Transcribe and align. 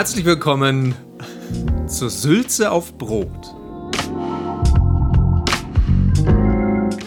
Herzlich 0.00 0.24
willkommen 0.24 0.94
zur 1.86 2.08
Sülze 2.08 2.70
auf 2.70 2.96
Brot. 2.96 3.54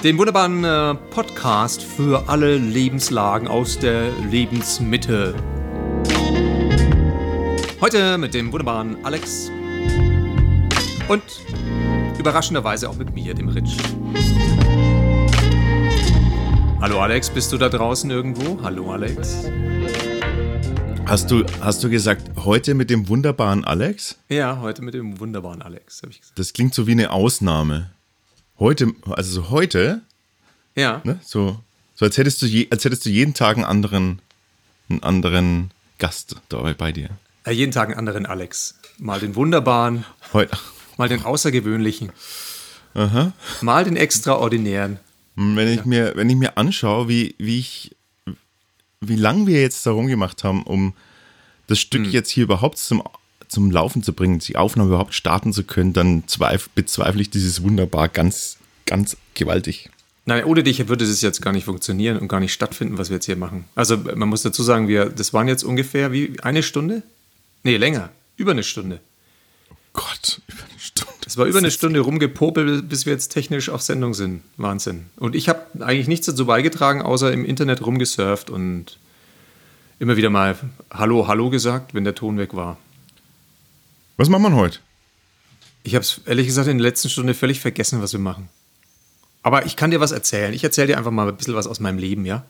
Dem 0.03 0.19
wunderbaren 0.19 0.63
äh, 0.63 0.93
Podcast 1.09 1.81
für 1.81 2.29
alle 2.29 2.55
Lebenslagen 2.55 3.47
aus 3.47 3.79
der 3.79 4.11
Lebensmitte. 4.29 5.33
Heute 7.81 8.19
mit 8.19 8.35
dem 8.35 8.51
wunderbaren 8.51 9.03
Alex 9.03 9.49
und 11.07 11.23
überraschenderweise 12.19 12.87
auch 12.87 12.95
mit 12.95 13.15
mir, 13.15 13.33
dem 13.33 13.47
Rich. 13.47 13.75
Hallo 16.79 16.99
Alex, 16.99 17.31
bist 17.31 17.51
du 17.51 17.57
da 17.57 17.69
draußen 17.69 18.11
irgendwo? 18.11 18.61
Hallo 18.61 18.91
Alex. 18.91 19.47
Hast 21.05 21.29
du, 21.31 21.45
hast 21.61 21.83
du 21.83 21.89
gesagt, 21.89 22.29
heute 22.43 22.73
mit 22.73 22.89
dem 22.89 23.07
wunderbaren 23.07 23.65
Alex? 23.65 24.17
Ja, 24.29 24.59
heute 24.61 24.81
mit 24.81 24.93
dem 24.93 25.19
wunderbaren 25.19 25.61
Alex, 25.61 26.01
habe 26.01 26.11
ich 26.11 26.19
gesagt. 26.21 26.39
Das 26.39 26.53
klingt 26.53 26.73
so 26.73 26.87
wie 26.87 26.91
eine 26.93 27.11
Ausnahme. 27.11 27.91
Heute, 28.57 28.87
also 29.11 29.41
so 29.41 29.49
heute, 29.49 30.01
Ja. 30.75 31.01
ne, 31.03 31.19
so, 31.23 31.59
so 31.95 32.05
als 32.05 32.17
hättest 32.17 32.41
du 32.41 32.45
je, 32.47 32.67
als 32.71 32.85
hättest 32.85 33.05
du 33.05 33.09
jeden 33.09 33.33
Tag 33.33 33.57
einen 33.57 33.65
anderen, 33.65 34.19
einen 34.89 35.03
anderen 35.03 35.71
Gast 35.99 36.35
dabei 36.49 36.73
bei 36.73 36.91
dir. 36.91 37.09
Äh, 37.45 37.51
jeden 37.51 37.71
Tag 37.71 37.89
einen 37.89 37.97
anderen 37.99 38.25
Alex. 38.25 38.75
Mal 38.97 39.19
den 39.19 39.35
wunderbaren, 39.35 40.05
Heute. 40.31 40.57
mal 40.97 41.09
den 41.09 41.23
außergewöhnlichen, 41.23 42.11
mal 43.61 43.83
den 43.83 43.95
extraordinären. 43.97 44.99
Wenn 45.35 45.67
ich 45.67 45.83
mir, 45.85 46.13
wenn 46.15 46.29
ich 46.29 46.35
mir 46.35 46.57
anschaue, 46.57 47.07
wie, 47.09 47.35
wie 47.39 47.57
ich, 47.59 47.95
wie 49.07 49.15
lang 49.15 49.47
wir 49.47 49.61
jetzt 49.61 49.85
darum 49.85 50.07
gemacht 50.07 50.43
haben, 50.43 50.63
um 50.63 50.93
das 51.67 51.79
Stück 51.79 52.05
jetzt 52.07 52.29
hier 52.29 52.43
überhaupt 52.43 52.77
zum, 52.77 53.03
zum 53.47 53.71
Laufen 53.71 54.03
zu 54.03 54.13
bringen, 54.13 54.39
die 54.39 54.55
Aufnahme 54.55 54.89
überhaupt 54.89 55.13
starten 55.13 55.53
zu 55.53 55.63
können, 55.63 55.93
dann 55.93 56.27
zweif, 56.27 56.69
bezweifle 56.69 57.21
ich 57.21 57.29
dieses 57.29 57.63
wunderbar 57.63 58.09
ganz, 58.09 58.57
ganz 58.85 59.17
gewaltig. 59.33 59.89
Nein, 60.25 60.45
ohne 60.45 60.63
dich 60.63 60.87
würde 60.87 61.05
das 61.05 61.21
jetzt 61.21 61.41
gar 61.41 61.51
nicht 61.51 61.65
funktionieren 61.65 62.17
und 62.17 62.29
gar 62.29 62.39
nicht 62.39 62.53
stattfinden, 62.53 62.97
was 62.97 63.09
wir 63.09 63.15
jetzt 63.15 63.25
hier 63.25 63.35
machen. 63.35 63.65
Also 63.75 63.97
man 63.97 64.29
muss 64.29 64.41
dazu 64.41 64.63
sagen, 64.63 64.87
wir, 64.87 65.05
das 65.05 65.33
waren 65.33 65.47
jetzt 65.47 65.63
ungefähr 65.63 66.11
wie 66.11 66.39
eine 66.41 66.63
Stunde? 66.63 67.03
Nee, 67.63 67.77
länger. 67.77 68.09
Über 68.37 68.51
eine 68.51 68.63
Stunde. 68.63 69.01
Gott, 69.91 70.41
über 70.47 70.63
eine 70.63 70.79
Stunde. 70.79 71.12
Es 71.25 71.37
war 71.37 71.45
über 71.45 71.59
eine 71.59 71.71
Stunde 71.71 71.99
rumgepopelt, 72.01 72.89
bis 72.89 73.05
wir 73.05 73.13
jetzt 73.13 73.29
technisch 73.29 73.69
auf 73.69 73.81
Sendung 73.81 74.13
sind. 74.13 74.41
Wahnsinn. 74.57 75.05
Und 75.17 75.35
ich 75.35 75.47
habe 75.49 75.61
eigentlich 75.79 76.07
nichts 76.07 76.25
dazu 76.25 76.45
beigetragen, 76.45 77.01
außer 77.01 77.31
im 77.31 77.45
Internet 77.45 77.85
rumgesurft 77.85 78.49
und 78.49 78.97
immer 79.99 80.17
wieder 80.17 80.29
mal 80.29 80.57
Hallo, 80.91 81.27
Hallo 81.27 81.49
gesagt, 81.49 81.93
wenn 81.93 82.03
der 82.03 82.15
Ton 82.15 82.37
weg 82.37 82.53
war. 82.55 82.77
Was 84.17 84.29
macht 84.29 84.41
man 84.41 84.53
heute? 84.55 84.79
Ich 85.83 85.95
habe 85.95 86.03
es 86.03 86.21
ehrlich 86.25 86.47
gesagt 86.47 86.67
in 86.67 86.77
der 86.77 86.83
letzten 86.87 87.09
Stunde 87.09 87.33
völlig 87.33 87.59
vergessen, 87.59 88.01
was 88.01 88.13
wir 88.13 88.19
machen. 88.19 88.49
Aber 89.41 89.65
ich 89.65 89.75
kann 89.75 89.91
dir 89.91 89.99
was 89.99 90.11
erzählen. 90.11 90.53
Ich 90.53 90.63
erzähle 90.63 90.87
dir 90.87 90.97
einfach 90.97 91.11
mal 91.11 91.27
ein 91.27 91.35
bisschen 91.35 91.55
was 91.55 91.67
aus 91.67 91.79
meinem 91.79 91.97
Leben, 91.97 92.25
ja? 92.25 92.45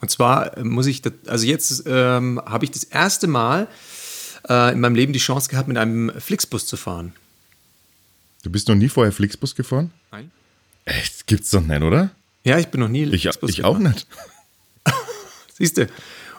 Und 0.00 0.10
zwar 0.10 0.56
äh, 0.56 0.64
muss 0.64 0.86
ich, 0.86 1.02
das- 1.02 1.12
also 1.26 1.46
jetzt 1.46 1.84
ähm, 1.86 2.40
habe 2.44 2.64
ich 2.64 2.70
das 2.70 2.84
erste 2.84 3.26
Mal 3.26 3.68
äh, 4.48 4.72
in 4.72 4.80
meinem 4.80 4.94
Leben 4.94 5.12
die 5.12 5.18
Chance 5.18 5.48
gehabt, 5.48 5.68
mit 5.68 5.76
einem 5.78 6.12
Flixbus 6.18 6.66
zu 6.66 6.76
fahren. 6.76 7.12
Du 8.46 8.52
bist 8.52 8.68
noch 8.68 8.76
nie 8.76 8.88
vorher 8.88 9.10
Flixbus 9.10 9.56
gefahren? 9.56 9.90
Nein? 10.12 10.30
Echt? 10.84 11.26
Gibt's 11.26 11.50
doch 11.50 11.62
nicht, 11.62 11.82
oder? 11.82 12.10
Ja, 12.44 12.60
ich 12.60 12.68
bin 12.68 12.80
noch 12.80 12.86
nie 12.86 13.02
Ich, 13.02 13.22
Flixbus 13.22 13.50
ich 13.50 13.64
auch 13.64 13.78
nicht. 13.78 14.06
Siehst 15.58 15.78
du. 15.78 15.88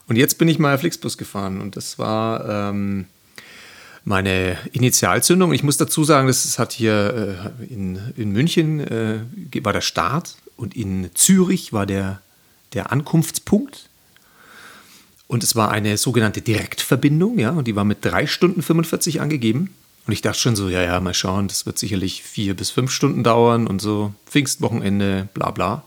Und 0.08 0.16
jetzt 0.16 0.38
bin 0.38 0.47
ich 0.47 0.58
mal 0.58 0.78
Flixbus 0.78 1.17
gefahren 1.17 1.59
und 1.59 1.75
das 1.75 2.00
war 2.00 2.69
ähm, 2.69 3.08
meine 4.05 4.57
Initialzündung. 4.72 5.51
Ich 5.51 5.63
muss 5.63 5.75
dazu 5.75 6.06
sagen, 6.06 6.28
das 6.28 6.57
hat 6.57 6.72
hier 6.72 7.51
äh, 7.59 7.66
in, 7.66 8.00
in 8.16 8.31
München 8.31 8.79
äh, 8.79 9.19
war 9.66 9.74
der 9.74 9.81
Start 9.81 10.38
und 10.56 10.78
in 10.78 11.09
Zürich 11.13 11.74
war 11.74 11.85
der, 11.85 12.22
der 12.72 12.89
Ankunftspunkt. 12.94 13.89
Und 15.28 15.44
es 15.44 15.57
war 15.57 15.72
eine 15.72 15.97
sogenannte 15.97 16.39
Direktverbindung, 16.39 17.38
ja, 17.38 17.50
und 17.50 17.68
die 17.68 17.75
war 17.75 17.84
mit 17.84 17.97
3 18.06 18.28
Stunden 18.28 18.62
45 18.62 19.19
angegeben. 19.19 19.74
Und 20.07 20.13
ich 20.13 20.22
dachte 20.22 20.40
schon 20.40 20.56
so, 20.56 20.69
ja, 20.69 20.81
ja, 20.81 21.00
mal 21.01 21.13
schauen, 21.13 21.50
das 21.50 21.66
wird 21.66 21.78
sicherlich 21.78 22.23
vier 22.23 22.56
bis 22.56 22.72
fünf 22.72 22.91
Stunden 22.91 23.25
dauern 23.25 23.68
und 23.68 23.81
so, 23.81 24.13
Pfingstwochenende, 24.25 25.28
bla 25.34 25.51
bla. 25.51 25.84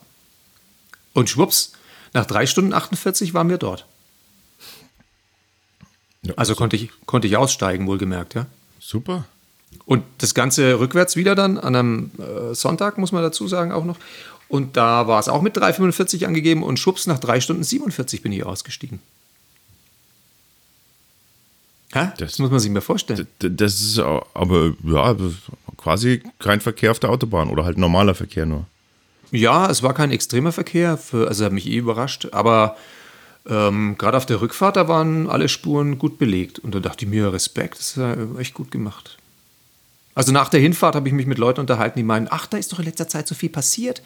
Und 1.14 1.30
schwupps, 1.30 1.72
nach 2.12 2.26
3 2.26 2.44
Stunden 2.44 2.74
48 2.74 3.32
waren 3.32 3.48
wir 3.48 3.56
dort. 3.56 3.86
Ja, 6.22 6.34
Also 6.36 6.54
konnte 6.54 6.76
ich, 6.76 6.90
konnte 7.06 7.26
ich 7.28 7.38
aussteigen, 7.38 7.86
wohlgemerkt, 7.86 8.34
ja. 8.34 8.46
Super. 8.78 9.24
Und 9.86 10.04
das 10.18 10.34
Ganze 10.34 10.78
rückwärts 10.78 11.16
wieder 11.16 11.34
dann 11.34 11.56
an 11.56 11.74
einem 11.74 12.10
äh, 12.18 12.54
Sonntag, 12.54 12.98
muss 12.98 13.12
man 13.12 13.22
dazu 13.22 13.48
sagen, 13.48 13.72
auch 13.72 13.84
noch. 13.84 13.96
Und 14.48 14.76
da 14.76 15.06
war 15.06 15.18
es 15.18 15.28
auch 15.28 15.40
mit 15.40 15.56
3,45 15.56 16.26
angegeben 16.26 16.62
und 16.62 16.78
schwupps, 16.78 17.06
nach 17.06 17.20
3 17.20 17.40
Stunden 17.40 17.64
47 17.64 18.20
bin 18.20 18.32
ich 18.32 18.44
ausgestiegen. 18.44 19.00
Hä? 21.92 22.10
Das, 22.10 22.30
Das- 22.32 22.38
muss 22.38 22.50
man 22.50 22.60
sich 22.60 22.70
mal 22.70 22.80
vorstellen. 22.80 23.26
D- 23.42 23.50
Das 23.50 23.80
ist 23.80 23.98
aber 23.98 24.72
ja 24.84 25.14
das 25.14 25.32
quasi 25.76 26.22
kein 26.38 26.60
Verkehr 26.60 26.90
auf 26.90 27.00
der 27.00 27.10
Autobahn 27.10 27.48
oder 27.50 27.64
halt 27.64 27.78
normaler 27.78 28.14
Verkehr 28.14 28.46
nur. 28.46 28.66
Ja, 29.32 29.70
es 29.70 29.82
war 29.82 29.94
kein 29.94 30.10
extremer 30.10 30.52
Verkehr, 30.52 30.96
für, 30.96 31.28
also 31.28 31.44
hat 31.44 31.52
mich 31.52 31.66
eh 31.66 31.76
überrascht, 31.76 32.28
aber 32.32 32.76
ähm, 33.48 33.96
gerade 33.96 34.16
auf 34.16 34.26
der 34.26 34.40
Rückfahrt, 34.40 34.76
da 34.76 34.88
waren 34.88 35.28
alle 35.30 35.48
Spuren 35.48 35.98
gut 35.98 36.18
belegt. 36.18 36.58
Und 36.58 36.74
da 36.74 36.80
dachte 36.80 37.04
ich 37.04 37.10
mir, 37.10 37.32
Respekt, 37.32 37.78
das 37.78 37.90
ist 37.92 37.96
ja 37.96 38.16
echt 38.38 38.54
gut 38.54 38.70
gemacht. 38.70 39.16
Also 40.14 40.32
nach 40.32 40.48
der 40.48 40.60
Hinfahrt 40.60 40.96
habe 40.96 41.08
ich 41.08 41.14
mich 41.14 41.26
mit 41.26 41.38
Leuten 41.38 41.60
unterhalten, 41.60 41.98
die 41.98 42.02
meinen, 42.02 42.26
ach, 42.30 42.46
da 42.46 42.56
ist 42.58 42.72
doch 42.72 42.80
in 42.80 42.84
letzter 42.84 43.08
Zeit 43.08 43.26
so 43.28 43.34
viel 43.34 43.48
passiert. 43.48 44.02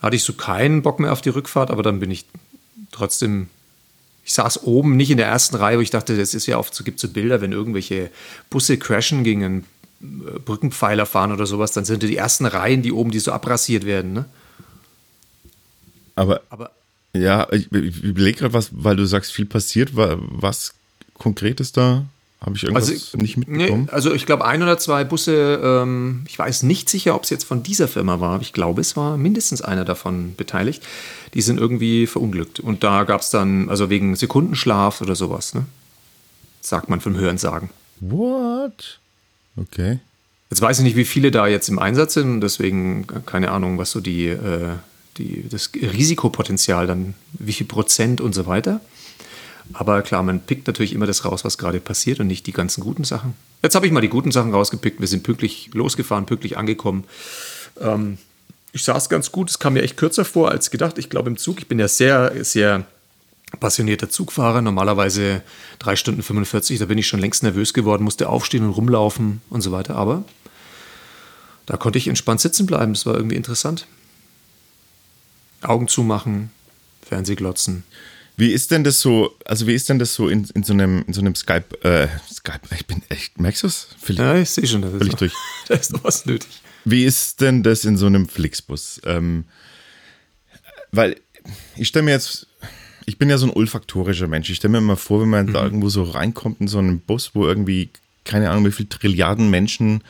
Da 0.00 0.08
hatte 0.08 0.16
ich 0.16 0.24
so 0.24 0.32
keinen 0.34 0.82
Bock 0.82 0.98
mehr 1.00 1.12
auf 1.12 1.22
die 1.22 1.30
Rückfahrt, 1.30 1.70
aber 1.70 1.82
dann 1.82 2.00
bin 2.00 2.10
ich 2.10 2.26
trotzdem, 2.90 3.48
ich 4.24 4.32
saß 4.32 4.62
oben, 4.64 4.96
nicht 4.96 5.10
in 5.10 5.18
der 5.18 5.26
ersten 5.26 5.56
Reihe, 5.56 5.76
wo 5.78 5.82
ich 5.82 5.90
dachte, 5.90 6.16
das 6.16 6.32
ist 6.34 6.46
ja 6.46 6.58
oft 6.58 6.74
so, 6.74 6.82
gibt 6.84 6.98
so 6.98 7.08
Bilder, 7.08 7.40
wenn 7.40 7.52
irgendwelche 7.52 8.10
Busse 8.50 8.78
crashen 8.78 9.22
gegen 9.24 9.44
einen 9.44 9.66
äh, 10.02 10.38
Brückenpfeiler 10.38 11.04
fahren 11.06 11.32
oder 11.32 11.46
sowas, 11.46 11.72
dann 11.72 11.84
sind 11.84 12.02
die 12.02 12.16
ersten 12.16 12.46
Reihen, 12.46 12.82
die 12.82 12.92
oben, 12.92 13.10
die 13.10 13.18
so 13.20 13.32
abrasiert 13.32 13.84
werden. 13.84 14.12
Ne? 14.14 14.24
Aber 16.14 16.40
Aber 16.50 16.70
ja, 17.12 17.46
ich, 17.52 17.70
ich 17.72 18.02
überlege 18.02 18.38
gerade, 18.40 18.54
was, 18.54 18.70
weil 18.72 18.96
du 18.96 19.04
sagst, 19.04 19.32
viel 19.32 19.46
passiert. 19.46 19.94
wa- 19.96 20.18
Was 20.18 20.74
Konkretes 21.18 21.72
da? 21.72 22.04
Habe 22.44 22.56
ich 22.56 22.64
irgendwas 22.64 22.90
Also, 22.90 23.16
nicht 23.16 23.38
mitbekommen? 23.38 23.84
Nee, 23.84 23.90
also 23.90 24.12
ich 24.12 24.26
glaube, 24.26 24.44
ein 24.44 24.62
oder 24.62 24.76
zwei 24.76 25.02
Busse, 25.04 25.60
ähm, 25.62 26.24
ich 26.28 26.38
weiß 26.38 26.62
nicht 26.64 26.90
sicher, 26.90 27.14
ob 27.14 27.24
es 27.24 27.30
jetzt 27.30 27.44
von 27.44 27.62
dieser 27.62 27.88
Firma 27.88 28.20
war, 28.20 28.34
aber 28.34 28.42
ich 28.42 28.52
glaube, 28.52 28.82
es 28.82 28.96
war 28.96 29.16
mindestens 29.16 29.62
einer 29.62 29.86
davon 29.86 30.34
beteiligt. 30.36 30.82
Die 31.32 31.40
sind 31.40 31.58
irgendwie 31.58 32.06
verunglückt. 32.06 32.60
Und 32.60 32.84
da 32.84 33.04
gab 33.04 33.22
es 33.22 33.30
dann, 33.30 33.70
also 33.70 33.88
wegen 33.88 34.14
Sekundenschlaf 34.14 35.00
oder 35.00 35.16
sowas, 35.16 35.54
ne? 35.54 35.64
Sagt 36.60 36.90
man 36.90 37.00
vom 37.00 37.16
Hörensagen. 37.16 37.70
What? 38.00 38.98
Okay. 39.56 40.00
Jetzt 40.50 40.60
weiß 40.60 40.78
ich 40.78 40.84
nicht, 40.84 40.96
wie 40.96 41.04
viele 41.04 41.30
da 41.30 41.46
jetzt 41.46 41.68
im 41.68 41.78
Einsatz 41.78 42.14
sind, 42.14 42.42
deswegen 42.42 43.06
keine 43.24 43.52
Ahnung, 43.52 43.78
was 43.78 43.90
so 43.90 44.00
die, 44.00 44.26
äh, 44.26 44.74
die, 45.16 45.48
das 45.48 45.70
Risikopotenzial 45.74 46.86
dann, 46.86 47.14
wie 47.32 47.52
viel 47.52 47.66
Prozent 47.66 48.20
und 48.20 48.34
so 48.34 48.46
weiter. 48.46 48.80
Aber 49.72 50.02
klar, 50.02 50.22
man 50.22 50.40
pickt 50.40 50.66
natürlich 50.66 50.92
immer 50.92 51.06
das 51.06 51.24
raus, 51.24 51.44
was 51.44 51.58
gerade 51.58 51.80
passiert 51.80 52.20
und 52.20 52.26
nicht 52.26 52.46
die 52.46 52.52
ganzen 52.52 52.82
guten 52.82 53.04
Sachen. 53.04 53.34
Jetzt 53.62 53.74
habe 53.74 53.86
ich 53.86 53.92
mal 53.92 54.00
die 54.00 54.08
guten 54.08 54.30
Sachen 54.30 54.52
rausgepickt. 54.52 55.00
Wir 55.00 55.08
sind 55.08 55.22
pünktlich 55.22 55.70
losgefahren, 55.72 56.26
pünktlich 56.26 56.58
angekommen. 56.58 57.04
Ähm, 57.80 58.18
ich 58.72 58.84
saß 58.84 59.08
ganz 59.08 59.32
gut. 59.32 59.50
Es 59.50 59.58
kam 59.58 59.72
mir 59.72 59.82
echt 59.82 59.96
kürzer 59.96 60.24
vor 60.24 60.50
als 60.50 60.70
gedacht. 60.70 60.98
Ich 60.98 61.08
glaube 61.08 61.30
im 61.30 61.36
Zug, 61.36 61.60
ich 61.60 61.68
bin 61.68 61.78
ja 61.78 61.88
sehr, 61.88 62.44
sehr 62.44 62.84
passionierter 63.58 64.10
Zugfahrer. 64.10 64.60
Normalerweise 64.60 65.42
3 65.78 65.96
Stunden 65.96 66.22
45, 66.22 66.78
da 66.78 66.86
bin 66.86 66.98
ich 66.98 67.06
schon 67.06 67.20
längst 67.20 67.42
nervös 67.42 67.72
geworden, 67.72 68.04
musste 68.04 68.28
aufstehen 68.28 68.64
und 68.64 68.72
rumlaufen 68.72 69.40
und 69.48 69.62
so 69.62 69.72
weiter. 69.72 69.96
Aber 69.96 70.24
da 71.66 71.76
konnte 71.76 71.98
ich 71.98 72.08
entspannt 72.08 72.40
sitzen 72.40 72.66
bleiben. 72.66 72.92
Das 72.92 73.06
war 73.06 73.14
irgendwie 73.14 73.36
interessant. 73.36 73.86
Augen 75.62 75.88
zumachen, 75.88 76.50
Fernsehglotzen. 77.08 77.84
Wie 78.36 78.50
ist 78.50 78.70
denn 78.70 78.82
das 78.82 79.00
so, 79.00 79.36
also 79.44 79.66
wie 79.66 79.74
ist 79.74 79.88
denn 79.88 79.98
das 79.98 80.14
so 80.14 80.28
in, 80.28 80.44
in 80.54 80.64
so 80.64 80.72
einem, 80.72 81.04
in 81.06 81.12
so 81.12 81.20
einem 81.20 81.34
Skype, 81.36 81.80
äh, 81.82 82.08
Skype, 82.28 82.60
ich 82.74 82.86
bin 82.86 83.02
echt, 83.08 83.38
merkst 83.38 83.62
du 83.62 83.66
es? 83.68 83.88
Ja, 84.08 84.36
ich 84.36 84.50
sehe 84.50 84.66
schon, 84.66 84.82
das 84.82 84.94
ist, 84.94 85.06
noch, 85.06 85.18
durch. 85.18 85.32
da 85.68 85.74
ist 85.74 85.92
noch 85.92 86.02
was 86.02 86.26
nötig. 86.26 86.48
Wie 86.84 87.04
ist 87.04 87.40
denn 87.40 87.62
das 87.62 87.84
in 87.84 87.96
so 87.96 88.06
einem 88.06 88.28
Flixbus? 88.28 89.00
Ähm, 89.04 89.44
weil 90.90 91.16
ich 91.76 91.88
stelle 91.88 92.04
mir 92.04 92.10
jetzt, 92.10 92.48
ich 93.06 93.18
bin 93.18 93.30
ja 93.30 93.38
so 93.38 93.46
ein 93.46 93.52
olfaktorischer 93.52 94.26
Mensch. 94.26 94.50
Ich 94.50 94.56
stelle 94.56 94.72
mir 94.72 94.78
immer 94.78 94.96
vor, 94.96 95.22
wenn 95.22 95.28
man 95.28 95.52
da 95.52 95.62
irgendwo 95.62 95.88
so 95.88 96.02
reinkommt 96.02 96.60
in 96.60 96.68
so 96.68 96.78
einen 96.78 97.00
Bus, 97.00 97.34
wo 97.34 97.46
irgendwie, 97.46 97.90
keine 98.24 98.50
Ahnung, 98.50 98.66
wie 98.66 98.72
viele 98.72 98.88
Trilliarden 98.88 99.48
Menschen 99.48 100.02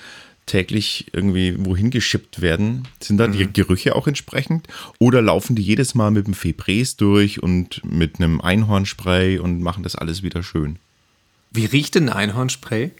täglich 0.46 1.06
irgendwie 1.12 1.55
wohin 1.58 1.91
geschippt 1.91 2.41
werden. 2.41 2.87
Sind 3.00 3.17
da 3.19 3.26
die 3.29 3.50
Gerüche 3.52 3.94
auch 3.96 4.06
entsprechend? 4.06 4.69
Oder 4.99 5.23
laufen 5.23 5.56
die 5.56 5.62
jedes 5.62 5.94
Mal 5.94 6.11
mit 6.11 6.26
dem 6.26 6.35
Febreze 6.35 6.96
durch 6.99 7.43
und 7.43 7.82
mit 7.85 8.17
einem 8.19 8.41
Einhornspray 8.41 9.38
und 9.38 9.61
machen 9.62 9.82
das 9.82 9.96
alles 9.96 10.23
wieder 10.23 10.43
schön? 10.43 10.79
Wie 11.50 11.64
riecht 11.67 11.94
denn 11.94 12.08
Einhornspray? 12.08 12.91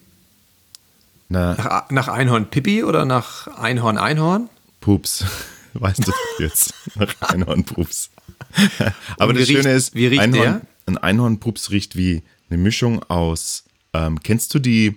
Na, 1.29 1.55
Nach, 1.55 1.91
nach 1.91 2.08
Einhorn-Pipi 2.08 2.85
oder 2.85 3.05
nach 3.05 3.47
Einhorn-Einhorn? 3.58 4.49
Pups. 4.81 5.25
Weißt 5.75 6.06
du 6.06 6.12
jetzt? 6.38 6.73
Nach 6.94 7.14
Einhornpups. 7.20 8.11
Aber 9.19 9.31
Und 9.31 9.37
wie 9.37 9.40
das 9.40 9.49
Schöne 9.49 9.58
riecht- 9.70 9.76
ist, 9.76 9.94
wie 9.94 10.06
riecht 10.06 10.20
Einhorn, 10.23 10.43
der? 10.43 10.61
ein 10.87 10.99
Einhornpups 10.99 11.70
riecht 11.70 11.97
wie 11.97 12.23
eine 12.49 12.58
Mischung 12.58 13.02
aus. 13.05 13.64
Ähm, 13.93 14.23
kennst 14.23 14.55
du 14.55 14.58
die? 14.61 14.97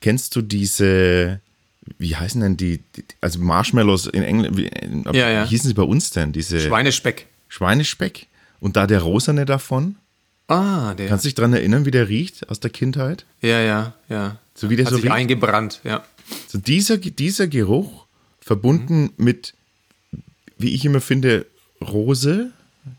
Kennst 0.00 0.34
du 0.36 0.42
diese? 0.42 1.40
Wie 1.98 2.14
heißen 2.16 2.40
denn 2.40 2.56
die? 2.56 2.78
die 2.96 3.04
also 3.20 3.38
Marshmallows 3.40 4.06
in 4.06 4.22
England. 4.22 4.56
Wie, 4.56 4.70
Ja, 5.16 5.28
ja. 5.30 5.44
wie 5.44 5.48
hießen 5.48 5.68
sie 5.68 5.74
bei 5.74 5.82
uns 5.82 6.10
denn? 6.10 6.32
Diese 6.32 6.60
Schweinespeck. 6.60 7.26
Schweinespeck. 7.48 8.26
Und 8.60 8.76
da 8.76 8.86
der 8.86 9.00
rosane 9.00 9.44
davon. 9.46 9.96
Ah, 10.48 10.94
der. 10.94 11.08
Kannst 11.08 11.24
du 11.24 11.28
dich 11.28 11.34
daran 11.34 11.52
erinnern, 11.52 11.84
wie 11.84 11.90
der 11.90 12.08
riecht 12.08 12.48
aus 12.48 12.60
der 12.60 12.70
Kindheit? 12.70 13.24
ja, 13.42 13.60
ja, 13.60 13.94
ja. 14.08 14.36
So 14.54 14.70
wie 14.70 14.76
der 14.76 14.86
Hat 14.86 14.90
so 14.90 14.96
sich 14.96 15.04
riecht? 15.04 15.14
eingebrannt, 15.14 15.80
ja. 15.84 16.02
So 16.48 16.58
dieser, 16.58 16.96
dieser 16.98 17.46
Geruch 17.46 18.06
verbunden 18.40 19.02
Mhm. 19.16 19.24
mit, 19.24 19.54
wie 20.58 20.74
ich 20.74 20.84
immer 20.84 21.00
finde, 21.00 21.46
Rose. 21.80 22.50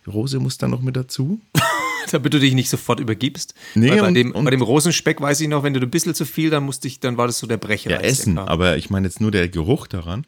Rose 0.07 0.39
muss 0.39 0.57
da 0.57 0.67
noch 0.67 0.81
mit 0.81 0.95
dazu. 0.95 1.39
Damit 2.11 2.33
du 2.33 2.39
dich 2.39 2.53
nicht 2.53 2.69
sofort 2.69 2.99
übergibst. 2.99 3.53
Nee, 3.75 3.89
Weil 3.91 4.01
bei, 4.01 4.07
und- 4.07 4.13
dem, 4.15 4.31
und- 4.31 4.45
bei 4.45 4.51
dem 4.51 4.61
Rosenspeck 4.61 5.21
weiß 5.21 5.41
ich 5.41 5.47
noch, 5.47 5.63
wenn 5.63 5.73
du 5.73 5.79
ein 5.79 5.89
bisschen 5.89 6.13
zu 6.15 6.25
viel, 6.25 6.49
dann 6.49 6.63
musste 6.63 6.87
ich, 6.87 6.99
dann 6.99 7.17
war 7.17 7.27
das 7.27 7.39
so 7.39 7.47
der 7.47 7.57
Brecher. 7.57 7.89
Ja, 7.91 7.97
essen, 7.99 8.37
aber 8.37 8.77
ich 8.77 8.89
meine 8.89 9.07
jetzt 9.07 9.21
nur 9.21 9.31
der 9.31 9.47
Geruch 9.49 9.87
daran. 9.87 10.25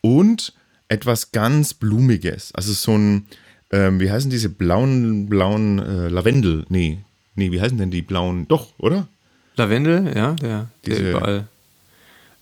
Und 0.00 0.54
etwas 0.88 1.32
ganz 1.32 1.74
Blumiges. 1.74 2.54
Also 2.54 2.72
so 2.72 2.96
ein, 2.96 3.26
ähm, 3.72 4.00
wie 4.00 4.10
heißen 4.10 4.30
diese 4.30 4.48
blauen, 4.48 5.28
blauen 5.28 5.78
äh, 5.78 6.08
Lavendel? 6.08 6.64
Nee, 6.68 6.98
nee, 7.34 7.50
wie 7.52 7.60
heißen 7.60 7.76
denn 7.76 7.90
die 7.90 8.02
blauen? 8.02 8.46
Doch, 8.48 8.68
oder? 8.78 9.08
Lavendel, 9.56 10.12
ja, 10.16 10.32
der, 10.34 10.68
Diese- 10.86 11.02
der 11.02 11.10
überall 11.10 11.48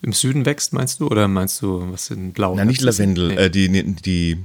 im 0.03 0.13
Süden 0.13 0.45
wächst, 0.47 0.73
meinst 0.75 1.01
du? 1.01 1.09
Oder 1.09 1.27
meinst 1.27 1.63
du, 1.63 1.91
was 1.91 2.07
sind 2.07 2.35
blau? 2.35 2.55
Na, 2.55 2.65
nicht 2.65 2.83
Lavendel, 2.83 3.29
Nee. 3.29 3.35
äh, 3.37 3.51
die, 3.51 3.95
die, 3.95 4.37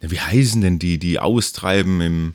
ja, 0.00 0.10
wie 0.10 0.20
heißen 0.20 0.62
denn 0.62 0.78
die, 0.78 0.98
die 0.98 1.18
austreiben 1.18 2.00
im, 2.00 2.34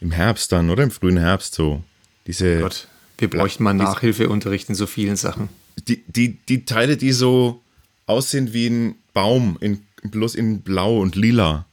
im 0.00 0.10
Herbst 0.12 0.52
dann, 0.52 0.70
oder? 0.70 0.82
Im 0.84 0.90
frühen 0.90 1.16
Herbst 1.18 1.54
so. 1.54 1.82
Diese, 2.26 2.60
Gott, 2.60 2.86
wir 3.18 3.28
bräuchten 3.30 3.64
mal 3.64 3.74
Nachhilfeunterricht 3.74 4.68
in 4.68 4.74
so 4.74 4.86
vielen 4.86 5.16
Sachen. 5.16 5.48
die, 5.88 6.02
die, 6.06 6.34
die 6.48 6.64
Teile, 6.64 6.96
die 6.96 7.12
so 7.12 7.60
aussehen 8.06 8.52
wie 8.52 8.66
ein 8.68 8.94
Baum, 9.14 9.56
in, 9.60 9.82
bloß 10.02 10.34
in 10.34 10.60
blau 10.62 10.98
und 11.00 11.16
lila. 11.16 11.64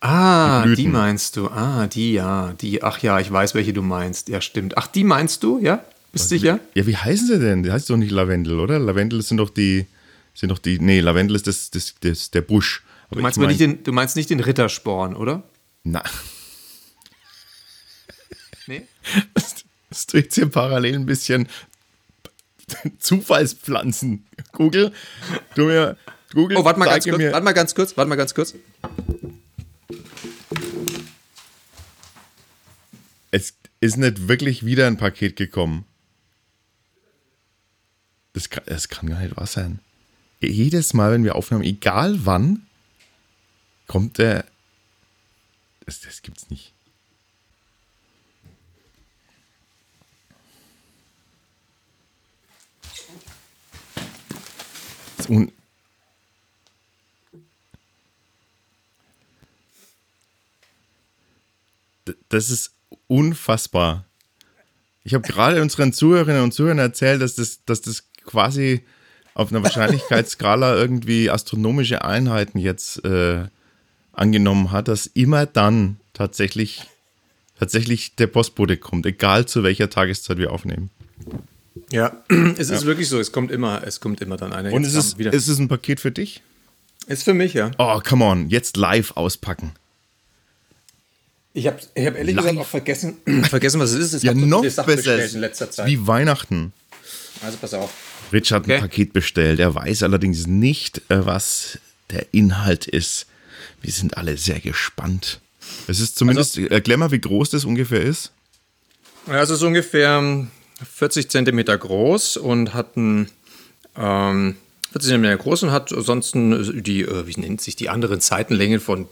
Ah, 0.00 0.64
Die 0.66 0.74
die, 0.76 0.86
meinst 0.88 1.36
du. 1.36 1.48
Ah, 1.48 1.86
die, 1.88 2.12
ja. 2.12 2.54
Die, 2.60 2.82
ach 2.84 2.98
ja, 3.00 3.18
ich 3.18 3.32
weiß, 3.32 3.54
welche 3.54 3.72
du 3.72 3.82
meinst. 3.82 4.28
Ja, 4.28 4.40
stimmt. 4.40 4.78
Ach, 4.78 4.86
die 4.86 5.02
meinst 5.04 5.42
du, 5.42 5.58
ja? 5.58 5.84
Bist 6.12 6.28
sicher? 6.28 6.60
Ja, 6.74 6.86
wie 6.86 6.96
heißen 6.96 7.26
sie 7.26 7.38
denn? 7.40 7.62
Die 7.64 7.72
heißt 7.72 7.90
doch 7.90 7.96
nicht 7.96 8.12
Lavendel, 8.12 8.60
oder? 8.60 8.78
Lavendel 8.78 9.22
sind 9.22 9.38
doch 9.38 9.50
die, 9.50 9.86
sind 10.34 10.50
doch 10.50 10.58
die, 10.60 10.78
nee, 10.78 11.00
Lavendel 11.00 11.34
ist 11.36 11.46
das, 11.48 11.70
das, 11.70 11.94
das 12.00 12.30
der 12.30 12.42
Busch. 12.42 12.82
Aber 13.10 13.16
Du 13.16 13.22
meinst, 13.22 13.36
ich 13.38 13.40
mein- 13.40 13.48
nicht 13.48 13.60
den, 13.60 13.82
du 13.82 13.92
meinst 13.92 14.16
nicht 14.16 14.30
den 14.30 14.40
Rittersporn, 14.40 15.14
oder? 15.16 15.42
Na, 15.84 16.02
Nee? 18.68 18.86
das 19.88 20.06
du 20.06 20.18
jetzt 20.18 20.34
hier 20.34 20.48
parallel 20.48 20.94
ein 20.96 21.06
bisschen 21.06 21.48
Zufallspflanzen. 22.98 24.26
Google, 24.52 24.92
du 25.54 25.64
mir, 25.64 25.96
Google, 26.34 26.58
Oh, 26.58 26.64
warte 26.64 26.78
mal 26.78 26.86
ganz 26.86 27.04
kurz. 27.04 27.16
mir, 27.16 27.32
Warte 27.32 27.44
mal 27.44 27.52
ganz 27.52 27.74
kurz. 27.74 27.96
Warte 27.96 28.08
mal 28.08 28.16
ganz 28.16 28.34
kurz. 28.34 28.54
es 33.30 33.54
ist 33.80 33.96
nicht 33.96 34.28
wirklich 34.28 34.64
wieder 34.64 34.86
ein 34.86 34.96
Paket 34.96 35.36
gekommen. 35.36 35.84
Das 38.32 38.50
kann, 38.50 38.64
das 38.66 38.88
kann 38.88 39.08
gar 39.08 39.20
nicht 39.20 39.36
wahr 39.36 39.46
sein. 39.46 39.80
Jedes 40.40 40.94
Mal, 40.94 41.12
wenn 41.12 41.24
wir 41.24 41.34
aufnehmen, 41.34 41.64
egal 41.64 42.24
wann, 42.24 42.66
kommt 43.86 44.18
der. 44.18 44.44
Das, 45.86 46.00
das 46.00 46.22
gibt's 46.22 46.50
nicht. 46.50 46.72
Un 55.28 55.52
das 62.28 62.50
ist 62.50 62.72
unfassbar. 63.06 64.04
Ich 65.04 65.14
habe 65.14 65.26
gerade 65.26 65.62
unseren 65.62 65.92
Zuhörerinnen 65.92 66.42
und 66.42 66.52
Zuhörern 66.52 66.78
erzählt, 66.78 67.22
dass 67.22 67.34
das, 67.34 67.64
dass 67.64 67.80
das 67.80 68.04
quasi 68.24 68.84
auf 69.34 69.50
einer 69.50 69.62
Wahrscheinlichkeitsskala 69.62 70.74
irgendwie 70.76 71.30
astronomische 71.30 72.04
Einheiten 72.04 72.58
jetzt 72.58 73.04
äh, 73.04 73.46
angenommen 74.12 74.72
hat, 74.72 74.88
dass 74.88 75.06
immer 75.06 75.46
dann 75.46 75.98
tatsächlich, 76.12 76.82
tatsächlich 77.58 78.16
der 78.16 78.26
Postbote 78.26 78.76
kommt, 78.76 79.06
egal 79.06 79.46
zu 79.46 79.62
welcher 79.62 79.88
Tageszeit 79.88 80.38
wir 80.38 80.52
aufnehmen. 80.52 80.90
Ja, 81.90 82.22
es 82.58 82.70
ist 82.70 82.84
wirklich 82.86 83.08
so. 83.08 83.18
Es 83.18 83.32
kommt 83.32 83.50
immer, 83.50 83.82
es 83.86 84.00
kommt 84.00 84.20
immer 84.20 84.36
dann 84.36 84.52
einer. 84.52 84.72
Und 84.72 84.84
ist 84.84 84.94
es, 84.94 85.18
wieder. 85.18 85.32
ist 85.32 85.48
es 85.48 85.58
ein 85.58 85.68
Paket 85.68 86.00
für 86.00 86.10
dich? 86.10 86.42
ist 87.06 87.22
für 87.22 87.32
mich, 87.34 87.54
ja. 87.54 87.70
Oh, 87.78 88.00
come 88.06 88.24
on, 88.24 88.50
jetzt 88.50 88.76
live 88.76 89.12
auspacken. 89.16 89.72
Ich 91.54 91.66
habe 91.66 91.78
ich 91.94 92.06
hab 92.06 92.16
ehrlich 92.16 92.36
Live. 92.36 92.44
gesagt 92.44 92.60
auch 92.60 92.66
vergessen, 92.66 93.16
vergessen, 93.48 93.80
was 93.80 93.92
es 93.92 93.98
ist. 93.98 94.12
Es 94.14 94.22
Ja, 94.22 94.32
so 94.34 94.38
noch 94.40 94.64
Sachen 94.64 94.86
besser. 94.86 94.96
bestellt 95.16 95.34
in 95.34 95.40
letzter 95.40 95.70
Zeit. 95.70 95.86
Wie 95.86 96.06
Weihnachten. 96.06 96.72
Also 97.42 97.56
pass 97.58 97.74
auf. 97.74 97.90
Rich 98.32 98.52
hat 98.52 98.64
ein 98.66 98.70
Okay. 98.72 98.80
Paket 98.80 99.12
bestellt. 99.14 99.58
Er 99.58 99.74
weiß 99.74 100.02
allerdings 100.02 100.46
nicht, 100.46 100.98
äh, 101.08 101.24
was 101.24 101.78
der 102.10 102.26
Inhalt 102.32 102.86
ist. 102.86 103.26
Wir 103.80 103.92
sind 103.92 104.16
alle 104.18 104.36
sehr 104.36 104.60
gespannt. 104.60 105.40
Es 105.86 106.00
ist 106.00 106.16
zumindest, 106.18 106.58
erklär 106.58 106.96
mal, 106.98 107.10
wie 107.10 107.20
groß 107.20 107.50
das 107.50 107.64
ungefähr 107.64 108.02
ist. 108.02 108.32
Ja, 109.26 109.42
es 109.42 109.50
ist 109.50 109.62
ungefähr 109.62 110.46
40 110.84 111.30
Zentimeter 111.30 111.76
groß 111.76 112.36
und 112.36 112.74
hat 112.74 112.96
ein 112.96 113.30
ähm, 113.96 114.56
40 114.92 115.08
Zentimeter 115.10 115.36
groß 115.36 115.64
und 115.64 115.70
hat 115.72 115.92
ansonsten 115.92 116.82
die, 116.82 117.02
äh, 117.02 117.26
wie 117.26 117.38
nennt 117.40 117.60
sich 117.60 117.76
die 117.76 117.88
anderen 117.88 118.20
Seitenlängen 118.20 118.80
von 118.80 119.08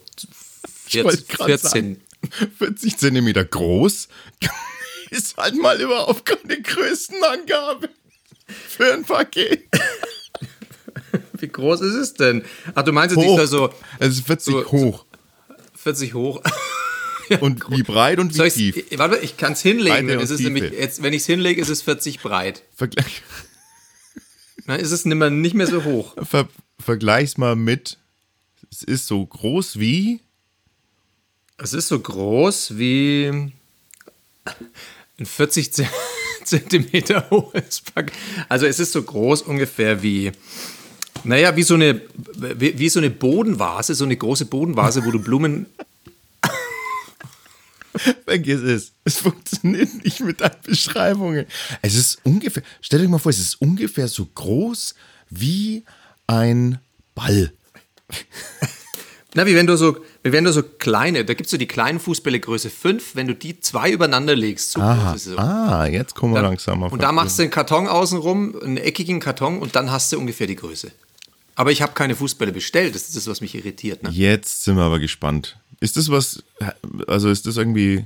wollte 0.93 1.19
14, 1.19 1.29
grad 1.29 1.47
14 1.49 2.01
sagen. 2.31 2.51
40 2.59 2.99
Zentimeter 2.99 3.45
groß 3.45 4.09
ist 5.11 5.37
halt 5.37 5.57
mal 5.61 5.81
überhaupt 5.81 6.25
keine 6.25 6.61
Größenangabe 6.61 7.89
für 8.69 8.93
ein 8.93 9.05
Paket. 9.05 9.65
Wie 11.39 11.49
groß 11.49 11.83
ist 11.83 11.95
es 11.95 12.15
denn? 12.15 12.45
Ach, 12.75 12.83
du 12.83 12.93
meinst 12.93 13.15
jetzt 13.15 13.27
nicht 13.27 13.47
so 13.49 13.71
Es 13.99 14.09
ist 14.17 14.27
40 14.27 14.55
so- 14.55 14.73
hoch. 14.73 15.05
40 15.75 16.15
hoch. 16.15 16.41
Und 17.41 17.69
wie 17.71 17.83
breit 17.83 18.19
und 18.19 18.35
wie 18.37 18.49
tief. 18.51 18.77
ich, 18.91 18.99
warte, 18.99 19.17
ich 19.19 19.37
kann 19.37 19.53
es 19.55 19.63
hinlegen. 19.63 20.07
Breite 20.07 20.23
ist 20.23 20.41
nämlich, 20.41 20.73
jetzt, 20.73 21.03
wenn 21.03 21.13
ich 21.13 21.23
es 21.23 21.27
hinlege, 21.27 21.61
ist 21.61 21.69
es 21.69 21.83
40 21.83 22.21
breit. 22.21 22.63
Vergleich, 22.75 23.23
Dann 24.67 24.81
ist 24.81 24.93
es 24.93 25.05
nicht 25.05 25.17
mehr, 25.17 25.31
nicht 25.31 25.55
mehr 25.55 25.67
so 25.67 25.85
hoch. 25.85 26.15
ver, 26.25 26.49
vergleich's 26.79 27.37
mal 27.39 27.57
mit, 27.57 27.99
es 28.71 28.83
ist 28.83 29.07
so 29.07 29.25
groß 29.25 29.79
wie, 29.79 30.21
Es 31.59 31.73
ist 31.73 31.89
so 31.89 31.99
groß 31.99 32.77
wie 32.79 33.53
ein 35.19 35.27
40 35.27 35.73
Ze- 35.73 35.89
Zentimeter 36.45 37.29
hohes 37.31 37.81
Pack. 37.81 38.13
Also 38.49 38.67
es 38.67 38.79
ist 38.79 38.93
so 38.93 39.03
groß 39.03 39.43
ungefähr 39.43 40.03
wie, 40.03 40.31
naja, 41.25 41.57
wie 41.57 41.63
so 41.65 41.75
eine, 41.75 42.01
wie, 42.37 42.79
wie 42.79 42.89
so 42.89 43.01
eine 43.01 43.11
Bodenvase, 43.11 43.95
so 43.95 44.05
eine 44.05 44.17
große 44.17 44.45
Bodenvase, 44.47 45.05
wo 45.05 45.11
du 45.11 45.19
Blumen. 45.19 45.67
Vergiss 48.25 48.61
es. 48.61 48.93
Es 49.05 49.19
funktioniert 49.19 50.05
nicht 50.05 50.21
mit 50.21 50.41
deinen 50.41 50.57
Beschreibungen. 50.65 51.47
Es 51.83 51.95
ist 51.95 52.19
ungefähr, 52.25 52.63
stell 52.81 53.01
dir 53.01 53.09
mal 53.09 53.19
vor, 53.19 53.31
es 53.31 53.39
ist 53.39 53.61
ungefähr 53.61 54.09
so 54.09 54.27
groß 54.27 54.95
wie 55.31 55.85
ein 56.27 56.79
Ball. 57.15 57.53
Na, 59.35 59.45
wie 59.47 59.55
wenn 59.55 59.67
du 59.67 59.77
so, 59.77 59.99
wie 60.23 60.33
wenn 60.33 60.45
du 60.45 60.53
so 60.53 60.63
kleine, 60.63 61.25
da 61.27 61.35
gibt 61.35 61.47
es 61.47 61.51
so 61.51 61.59
die 61.59 61.67
kleinen 61.67 62.01
Fußbälle 62.01 62.41
Größe 62.41 62.71
5, 62.71 63.17
wenn 63.17 63.27
du 63.27 63.35
die 63.35 63.61
zwei 63.61 63.91
übereinander 63.91 64.35
legst, 64.35 64.73
so 64.73 64.81
Aha. 64.81 65.11
groß 65.11 65.17
ist 65.21 65.27
es. 65.27 65.33
so. 65.35 65.39
Ah, 65.39 65.87
jetzt 65.87 66.15
kommen 66.15 66.33
wir 66.33 66.41
Dann- 66.41 66.51
langsam 66.53 66.83
auf. 66.83 66.91
Und 66.93 67.03
da 67.03 67.13
machst 67.13 67.39
du 67.39 67.43
einen 67.43 67.51
Karton 67.51 67.87
außenrum, 67.87 68.59
einen 68.63 68.77
eckigen 68.79 69.21
Karton 69.21 69.59
und 69.59 69.77
dann 69.77 69.91
hast 69.91 70.11
du 70.13 70.19
ungefähr 70.19 70.47
die 70.47 70.57
Größe. 70.57 70.91
Aber 71.57 71.73
ich 71.73 71.83
habe 71.83 71.93
keine 71.95 72.15
Fußbälle 72.15 72.53
bestellt, 72.53 72.95
das 72.95 73.03
ist 73.09 73.17
das, 73.17 73.27
was 73.27 73.41
mich 73.41 73.55
irritiert. 73.55 74.03
Ne? 74.03 74.11
Jetzt 74.11 74.63
sind 74.65 74.77
wir 74.77 74.85
aber 74.85 74.99
gespannt. 75.01 75.57
Ist 75.81 75.97
das 75.97 76.11
was, 76.11 76.43
also 77.09 77.29
ist 77.31 77.47
das 77.47 77.57
irgendwie 77.57 78.05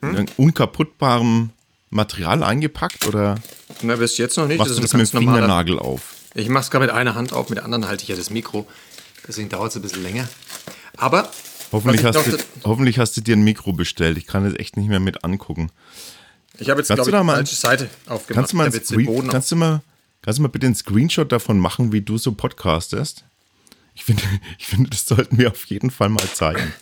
Hm? 0.00 0.16
in 0.16 0.28
unkaputtbarem 0.36 1.50
Material 1.90 2.42
eingepackt 2.42 3.06
oder 3.06 3.36
Na, 3.82 3.96
bis 3.96 4.16
jetzt 4.18 4.36
noch 4.36 4.46
nicht. 4.46 4.58
machst 4.58 4.70
das 4.70 4.76
du 4.76 4.82
das 4.82 4.92
mit 4.94 5.12
dem 5.12 5.24
normaler- 5.24 5.36
Fingernagel 5.42 5.78
auf? 5.78 6.14
Ich 6.34 6.48
mache 6.48 6.64
es 6.64 6.70
gerade 6.70 6.86
mit 6.86 6.94
einer 6.94 7.14
Hand 7.14 7.32
auf, 7.34 7.50
mit 7.50 7.58
der 7.58 7.64
anderen 7.66 7.86
halte 7.86 8.02
ich 8.04 8.08
ja 8.08 8.16
das 8.16 8.30
Mikro. 8.30 8.66
Deswegen 9.28 9.48
dauert 9.50 9.70
es 9.70 9.76
ein 9.76 9.82
bisschen 9.82 10.02
länger. 10.02 10.26
Aber 10.96 11.30
Hoffentlich 11.70 12.04
hast, 12.04 12.14
noch 12.16 12.24
du, 12.24 12.36
hoffentlich 12.64 12.98
hast 12.98 13.16
du 13.16 13.20
dir 13.20 13.36
ein 13.36 13.42
Mikro 13.44 13.72
bestellt. 13.72 14.16
Ich 14.18 14.26
kann 14.26 14.44
das 14.44 14.54
echt 14.58 14.76
nicht 14.76 14.88
mehr 14.88 15.00
mit 15.00 15.24
angucken. 15.24 15.70
Ich 16.58 16.68
habe 16.70 16.80
jetzt, 16.80 16.88
glaube 16.88 17.02
ich, 17.02 17.06
die 17.16 17.24
falsche 17.26 17.54
Seite 17.54 17.90
aufgemacht. 18.06 18.34
Kannst 18.34 18.52
du, 18.52 18.56
mal 18.56 19.04
Boden 19.04 19.28
kannst, 19.28 19.50
du 19.52 19.56
mal, 19.56 19.82
kannst 20.22 20.38
du 20.38 20.42
mal 20.42 20.48
bitte 20.48 20.66
einen 20.66 20.74
Screenshot 20.74 21.30
davon 21.30 21.58
machen, 21.58 21.92
wie 21.92 22.00
du 22.00 22.16
so 22.18 22.32
podcastest? 22.32 23.24
Ich 23.94 24.04
finde, 24.04 24.22
ich 24.58 24.66
finde, 24.66 24.90
das 24.90 25.06
sollten 25.06 25.38
wir 25.38 25.50
auf 25.50 25.64
jeden 25.66 25.90
Fall 25.90 26.08
mal 26.08 26.24
zeigen. 26.32 26.72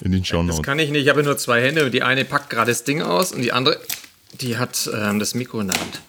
In 0.00 0.10
den 0.12 0.24
Show 0.24 0.38
Das 0.38 0.56
Notes. 0.56 0.62
kann 0.62 0.78
ich 0.80 0.90
nicht. 0.90 1.02
Ich 1.02 1.08
habe 1.10 1.22
nur 1.22 1.36
zwei 1.38 1.62
Hände. 1.62 1.84
und 1.84 1.92
Die 1.92 2.02
eine 2.02 2.24
packt 2.24 2.50
gerade 2.50 2.72
das 2.72 2.82
Ding 2.84 3.02
aus 3.02 3.30
und 3.32 3.42
die 3.42 3.52
andere, 3.52 3.78
die 4.40 4.56
hat 4.56 4.90
ähm, 4.92 5.18
das 5.20 5.34
Mikro 5.34 5.60
in 5.60 5.68
der 5.68 5.78
Hand. 5.78 6.00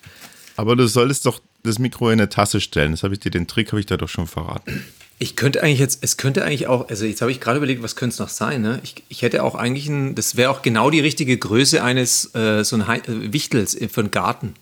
Aber 0.55 0.75
du 0.75 0.87
solltest 0.87 1.25
doch 1.27 1.41
das 1.63 1.77
Mikro 1.79 2.07
in 2.09 2.13
eine 2.19 2.29
Tasse 2.29 2.59
stellen. 2.59 2.91
Das 2.91 3.03
habe 3.03 3.13
ich 3.13 3.19
dir, 3.19 3.29
den 3.29 3.45
Trick 3.47 3.71
habe 3.71 3.79
ich 3.79 3.85
da 3.85 3.97
doch 3.97 4.09
schon 4.09 4.25
verraten. 4.25 4.83
Ich 5.19 5.35
könnte 5.35 5.61
eigentlich 5.61 5.79
jetzt, 5.79 5.99
es 6.01 6.17
könnte 6.17 6.43
eigentlich 6.43 6.65
auch, 6.67 6.89
also 6.89 7.05
jetzt 7.05 7.21
habe 7.21 7.31
ich 7.31 7.39
gerade 7.39 7.57
überlegt, 7.57 7.83
was 7.83 7.95
könnte 7.95 8.13
es 8.13 8.19
noch 8.19 8.29
sein, 8.29 8.61
ne? 8.61 8.79
Ich, 8.83 8.95
ich 9.09 9.21
hätte 9.21 9.43
auch 9.43 9.53
eigentlich 9.55 9.87
ein, 9.87 10.15
das 10.15 10.35
wäre 10.37 10.49
auch 10.49 10.63
genau 10.63 10.89
die 10.89 10.99
richtige 10.99 11.37
Größe 11.37 11.83
eines, 11.83 12.33
äh, 12.33 12.63
so 12.63 12.75
ein 12.75 12.81
äh, 12.81 13.31
Wichtels 13.31 13.77
für 13.91 14.01
einen 14.01 14.11
Garten. 14.11 14.55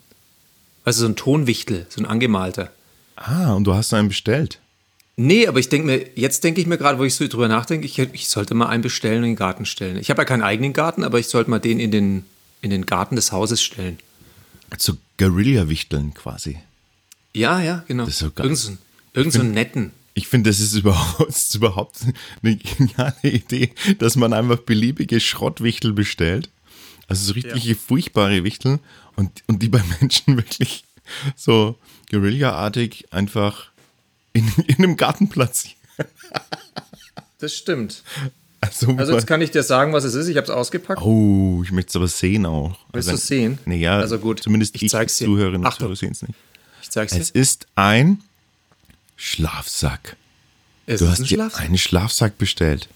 Also 0.84 1.02
so 1.02 1.08
ein 1.08 1.16
Tonwichtel, 1.16 1.86
so 1.90 2.02
ein 2.02 2.06
angemalter. 2.06 2.72
Ah, 3.16 3.54
und 3.54 3.66
du 3.66 3.74
hast 3.74 3.94
einen 3.94 4.08
bestellt. 4.08 4.60
Nee, 5.18 5.46
aber 5.48 5.60
ich 5.60 5.70
denke 5.70 5.86
mir, 5.86 6.10
jetzt 6.16 6.44
denke 6.44 6.62
ich 6.62 6.68
mir 6.68 6.78
gerade, 6.78 6.98
wo 6.98 7.04
ich 7.04 7.14
so 7.14 7.28
drüber 7.28 7.48
nachdenke, 7.48 7.86
ich, 7.86 8.00
ich 8.00 8.28
sollte 8.30 8.56
mal 8.56 8.68
einen 8.68 8.82
bestellen 8.82 9.18
und 9.20 9.24
in 9.26 9.30
den 9.32 9.36
Garten 9.36 9.66
stellen. 9.66 9.98
Ich 9.98 10.10
habe 10.10 10.22
ja 10.22 10.26
keinen 10.26 10.42
eigenen 10.42 10.74
Garten, 10.74 11.04
aber 11.04 11.20
ich 11.20 11.28
sollte 11.28 11.50
mal 11.52 11.60
den 11.60 11.80
in 11.80 11.92
den, 11.92 12.26
in 12.62 12.72
den 12.72 12.86
Garten 12.86 13.16
des 13.16 13.32
Hauses 13.32 13.62
stellen. 13.62 14.00
So 14.78 14.94
Guerilla-Wichteln 15.18 16.14
quasi. 16.14 16.58
Ja, 17.34 17.62
ja, 17.62 17.84
genau. 17.88 18.06
Das 18.06 18.14
ist 18.16 18.20
so 18.20 18.32
geil. 18.32 18.46
Irgend 18.46 18.58
so, 18.58 18.70
einen- 18.70 18.78
irgend 19.14 19.34
so 19.34 19.40
einen 19.42 19.52
netten. 19.52 19.92
Ich 20.14 20.28
finde, 20.28 20.50
das 20.50 20.60
ist 20.60 20.74
überhaupt, 20.76 21.20
das 21.30 21.44
ist 21.50 21.56
überhaupt 21.56 21.98
eine 22.42 22.56
geniale 22.56 23.16
Idee, 23.24 23.72
dass 24.00 24.16
man 24.16 24.34
einfach 24.34 24.58
beliebige 24.60 25.20
Schrottwichtel 25.20 25.94
bestellt. 25.94 26.50
Also 27.12 27.28
so 27.28 27.34
richtige 27.34 27.76
furchtbare 27.76 28.44
Wichtel 28.44 28.80
und, 29.16 29.44
und 29.48 29.62
die 29.62 29.70
bei 29.70 29.82
Menschen 30.00 30.38
wirklich 30.38 30.84
so 31.36 31.78
Guerilla-artig 32.10 33.06
einfach 33.12 33.70
in, 34.34 34.48
in 34.68 34.78
einem 34.78 34.98
Garten 34.98 35.30
platzieren. 35.30 35.78
Das 37.40 37.54
stimmt. 37.56 38.04
Also, 38.62 38.92
Also 38.96 39.14
jetzt 39.14 39.26
kann 39.28 39.42
ich 39.42 39.50
dir 39.52 39.64
sagen, 39.64 39.92
was 39.94 40.04
es 40.04 40.14
ist. 40.14 40.28
Ich 40.28 40.38
habe 40.38 40.46
es 40.46 40.52
ausgepackt. 40.52 41.02
oh, 41.02 41.62
ich 41.64 41.72
möchte 41.72 41.90
es 41.90 41.96
aber 41.96 42.08
sehen 42.08 42.46
auch. 42.46 42.78
Willst 42.94 43.10
Also, 43.10 43.12
du 43.12 43.16
es 43.16 43.28
sehen? 43.28 43.58
Naja, 43.66 43.98
Also 44.00 44.20
gut, 44.20 44.42
zumindest 44.44 44.76
ich 44.76 44.84
ich, 44.84 44.92
zeig's 44.92 45.18
dir. 45.18 45.26
Zuhörerinnen 45.26 45.66
und. 45.66 45.74
Zuhörer 45.74 45.96
sehen 45.96 46.12
es 46.12 46.22
nicht. 46.22 46.36
Ich 46.84 46.90
zeig's 46.92 47.14
Es 47.14 47.32
dir. 47.34 47.40
ist 47.42 47.66
ein 47.76 48.22
Schlafsack. 49.18 50.16
Es 50.86 51.00
Du 51.00 51.06
ist 51.06 51.12
hast 51.12 51.20
ein 51.20 51.24
dir 51.26 51.36
Schlafsack. 51.36 51.62
einen 51.62 51.78
Schlafsack 51.78 52.38
bestellt. 52.38 52.88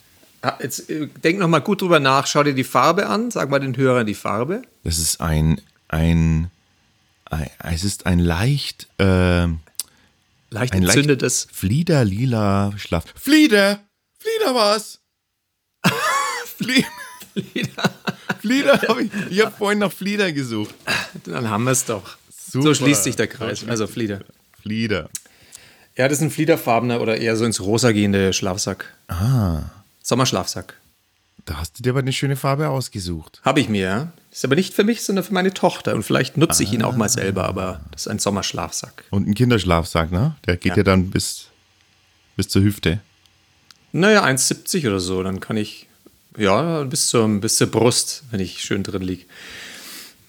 Jetzt 0.61 0.89
äh, 0.89 1.07
denk 1.23 1.39
noch 1.39 1.47
mal 1.47 1.59
gut 1.59 1.81
drüber 1.81 1.99
nach. 1.99 2.27
Schau 2.27 2.43
dir 2.43 2.53
die 2.53 2.63
Farbe 2.63 3.07
an. 3.07 3.31
Sag 3.31 3.49
mal 3.49 3.59
den 3.59 3.75
Hörern 3.77 4.05
die 4.05 4.15
Farbe. 4.15 4.61
Das 4.83 4.97
ist 4.97 5.21
ein, 5.21 5.61
ein, 5.87 6.49
ein 7.25 7.49
es 7.63 7.83
ist 7.83 8.05
ein 8.05 8.19
leicht, 8.19 8.87
ähm, 8.99 9.59
Leicht 10.49 10.73
ein 10.73 10.83
leicht 10.83 10.97
entzündetes. 10.97 11.47
fliederlila 11.51 12.73
Schlaf. 12.77 13.05
Flieder! 13.15 13.79
Flieder 14.17 14.55
was? 14.55 14.99
Flie 16.57 16.85
Flieder 18.39 18.81
habe 18.87 19.03
ich. 19.03 19.11
Ich 19.29 19.41
habe 19.45 19.55
vorhin 19.55 19.79
nach 19.79 19.91
Flieder 19.91 20.31
gesucht. 20.31 20.73
Dann 21.25 21.49
haben 21.49 21.65
wir 21.65 21.71
es 21.71 21.85
doch. 21.85 22.17
So 22.29 22.61
Super. 22.61 22.75
schließt 22.75 23.03
sich 23.03 23.15
der 23.15 23.27
Kreis. 23.27 23.65
Also 23.67 23.87
Flieder. 23.87 24.21
Flieder. 24.61 25.09
Ja, 25.97 26.07
das 26.07 26.17
ist 26.19 26.23
ein 26.23 26.31
fliederfarbener 26.31 27.01
oder 27.01 27.17
eher 27.17 27.35
so 27.37 27.45
ins 27.45 27.61
Rosa 27.61 27.91
gehende 27.91 28.33
Schlafsack. 28.33 28.93
Ah, 29.07 29.63
Sommerschlafsack. 30.05 30.75
da 31.45 31.57
hast 31.57 31.79
du 31.79 31.83
dir 31.83 31.89
aber 31.89 31.99
eine 31.99 32.13
schöne 32.13 32.35
Farbe 32.35 32.69
ausgesucht. 32.69 33.41
Habe 33.43 33.59
ich 33.59 33.69
mir, 33.69 33.81
ja. 33.81 34.13
Ist 34.31 34.45
aber 34.45 34.53
nicht 34.55 34.75
für 34.75 34.83
mich, 34.83 35.01
sondern 35.01 35.25
für 35.25 35.33
meine 35.33 35.51
Tochter. 35.51 35.95
Und 35.95 36.03
vielleicht 36.03 36.37
nutze 36.37 36.61
ich 36.61 36.71
ihn 36.73 36.83
auch 36.83 36.95
mal 36.95 37.09
selber, 37.09 37.45
aber 37.45 37.81
das 37.91 38.03
ist 38.03 38.07
ein 38.09 38.19
Sommerschlafsack. 38.19 39.03
Und 39.09 39.27
ein 39.27 39.33
Kinderschlafsack, 39.33 40.11
ne? 40.11 40.35
Der 40.45 40.57
geht 40.57 40.73
Ja. 40.73 40.77
ja, 40.77 40.83
dann 40.83 41.09
bis, 41.09 41.47
bis 42.35 42.49
zur 42.49 42.61
Hüfte. 42.61 42.99
Naja, 43.93 44.23
1,70 44.23 44.87
oder 44.87 44.99
so. 44.99 45.23
Dann 45.23 45.39
kann 45.39 45.57
ich, 45.57 45.87
ja, 46.37 46.83
bis 46.83 47.07
zur, 47.07 47.27
bis 47.39 47.55
zur 47.55 47.67
Brust, 47.67 48.23
wenn 48.29 48.39
ich 48.39 48.63
schön 48.63 48.83
drin 48.83 49.01
liege. 49.01 49.25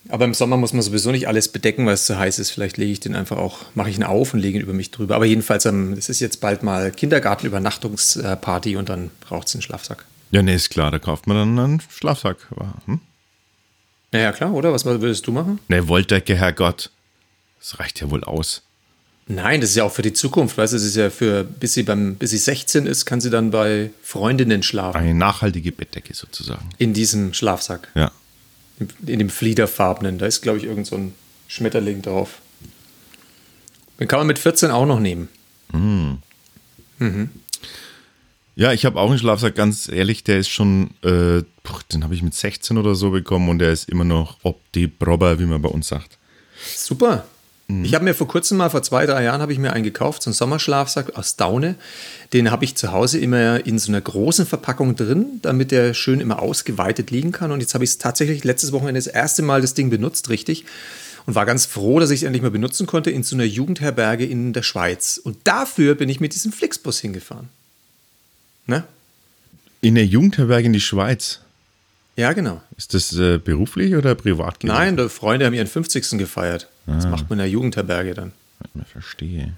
Aber 0.09 0.25
im 0.25 0.35
Sommer 0.35 0.57
muss 0.57 0.73
man 0.73 0.83
sowieso 0.83 1.11
nicht 1.11 1.29
alles 1.29 1.49
bedecken, 1.49 1.87
weil 1.87 1.95
es 1.95 2.07
zu 2.07 2.19
heiß 2.19 2.39
ist. 2.39 2.51
Vielleicht 2.51 2.77
lege 2.77 2.93
ich 2.93 3.01
den 3.01 3.15
einfach 3.15 3.37
auch, 3.37 3.65
mache 3.75 3.91
ich 3.91 3.97
ihn 3.97 4.05
auf 4.05 4.35
und 4.35 4.41
lege 4.41 4.59
ihn 4.59 4.63
über 4.63 4.73
mich 4.73 4.91
drüber. 4.91 5.17
Aber 5.17 5.25
jedenfalls, 5.25 5.67
ähm, 5.67 5.95
es 5.95 6.09
ist 6.09 6.21
jetzt 6.21 6.41
bald 6.41 6.63
mal 6.63 6.91
Kindergartenübernachtungsparty 6.91 8.77
und 8.77 8.89
dann 8.89 9.11
braucht 9.21 9.49
es 9.49 9.55
einen 9.55 9.63
Schlafsack. 9.63 10.05
Ja, 10.31 10.43
nee, 10.43 10.55
ist 10.55 10.71
klar, 10.71 10.91
da 10.91 10.99
kauft 10.99 11.27
man 11.27 11.37
dann 11.37 11.59
einen 11.59 11.83
Schlafsack. 11.89 12.39
Hm? 12.87 13.01
Ja, 14.13 14.21
ja, 14.21 14.33
klar, 14.33 14.53
oder? 14.53 14.73
Was 14.73 14.85
würdest 14.85 15.27
du 15.27 15.33
machen? 15.33 15.59
Ne, 15.69 15.89
Wolldecke, 15.89 16.37
Herrgott. 16.37 16.91
Das 17.59 17.79
reicht 17.79 18.01
ja 18.01 18.11
wohl 18.11 18.25
aus. 18.25 18.63
Nein, 19.29 19.61
das 19.61 19.71
ist 19.71 19.77
ja 19.77 19.85
auch 19.85 19.93
für 19.93 20.03
die 20.03 20.13
Zukunft. 20.13 20.57
Weißt 20.57 20.73
du, 20.73 20.77
es 20.77 20.85
ist 20.85 20.97
ja 20.97 21.11
für, 21.11 21.43
bis 21.43 21.75
sie, 21.75 21.83
beim, 21.83 22.15
bis 22.15 22.31
sie 22.31 22.39
16 22.39 22.87
ist, 22.87 23.07
kann 23.07 23.21
sie 23.21 23.31
dann 23.31 23.51
bei 23.51 23.91
Freundinnen 24.03 24.63
schlafen. 24.63 24.97
Eine 24.97 25.15
nachhaltige 25.15 25.73
Bettdecke 25.73 26.15
sozusagen. 26.15 26.69
In 26.79 26.95
diesem 26.95 27.35
Schlafsack. 27.35 27.89
Ja. 27.97 28.13
In 29.07 29.19
dem 29.19 29.31
Fliederfarbenen. 29.31 30.19
Da 30.19 30.27
ist, 30.27 30.43
glaube 30.43 30.59
ich, 30.59 30.65
irgend 30.65 30.87
so 30.87 30.97
ein 30.97 31.15
Schmetterling 31.49 32.03
drauf. 32.03 32.41
Den 33.99 34.09
kann 34.09 34.19
man 34.19 34.27
mit 34.27 34.39
14 34.39 34.71
auch 34.71 34.87
noch 34.87 35.01
nehmen. 35.01 35.29
Ja, 38.55 38.73
ich 38.73 38.87
habe 38.87 38.99
auch 38.99 39.11
einen 39.11 39.19
Schlafsack, 39.19 39.55
ganz 39.55 39.89
ehrlich, 39.89 40.25
der 40.25 40.39
ist 40.39 40.49
schon, 40.49 40.91
äh, 41.03 41.43
den 41.93 42.05
habe 42.05 42.15
ich 42.15 42.23
mit 42.23 42.35
16 42.35 42.79
oder 42.79 42.95
so 42.95 43.11
bekommen 43.11 43.51
und 43.51 43.59
der 43.59 43.71
ist 43.73 43.89
immer 43.89 44.05
noch 44.05 44.39
ob 44.43 44.61
die 44.73 44.89
Prober, 44.89 45.39
wie 45.39 45.45
man 45.45 45.61
bei 45.61 45.69
uns 45.69 45.89
sagt. 45.89 46.19
Super. 46.75 47.27
Ich 47.69 47.95
habe 47.95 48.05
mir 48.05 48.15
vor 48.15 48.29
kurzem 48.29 48.59
mal, 48.59 48.71
vor 48.71 48.83
zwei, 48.83 49.07
drei 49.07 49.25
Jahren, 49.25 49.41
habe 49.41 49.53
ich 49.53 49.59
mir 49.59 49.73
einen 49.73 49.83
gekauft, 49.83 50.23
so 50.23 50.31
einen 50.31 50.35
Sommerschlafsack 50.35 51.17
aus 51.17 51.35
Daune. 51.35 51.75
Den 52.33 52.53
habe 52.53 52.65
ich 52.65 52.77
zu 52.77 52.93
Hause 52.93 53.19
immer 53.19 53.67
in 53.67 53.81
so 53.81 53.91
einer 53.91 54.01
großen 54.01 54.47
Verpackung 54.47 54.95
drin, 54.95 55.41
damit 55.43 55.73
der 55.73 55.93
schön 55.93 56.21
immer 56.21 56.41
ausgeweitet 56.41 57.11
liegen 57.11 57.33
kann. 57.33 57.51
Und 57.51 57.61
jetzt 57.61 57.75
habe 57.75 57.83
ich 57.83 57.91
es 57.91 57.99
tatsächlich 57.99 58.45
letztes 58.45 58.71
Wochenende 58.71 59.01
das 59.01 59.09
erste 59.09 59.43
Mal 59.43 59.63
das 59.63 59.75
Ding 59.75 59.91
benutzt, 59.91 60.29
richtig. 60.29 60.65
Und 61.27 61.35
war 61.35 61.45
ganz 61.45 61.67
froh, 61.67 61.99
dass 61.99 62.11
ich 62.11 62.21
es 62.21 62.23
endlich 62.23 62.43
mal 62.43 62.53
benutzen 62.53 62.87
konnte 62.87 63.11
in 63.11 63.25
so 63.25 63.35
einer 63.35 63.45
Jugendherberge 63.45 64.25
in 64.25 64.53
der 64.53 64.63
Schweiz. 64.63 65.19
Und 65.19 65.39
dafür 65.43 65.97
bin 65.97 66.09
ich 66.09 66.21
mit 66.21 66.35
diesem 66.35 66.53
Flixbus 66.53 67.01
hingefahren. 67.01 67.49
Ne? 68.67 68.85
In 69.81 69.97
der 69.97 70.07
Jugendherberge 70.07 70.67
in 70.67 70.73
die 70.73 70.81
Schweiz. 70.81 71.41
Ja, 72.17 72.33
genau. 72.33 72.61
Ist 72.77 72.95
das 72.95 73.13
äh, 73.17 73.39
beruflich 73.39 73.95
oder 73.95 74.15
privat 74.15 74.61
gewesen? 74.61 74.75
Nein, 74.77 74.97
die 74.97 75.09
Freunde 75.09 75.47
haben 75.47 75.55
ihren 75.55 75.67
50. 75.67 76.19
gefeiert. 76.19 76.69
Das 76.87 77.05
Ah. 77.05 77.11
macht 77.11 77.29
man 77.29 77.39
in 77.39 77.45
der 77.45 77.51
Jugendherberge 77.51 78.15
dann. 78.15 78.33
Ich 78.81 78.89
verstehe. 78.91 79.53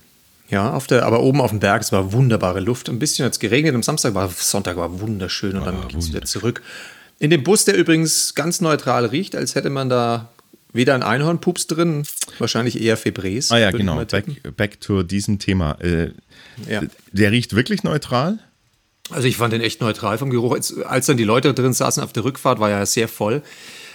Ja, 0.50 0.72
auf 0.72 0.86
der, 0.86 1.04
aber 1.04 1.20
oben 1.20 1.40
auf 1.40 1.50
dem 1.50 1.60
Berg, 1.60 1.82
es 1.82 1.92
war 1.92 2.12
wunderbare 2.12 2.60
Luft. 2.60 2.88
Ein 2.88 2.98
bisschen 2.98 3.24
hat 3.26 3.32
es 3.32 3.38
geregnet, 3.38 3.74
am 3.74 3.82
Samstag 3.82 4.14
war 4.14 4.28
Sonntag 4.30 4.76
war 4.76 5.00
wunderschön 5.00 5.56
und 5.56 5.66
dann 5.66 5.86
ging 5.88 5.98
es 5.98 6.08
wieder 6.08 6.22
zurück. 6.22 6.62
In 7.18 7.30
dem 7.30 7.42
Bus, 7.42 7.64
der 7.64 7.76
übrigens 7.76 8.34
ganz 8.34 8.60
neutral 8.60 9.04
riecht, 9.06 9.36
als 9.36 9.54
hätte 9.54 9.70
man 9.70 9.88
da 9.88 10.30
weder 10.72 10.94
ein 10.94 11.02
Einhornpups 11.02 11.66
drin, 11.66 12.04
wahrscheinlich 12.38 12.80
eher 12.80 12.96
Febrés. 12.98 13.52
Ah 13.52 13.58
ja, 13.58 13.70
genau. 13.70 14.02
Back, 14.04 14.56
back 14.56 14.80
to 14.80 15.02
diesem 15.02 15.38
Thema. 15.38 15.72
Äh, 15.80 16.10
Ja. 16.68 16.82
Der 17.12 17.30
riecht 17.30 17.54
wirklich 17.54 17.84
neutral? 17.84 18.38
Also 19.10 19.26
ich 19.26 19.36
fand 19.36 19.52
den 19.52 19.60
echt 19.60 19.80
neutral 19.80 20.18
vom 20.18 20.30
Geruch. 20.30 20.52
Als, 20.52 20.78
als 20.78 21.06
dann 21.06 21.16
die 21.16 21.24
Leute 21.24 21.54
drin 21.54 21.72
saßen 21.72 22.02
auf 22.02 22.12
der 22.12 22.24
Rückfahrt, 22.24 22.60
war 22.60 22.70
ja 22.70 22.84
sehr 22.86 23.08
voll. 23.08 23.42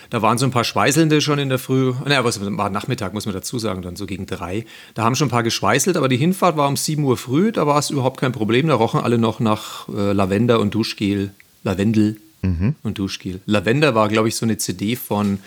Da 0.10 0.22
waren 0.22 0.38
so 0.38 0.46
ein 0.46 0.52
paar 0.52 0.64
Schweißelnde 0.64 1.22
schon 1.22 1.40
in 1.40 1.50
der 1.50 1.58
Früh. 1.58 1.94
Naja, 2.06 2.24
was 2.24 2.40
war 2.40 2.70
Nachmittag, 2.70 3.14
muss 3.14 3.26
man 3.26 3.34
dazu 3.34 3.58
sagen, 3.58 3.82
dann 3.82 3.96
so 3.96 4.06
gegen 4.06 4.26
drei. 4.28 4.66
Da 4.94 5.04
haben 5.04 5.16
schon 5.16 5.28
ein 5.28 5.32
paar 5.32 5.42
geschweißelt, 5.42 5.98
aber 5.98 6.08
die 6.08 6.18
Hinfahrt 6.18 6.56
war 6.56 6.68
um 6.68 6.78
7 6.78 7.04
Uhr 7.04 7.18
früh. 7.18 7.52
Da 7.52 7.66
war 7.66 7.80
es 7.80 7.90
überhaupt 7.90 8.20
kein 8.20 8.32
Problem. 8.32 8.68
Da 8.68 8.76
rochen 8.76 9.00
alle 9.00 9.18
noch 9.18 9.40
nach 9.40 9.90
äh, 9.90 10.12
Lavender 10.14 10.60
und 10.60 10.76
Duschgel. 10.76 11.32
Lavendel 11.64 12.18
und 12.84 13.00
Duschgel. 13.00 13.40
Lavender 13.46 13.96
war, 13.96 14.10
glaube 14.10 14.28
ich, 14.28 14.36
so 14.36 14.46
eine 14.46 14.58
CD 14.58 14.96
von. 14.96 15.40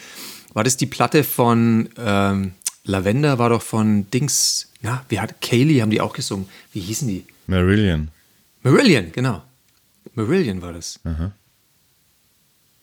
War 0.53 0.65
das 0.65 0.77
die 0.77 0.87
Platte 0.87 1.23
von 1.25 1.91
ähm, 1.99 2.53
Lavender? 2.85 3.39
War 3.39 3.51
doch 3.51 3.63
von 3.63 4.11
Dings. 4.11 4.69
Na, 4.81 5.05
wie 5.09 5.21
hat 5.21 5.41
Kaylee 5.41 5.83
haben 5.83 5.91
die 5.91 6.01
auch 6.01 6.15
gesungen? 6.15 6.49
Wie 6.73 6.81
hießen 6.81 7.07
die? 7.07 7.25
Marillion. 7.47 8.09
Marillion, 8.63 9.13
genau. 9.13 9.43
Marillion 10.15 10.63
war 10.63 10.73
das. 10.73 11.01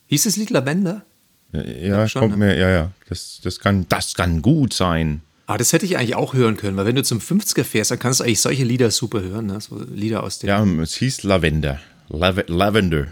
Hieß 0.07 0.23
das 0.23 0.35
Lied 0.35 0.49
Lavender? 0.49 1.03
Ja, 1.51 1.61
ja 1.63 2.07
schon, 2.07 2.21
kommt 2.21 2.37
ne? 2.37 2.45
mir, 2.45 2.57
ja, 2.57 2.69
ja. 2.69 2.91
Das, 3.09 3.39
das, 3.43 3.59
kann, 3.59 3.85
das 3.89 4.15
kann 4.15 4.41
gut 4.41 4.73
sein. 4.73 5.21
Ah, 5.45 5.57
das 5.57 5.73
hätte 5.73 5.85
ich 5.85 5.97
eigentlich 5.97 6.15
auch 6.15 6.33
hören 6.33 6.57
können, 6.57 6.77
weil 6.77 6.85
wenn 6.85 6.95
du 6.95 7.03
zum 7.03 7.19
50er 7.19 7.63
fährst, 7.63 7.91
dann 7.91 7.99
kannst 7.99 8.19
du 8.19 8.23
eigentlich 8.23 8.41
solche 8.41 8.63
Lieder 8.63 8.91
super 8.91 9.21
hören, 9.21 9.47
ne? 9.47 9.59
So 9.59 9.79
Lieder 9.93 10.23
aus 10.23 10.39
dem. 10.39 10.47
Ja, 10.47 10.63
es 10.81 10.95
hieß 10.95 11.23
Lavender. 11.23 11.79
Lav 12.09 12.43
Lavender. 12.47 13.07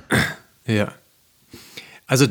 Ja. 0.66 0.94
Also 2.08 2.28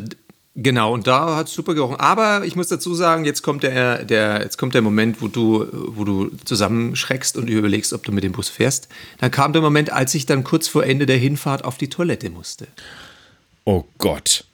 genau, 0.63 0.93
und 0.93 1.07
da 1.07 1.37
hat 1.37 1.49
es 1.49 1.55
super 1.55 1.75
gerochen. 1.75 1.97
Aber 1.97 2.45
ich 2.45 2.57
muss 2.57 2.69
dazu 2.69 2.95
sagen, 2.95 3.25
jetzt 3.25 3.43
kommt 3.43 3.63
der, 3.63 4.05
der, 4.05 4.43
jetzt 4.43 4.59
kommt 4.59 4.75
der 4.75 4.83
Moment, 4.83 5.21
wo 5.21 5.29
du, 5.29 5.67
wo 5.73 6.05
du 6.05 6.31
zusammenschreckst 6.45 7.37
und 7.37 7.49
überlegst, 7.49 7.93
ob 7.93 8.03
du 8.05 8.13
mit 8.13 8.25
dem 8.25 8.33
Bus 8.33 8.49
fährst. 8.49 8.89
Dann 9.19 9.31
kam 9.31 9.53
der 9.53 9.63
Moment, 9.63 9.91
als 9.91 10.15
ich 10.15 10.27
dann 10.27 10.45
kurz 10.45 10.69
vor 10.69 10.85
Ende 10.85 11.07
der 11.07 11.19
Hinfahrt 11.19 11.65
auf 11.65 11.79
die 11.79 11.89
Toilette 11.89 12.31
musste. 12.31 12.67
Oh 13.65 13.85
Gott. 13.99 14.45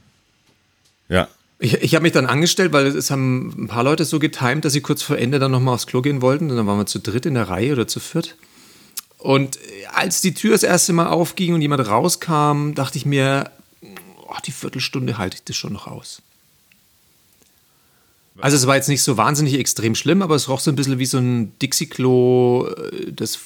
Ja. 1.09 1.29
Ich, 1.59 1.75
ich 1.75 1.95
habe 1.95 2.03
mich 2.03 2.13
dann 2.13 2.27
angestellt, 2.27 2.73
weil 2.73 2.87
es 2.87 3.11
haben 3.11 3.55
ein 3.57 3.69
paar 3.69 3.85
Leute 3.85 4.05
so 4.05 4.19
getimt, 4.19 4.65
dass 4.65 4.75
sie 4.75 4.83
kurz 4.83 5.03
vor 5.03 5.17
Ende 5.17 5.39
dann 5.39 5.51
nochmal 5.51 5.75
aufs 5.75 5.87
Klo 5.87 6.03
gehen 6.03 6.21
wollten. 6.21 6.51
Und 6.51 6.57
dann 6.57 6.67
waren 6.67 6.79
wir 6.79 6.87
zu 6.87 6.99
dritt 7.01 7.27
in 7.27 7.35
der 7.35 7.49
Reihe 7.49 7.73
oder 7.73 7.87
zu 7.87 8.01
viert. 8.01 8.37
Und 9.19 9.59
als 9.95 10.21
die 10.21 10.35
Tür 10.35 10.53
das 10.53 10.63
erste 10.63 10.93
Mal 10.93 11.09
aufging 11.09 11.55
und 11.55 11.63
jemand 11.63 11.89
rauskam, 11.89 12.75
dachte 12.75 12.99
ich 12.99 13.07
mir, 13.07 13.51
oh, 14.29 14.37
die 14.45 14.53
Viertelstunde 14.53 15.19
halte 15.19 15.37
ich 15.37 15.45
das 15.45 15.57
schon 15.57 15.73
noch 15.73 15.87
aus. 15.87 16.23
Also 18.39 18.57
es 18.57 18.67
war 18.67 18.77
jetzt 18.77 18.89
nicht 18.89 19.03
so 19.03 19.17
wahnsinnig 19.17 19.55
extrem 19.55 19.95
schlimm, 19.95 20.23
aber 20.23 20.35
es 20.35 20.49
roch 20.49 20.61
so 20.61 20.71
ein 20.71 20.77
bisschen 20.77 20.99
wie 20.99 21.07
so 21.07 21.19
ein 21.19 21.59
Dixie-Klo, 21.59 22.69
äh, 22.69 23.13
das 23.13 23.39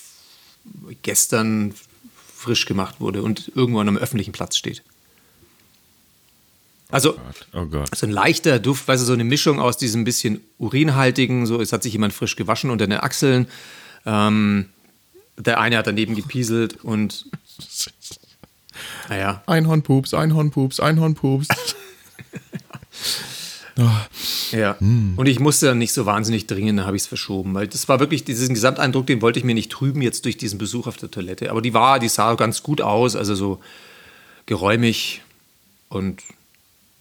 gestern 1.03 1.75
frisch 2.35 2.67
gemacht 2.67 3.01
wurde 3.01 3.23
und 3.23 3.53
irgendwo 3.55 3.81
an 3.81 3.89
einem 3.89 3.99
öffentlichen 3.99 4.33
Platz 4.33 4.57
steht. 4.57 4.83
Also 6.91 7.17
Oh 7.53 7.67
Gott. 7.67 7.95
so 7.97 8.07
ein 8.07 8.13
leichter 8.13 8.59
Duft, 8.59 8.89
weißt 8.89 9.03
du, 9.03 9.07
so 9.07 9.13
eine 9.13 9.25
Mischung 9.25 9.61
aus 9.61 9.77
diesem 9.77 10.05
bisschen 10.05 10.41
urinhaltigen, 10.59 11.47
so 11.47 11.61
es 11.61 11.73
hat 11.73 11.83
sich 11.83 11.93
jemand 11.93 12.13
frisch 12.13 12.35
gewaschen 12.35 12.71
unter 12.71 12.87
den 12.87 12.99
Achseln. 12.99 13.47
Ähm, 14.07 14.67
der 15.37 15.61
eine 15.61 15.77
hat 15.77 15.87
daneben 15.87 16.15
gepieselt 16.17 16.83
und 16.83 17.27
naja, 19.09 19.43
Einhornpups, 19.47 20.15
Einhornpups, 20.15 20.81
Einhornpups. 20.81 21.49
ja. 24.53 24.77
Und 25.17 25.27
ich 25.27 25.41
musste 25.41 25.67
dann 25.67 25.79
nicht 25.79 25.93
so 25.93 26.07
wahnsinnig 26.07 26.47
dringend, 26.47 26.79
dann 26.79 26.87
habe 26.87 26.97
ich 26.97 27.05
es 27.05 27.09
verschoben, 27.09 27.55
weil 27.55 27.69
das 27.69 27.89
war 27.89 28.01
wirklich 28.01 28.25
diesen 28.25 28.55
Gesamteindruck, 28.55 29.07
den 29.07 29.23
wollte 29.23 29.39
ich 29.39 29.45
mir 29.45 29.55
nicht 29.55 29.73
trüben 29.73 30.03
jetzt 30.03 30.25
durch 30.25 30.37
diesen 30.37 30.59
Besuch 30.59 30.87
auf 30.87 30.97
der 30.97 31.11
Toilette. 31.11 31.51
Aber 31.51 31.63
die 31.63 31.75
war, 31.75 31.99
die 31.99 32.09
sah 32.09 32.35
ganz 32.35 32.63
gut 32.63 32.81
aus, 32.81 33.17
also 33.17 33.35
so 33.35 33.61
geräumig 34.47 35.23
und 35.89 36.23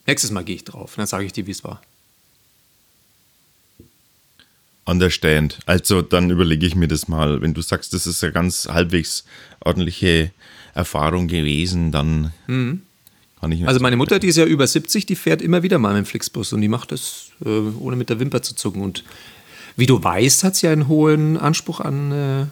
nächstes 0.07 0.31
Mal 0.31 0.43
gehe 0.43 0.55
ich 0.55 0.63
drauf, 0.63 0.93
dann 0.95 1.07
sage 1.07 1.25
ich 1.25 1.33
dir, 1.33 1.47
wie 1.47 1.51
es 1.51 1.63
war. 1.63 1.81
Understand. 4.89 5.59
Also 5.65 6.01
dann 6.01 6.29
überlege 6.29 6.65
ich 6.65 6.75
mir 6.75 6.87
das 6.87 7.07
mal. 7.07 7.41
Wenn 7.41 7.53
du 7.53 7.61
sagst, 7.61 7.93
das 7.93 8.07
ist 8.07 8.23
eine 8.23 8.33
ganz 8.33 8.67
halbwegs 8.67 9.23
ordentliche 9.59 10.31
Erfahrung 10.73 11.27
gewesen, 11.27 11.91
dann 11.91 12.31
kann 13.39 13.51
ich 13.51 13.61
mir 13.61 13.67
Also 13.67 13.79
meine 13.79 13.95
Mutter, 13.95 14.19
die 14.19 14.27
ist 14.27 14.37
ja 14.37 14.45
über 14.45 14.65
70, 14.65 15.05
die 15.05 15.15
fährt 15.15 15.41
immer 15.41 15.63
wieder 15.63 15.77
mal 15.77 15.93
mit 15.93 16.05
dem 16.05 16.09
Flixbus 16.09 16.53
und 16.53 16.61
die 16.61 16.67
macht 16.67 16.91
das 16.91 17.31
äh, 17.45 17.49
ohne 17.49 17.95
mit 17.95 18.09
der 18.09 18.19
Wimper 18.19 18.41
zu 18.41 18.55
zucken. 18.55 18.81
Und 18.81 19.03
wie 19.75 19.85
du 19.85 20.03
weißt, 20.03 20.43
hat 20.43 20.55
sie 20.55 20.67
einen 20.67 20.87
hohen 20.87 21.37
Anspruch 21.37 21.79
an 21.79 22.11
äh, 22.11 22.45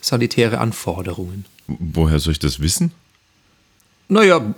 sanitäre 0.00 0.58
Anforderungen. 0.58 1.44
Woher 1.66 2.18
soll 2.18 2.32
ich 2.32 2.38
das 2.38 2.60
wissen? 2.60 2.92
Naja, 4.08 4.54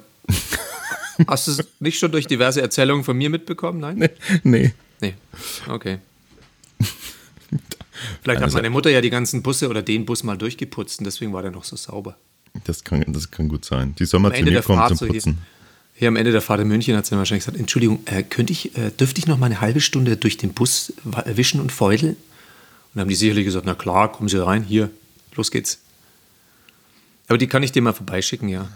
hast 1.26 1.46
du 1.46 1.52
es 1.52 1.68
nicht 1.78 1.98
schon 1.98 2.10
durch 2.10 2.26
diverse 2.26 2.62
Erzählungen 2.62 3.04
von 3.04 3.16
mir 3.16 3.28
mitbekommen? 3.28 3.80
Nein? 3.80 4.08
nee. 4.42 4.72
Nee. 5.00 5.14
Okay. 5.68 5.98
Vielleicht 8.22 8.38
hat 8.38 8.44
Also- 8.44 8.58
meine 8.58 8.70
Mutter 8.70 8.90
ja 8.90 9.00
die 9.00 9.10
ganzen 9.10 9.42
Busse 9.42 9.68
oder 9.68 9.82
den 9.82 10.04
Bus 10.06 10.22
mal 10.22 10.36
durchgeputzt 10.38 10.98
und 11.00 11.04
deswegen 11.04 11.32
war 11.32 11.42
der 11.42 11.50
noch 11.50 11.64
so 11.64 11.76
sauber. 11.76 12.16
Das 12.64 12.84
kann, 12.84 13.04
das 13.08 13.30
kann 13.30 13.48
gut 13.48 13.64
sein. 13.64 13.94
Die 13.98 14.04
soll 14.04 14.20
mal 14.20 14.28
Am 14.28 14.34
zu 14.34 14.38
Ende 14.40 14.50
mir 14.52 14.62
kommen 14.62 14.78
Fahrt 14.78 14.88
zum 14.90 14.96
so 14.98 15.06
hier, 15.06 15.14
Putzen. 15.14 15.38
hier 15.94 16.08
am 16.08 16.16
Ende 16.16 16.32
der 16.32 16.40
Fahrt 16.42 16.60
in 16.60 16.68
München 16.68 16.96
hat 16.96 17.06
sie 17.06 17.16
wahrscheinlich 17.16 17.44
gesagt, 17.44 17.58
Entschuldigung, 17.58 18.00
äh, 18.06 18.22
könnte 18.22 18.52
ich, 18.52 18.76
äh, 18.76 18.90
dürfte 18.90 19.18
ich 19.20 19.26
noch 19.26 19.38
mal 19.38 19.46
eine 19.46 19.60
halbe 19.60 19.80
Stunde 19.80 20.16
durch 20.16 20.36
den 20.36 20.52
Bus 20.52 20.92
wischen 21.26 21.60
und 21.60 21.72
feudeln? 21.72 22.12
Und 22.12 22.18
dann 22.94 23.02
haben 23.02 23.08
die 23.08 23.14
sicherlich 23.14 23.44
gesagt, 23.46 23.64
na 23.66 23.74
klar, 23.74 24.12
kommen 24.12 24.28
Sie 24.28 24.42
rein, 24.44 24.64
hier, 24.64 24.90
los 25.34 25.50
geht's. 25.50 25.78
Aber 27.28 27.38
die 27.38 27.46
kann 27.46 27.62
ich 27.62 27.72
dir 27.72 27.80
mal 27.80 27.94
vorbeischicken, 27.94 28.48
ja. 28.48 28.68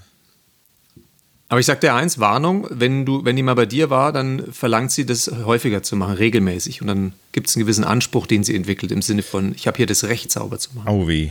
Aber 1.48 1.60
ich 1.60 1.66
sag 1.66 1.80
dir 1.80 1.94
eins, 1.94 2.18
Warnung, 2.18 2.66
wenn 2.70 3.06
du, 3.06 3.24
wenn 3.24 3.36
die 3.36 3.42
mal 3.42 3.54
bei 3.54 3.66
dir 3.66 3.88
war, 3.88 4.12
dann 4.12 4.52
verlangt 4.52 4.90
sie 4.90 5.06
das 5.06 5.30
häufiger 5.30 5.82
zu 5.82 5.94
machen, 5.94 6.14
regelmäßig. 6.14 6.80
Und 6.80 6.88
dann 6.88 7.12
gibt 7.30 7.48
es 7.48 7.56
einen 7.56 7.64
gewissen 7.64 7.84
Anspruch, 7.84 8.26
den 8.26 8.42
sie 8.42 8.56
entwickelt, 8.56 8.90
im 8.90 9.02
Sinne 9.02 9.22
von, 9.22 9.54
ich 9.54 9.68
habe 9.68 9.76
hier 9.76 9.86
das 9.86 10.04
Recht, 10.04 10.32
sauber 10.32 10.58
zu 10.58 10.70
machen. 10.74 10.88
Au 10.88 11.06
weh. 11.06 11.30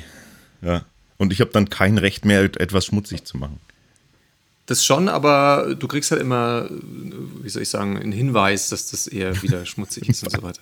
Ja. 0.62 0.86
Und 1.17 1.34
ich 1.34 1.41
habe 1.41 1.51
dann 1.51 1.69
kein 1.69 1.97
Recht 1.97 2.23
mehr, 2.23 2.43
etwas 2.43 2.86
schmutzig 2.86 3.25
zu 3.25 3.38
machen. 3.38 3.60
Das 4.67 4.84
schon, 4.84 5.10
aber 5.10 5.75
du 5.78 5.88
kriegst 5.88 6.10
halt 6.12 6.21
immer, 6.21 6.67
wie 6.71 7.49
soll 7.49 7.62
ich 7.62 7.69
sagen, 7.69 7.97
einen 7.99 8.12
Hinweis, 8.12 8.69
dass 8.69 8.89
das 8.89 9.08
eher 9.08 9.41
wieder 9.43 9.65
schmutzig 9.65 10.10
ist 10.10 10.23
und 10.23 10.32
so 10.32 10.41
weiter. 10.41 10.62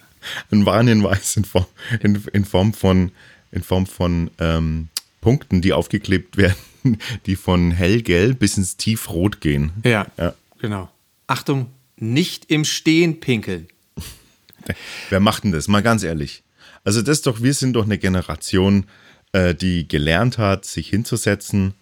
Ein 0.51 0.65
Warnhinweis 0.65 1.37
in 1.37 1.45
Form, 1.45 1.65
in, 2.01 2.21
in 2.33 2.43
Form 2.43 2.73
von, 2.73 3.11
in 3.51 3.63
Form 3.63 3.85
von 3.85 4.29
ähm, 4.39 4.89
Punkten, 5.21 5.61
die 5.61 5.73
aufgeklebt 5.73 6.37
werden, 6.37 6.57
die 7.25 7.35
von 7.35 7.71
hellgelb 7.71 8.39
bis 8.39 8.57
ins 8.57 8.77
tiefrot 8.77 9.41
gehen. 9.41 9.71
Ja, 9.83 10.07
Ja. 10.17 10.33
genau. 10.59 10.89
Achtung, 11.27 11.67
nicht 11.97 12.49
im 12.51 12.65
Stehen 12.65 13.19
pinkeln. 13.19 13.67
Wer 15.09 15.19
macht 15.19 15.43
denn 15.43 15.51
das? 15.51 15.67
Mal 15.67 15.81
ganz 15.81 16.03
ehrlich. 16.03 16.43
Also 16.83 17.01
das 17.01 17.19
ist 17.19 17.27
doch, 17.27 17.41
wir 17.41 17.53
sind 17.53 17.73
doch 17.73 17.85
eine 17.85 17.97
Generation, 17.97 18.85
äh, 19.31 19.55
die 19.55 19.87
gelernt 19.87 20.37
hat, 20.37 20.65
sich 20.65 20.89
hinzusetzen 20.89 21.73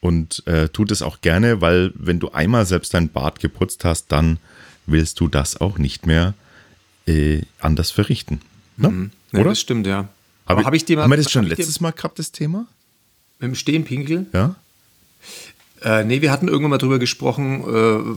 und 0.00 0.42
äh, 0.46 0.68
tut 0.68 0.90
es 0.90 1.02
auch 1.02 1.20
gerne, 1.20 1.60
weil 1.60 1.92
wenn 1.94 2.18
du 2.18 2.30
einmal 2.32 2.66
selbst 2.66 2.94
dein 2.94 3.08
Bart 3.10 3.38
geputzt 3.40 3.84
hast, 3.84 4.06
dann 4.12 4.38
willst 4.86 5.20
du 5.20 5.28
das 5.28 5.60
auch 5.60 5.78
nicht 5.78 6.06
mehr 6.06 6.34
äh, 7.06 7.42
anders 7.60 7.90
verrichten. 7.90 8.40
Ne? 8.76 9.10
Ja, 9.32 9.40
Oder? 9.40 9.50
Das 9.50 9.60
stimmt, 9.60 9.86
ja. 9.86 10.08
Hab 10.46 10.58
Aber 10.58 10.64
habe 10.64 10.76
ich 10.76 10.84
dir 10.84 10.96
mal. 10.96 11.04
haben 11.04 11.10
wir 11.10 11.16
das 11.16 11.30
schon 11.30 11.44
hab 11.44 11.52
ich 11.52 11.58
letztes 11.58 11.80
Mal 11.80 11.92
gehabt, 11.92 12.18
das 12.18 12.32
Thema? 12.32 12.66
Mit 13.40 13.48
dem 13.48 13.54
Stehen 13.54 13.84
pinkeln? 13.84 14.26
Ja? 14.32 14.56
Äh, 15.82 16.04
nee, 16.04 16.20
wir 16.20 16.30
hatten 16.30 16.48
irgendwann 16.48 16.70
mal 16.70 16.78
drüber 16.78 16.98
gesprochen, 16.98 17.62
äh, 17.62 17.64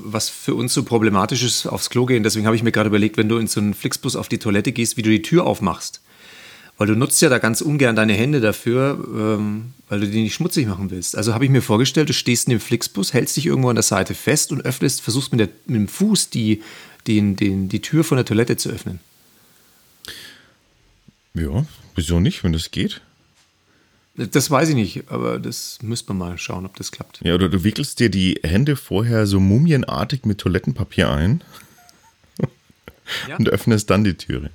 was 0.04 0.30
für 0.30 0.54
uns 0.54 0.74
so 0.74 0.84
problematisch 0.84 1.44
ist, 1.44 1.66
aufs 1.66 1.90
Klo 1.90 2.06
gehen. 2.06 2.24
Deswegen 2.24 2.46
habe 2.46 2.58
ich 2.58 2.64
mir 2.64 2.74
gerade 2.74 2.90
überlegt, 2.90 3.16
wenn 3.16 3.30
du 3.30 3.38
in 3.38 3.48
so 3.48 3.62
einen 3.62 3.74
Flixbus 3.74 4.18
auf 4.18 4.28
die 4.28 4.38
Toilette 4.38 4.74
gehst, 4.74 4.98
wie 4.98 5.02
du 5.02 5.10
die 5.10 5.22
Tür 5.22 5.46
aufmachst. 5.46 6.02
Weil 6.78 6.88
du 6.88 6.96
nutzt 6.96 7.22
ja 7.22 7.30
da 7.30 7.38
ganz 7.38 7.62
ungern 7.62 7.96
deine 7.96 8.14
Hände 8.14 8.42
dafür, 8.42 9.00
ähm, 9.16 9.74
weil 9.88 10.02
du 10.02 10.08
die 10.08 10.24
nicht 10.24 10.34
schmutzig 10.34 10.68
machen 10.68 10.92
willst. 10.92 11.16
Also 11.16 11.34
habe 11.34 11.46
ich 11.46 11.52
mir 11.52 11.62
vorgestellt, 11.62 12.10
du 12.10 12.14
stehst 12.14 12.48
in 12.48 12.52
dem 12.52 12.60
Flixbus, 12.60 13.14
hältst 13.14 13.38
dich 13.38 13.46
irgendwo 13.46 13.70
an 13.70 13.76
der 13.76 13.84
Seite 13.84 14.16
fest 14.16 14.52
und 14.52 14.66
öffnest, 14.66 15.00
versuchst 15.00 15.32
mit, 15.32 15.40
der, 15.40 15.50
mit 15.66 15.76
dem 15.78 15.88
Fuß 15.88 16.32
die, 16.32 16.64
den, 17.08 17.38
den, 17.38 17.70
die 17.70 17.82
Tür 17.82 18.04
von 18.04 18.18
der 18.18 18.26
Toilette 18.26 18.58
zu 18.58 18.70
öffnen. 18.70 19.00
Ja, 21.34 21.66
wieso 21.96 22.20
nicht, 22.20 22.44
wenn 22.44 22.54
das 22.54 22.72
geht? 22.72 23.02
Das 24.16 24.52
weiß 24.52 24.70
ich 24.70 24.76
nicht, 24.76 25.10
aber 25.10 25.40
das 25.40 25.80
müsste 25.82 26.14
man 26.14 26.30
mal 26.30 26.38
schauen, 26.38 26.66
ob 26.68 26.76
das 26.78 26.92
klappt. 26.92 27.20
Ja, 27.24 27.34
oder 27.34 27.50
du 27.50 27.64
wickelst 27.64 28.00
dir 28.00 28.10
die 28.10 28.40
Hände 28.44 28.76
vorher 28.76 29.26
so 29.26 29.40
mumienartig 29.40 30.26
mit 30.26 30.38
Toilettenpapier 30.40 31.10
ein 31.10 31.42
Ja. 33.28 33.38
und 33.38 33.50
öffnest 33.50 33.90
dann 33.90 34.04
die 34.04 34.14
Türe. 34.14 34.50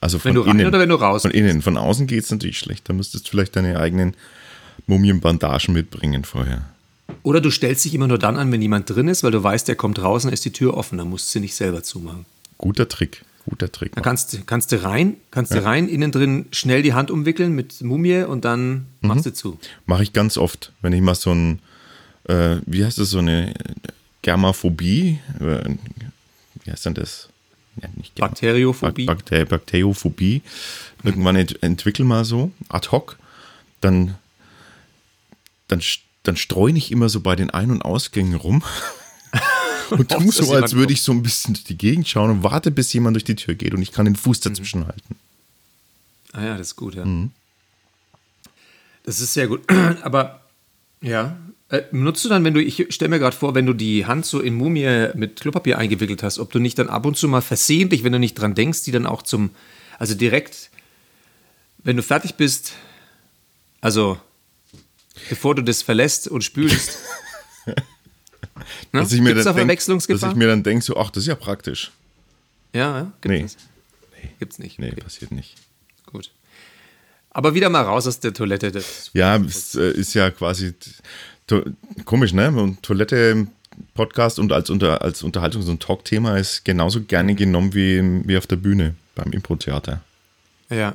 Also 0.00 0.18
von 0.18 0.30
Wenn 0.30 0.34
du 0.36 0.40
rein 0.42 0.56
innen. 0.58 0.66
oder 0.68 0.78
wenn 0.80 0.88
du 0.88 0.94
raus 0.96 1.22
Von 1.22 1.30
innen. 1.30 1.62
Von 1.62 1.76
außen 1.76 2.06
geht 2.06 2.24
es 2.24 2.30
natürlich 2.30 2.58
schlecht. 2.58 2.88
Da 2.88 2.92
müsstest 2.92 3.26
du 3.26 3.30
vielleicht 3.30 3.56
deine 3.56 3.78
eigenen 3.78 4.14
Mumienbandagen 4.86 5.74
mitbringen 5.74 6.24
vorher. 6.24 6.68
Oder 7.22 7.40
du 7.40 7.50
stellst 7.50 7.84
dich 7.84 7.94
immer 7.94 8.06
nur 8.08 8.18
dann 8.18 8.36
an, 8.36 8.50
wenn 8.52 8.60
jemand 8.62 8.88
drin 8.90 9.08
ist, 9.08 9.22
weil 9.22 9.30
du 9.32 9.42
weißt, 9.42 9.66
der 9.68 9.76
kommt 9.76 10.00
raus 10.02 10.24
und 10.24 10.32
ist 10.32 10.44
die 10.44 10.52
Tür 10.52 10.74
offen. 10.76 10.98
Dann 10.98 11.08
musst 11.08 11.28
du 11.28 11.32
sie 11.32 11.40
nicht 11.40 11.54
selber 11.54 11.82
zumachen. 11.82 12.26
Guter 12.58 12.88
Trick. 12.88 13.24
Guter 13.48 13.72
Trick. 13.72 13.94
Dann 13.94 14.04
kannst, 14.04 14.46
kannst 14.46 14.72
du 14.72 14.82
rein, 14.82 15.16
kannst 15.30 15.54
du 15.54 15.64
rein, 15.64 15.88
innen 15.88 16.12
drin 16.12 16.46
schnell 16.52 16.82
die 16.82 16.92
Hand 16.92 17.10
umwickeln 17.10 17.54
mit 17.54 17.80
Mumie 17.82 18.22
und 18.22 18.44
dann 18.44 18.86
Mhm. 19.00 19.08
machst 19.08 19.26
du 19.26 19.32
zu. 19.32 19.58
Mache 19.86 20.02
ich 20.02 20.12
ganz 20.12 20.36
oft, 20.36 20.72
wenn 20.82 20.92
ich 20.92 21.00
mal 21.00 21.14
so 21.14 21.32
ein, 21.32 21.60
äh, 22.24 22.56
wie 22.66 22.84
heißt 22.84 22.98
das, 22.98 23.10
so 23.10 23.18
eine 23.18 23.54
Germaphobie, 24.22 25.18
äh, 25.40 25.70
wie 26.64 26.70
heißt 26.70 26.86
denn 26.86 26.94
das? 26.94 27.28
Ja, 27.80 27.88
nicht 27.94 28.14
Germ- 28.16 28.28
Bakteriophobie. 28.30 29.06
Bak 29.06 29.18
Bakter 29.18 29.44
Bakteriophobie 29.44 30.42
irgendwann 31.04 31.36
ent 31.36 31.62
entwickel 31.62 32.04
mal 32.04 32.24
so, 32.24 32.50
ad 32.68 32.88
hoc, 32.90 33.16
dann, 33.80 34.16
dann, 35.68 35.80
dann 36.24 36.36
streue 36.36 36.76
ich 36.76 36.90
immer 36.92 37.08
so 37.08 37.20
bei 37.20 37.36
den 37.36 37.50
Ein- 37.50 37.70
und 37.70 37.82
Ausgängen 37.82 38.34
rum 38.34 38.62
und 39.90 40.08
tu 40.08 40.16
hoffst, 40.16 40.38
so, 40.38 40.52
als 40.52 40.74
würde 40.74 40.92
ich 40.92 41.02
so 41.02 41.12
ein 41.12 41.22
bisschen 41.22 41.54
durch 41.54 41.64
die 41.64 41.78
Gegend 41.78 42.08
schauen 42.08 42.30
und 42.30 42.42
warte, 42.42 42.70
bis 42.70 42.92
jemand 42.92 43.16
durch 43.16 43.24
die 43.24 43.36
Tür 43.36 43.54
geht 43.54 43.74
und 43.74 43.82
ich 43.82 43.92
kann 43.92 44.04
den 44.04 44.16
Fuß 44.16 44.40
dazwischen 44.40 44.86
halten. 44.86 45.16
Ah 46.32 46.44
ja, 46.44 46.58
das 46.58 46.68
ist 46.68 46.76
gut, 46.76 46.94
ja. 46.94 47.04
Mhm. 47.04 47.30
Das 49.04 49.20
ist 49.20 49.32
sehr 49.32 49.48
gut. 49.48 49.62
Aber 50.02 50.42
ja, 51.00 51.36
äh, 51.70 51.82
nutzt 51.92 52.24
du 52.24 52.28
dann, 52.28 52.44
wenn 52.44 52.54
du, 52.54 52.62
ich 52.62 52.86
stelle 52.94 53.10
mir 53.10 53.18
gerade 53.18 53.36
vor, 53.36 53.54
wenn 53.54 53.66
du 53.66 53.72
die 53.72 54.06
Hand 54.06 54.26
so 54.26 54.40
in 54.40 54.54
Mumie 54.54 55.08
mit 55.14 55.40
Klopapier 55.40 55.78
eingewickelt 55.78 56.22
hast, 56.22 56.38
ob 56.38 56.52
du 56.52 56.58
nicht 56.58 56.78
dann 56.78 56.88
ab 56.88 57.06
und 57.06 57.16
zu 57.16 57.28
mal 57.28 57.42
versehentlich, 57.42 58.04
wenn 58.04 58.12
du 58.12 58.18
nicht 58.18 58.34
dran 58.34 58.54
denkst, 58.54 58.84
die 58.84 58.90
dann 58.90 59.06
auch 59.06 59.22
zum, 59.22 59.50
also 59.98 60.14
direkt, 60.14 60.70
wenn 61.78 61.96
du 61.96 62.02
fertig 62.02 62.34
bist, 62.34 62.72
also 63.80 64.18
bevor 65.28 65.54
du 65.54 65.62
das 65.62 65.82
verlässt 65.82 66.28
und 66.28 66.42
spülst. 66.42 66.98
ne? 68.92 69.00
Dass 69.00 69.12
ich 69.12 69.20
mir 69.20 69.34
Gibt's 69.34 69.44
dann 69.44 69.56
da 69.56 69.64
dass 69.64 70.22
ich 70.30 70.34
mir 70.36 70.46
dann 70.48 70.62
denke, 70.62 70.84
so, 70.84 70.96
ach, 70.96 71.10
das 71.10 71.22
ist 71.24 71.28
ja 71.28 71.34
praktisch. 71.34 71.90
ja, 72.72 72.98
ja, 72.98 73.12
gibt 73.20 73.34
Nee. 73.34 73.42
es. 73.42 73.56
Gibt's 74.38 74.58
nicht. 74.58 74.78
Nee, 74.78 74.90
Okay, 74.92 75.00
passiert 75.00 75.32
nicht. 75.32 75.54
gut. 76.06 76.30
Aber 77.30 77.54
wieder 77.54 77.68
mal 77.68 77.82
raus 77.82 78.06
aus 78.06 78.20
der 78.20 78.32
Toilette. 78.34 78.72
Das 78.72 79.10
Ja, 79.14 79.36
es 79.36 79.74
äh, 79.74 79.90
ist 79.92 80.14
ja 80.14 80.30
quasi 80.30 80.74
komisch, 82.04 82.32
ne? 82.32 82.50
Und 82.50 82.82
Toilette 82.82 83.46
Podcast 83.94 84.38
und 84.38 84.52
als, 84.52 84.70
unter, 84.70 85.02
als 85.02 85.22
Unterhaltungs- 85.22 85.68
und 85.70 85.80
Talkthema 85.82 86.36
ist 86.36 86.64
genauso 86.64 87.02
gerne 87.02 87.34
genommen 87.34 87.74
wie, 87.74 88.02
wie 88.26 88.36
auf 88.36 88.46
der 88.46 88.56
Bühne 88.56 88.94
beim 89.14 89.30
Impro-Theater. 89.32 90.02
Ja, 90.68 90.94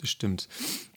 das 0.00 0.10
stimmt. 0.10 0.48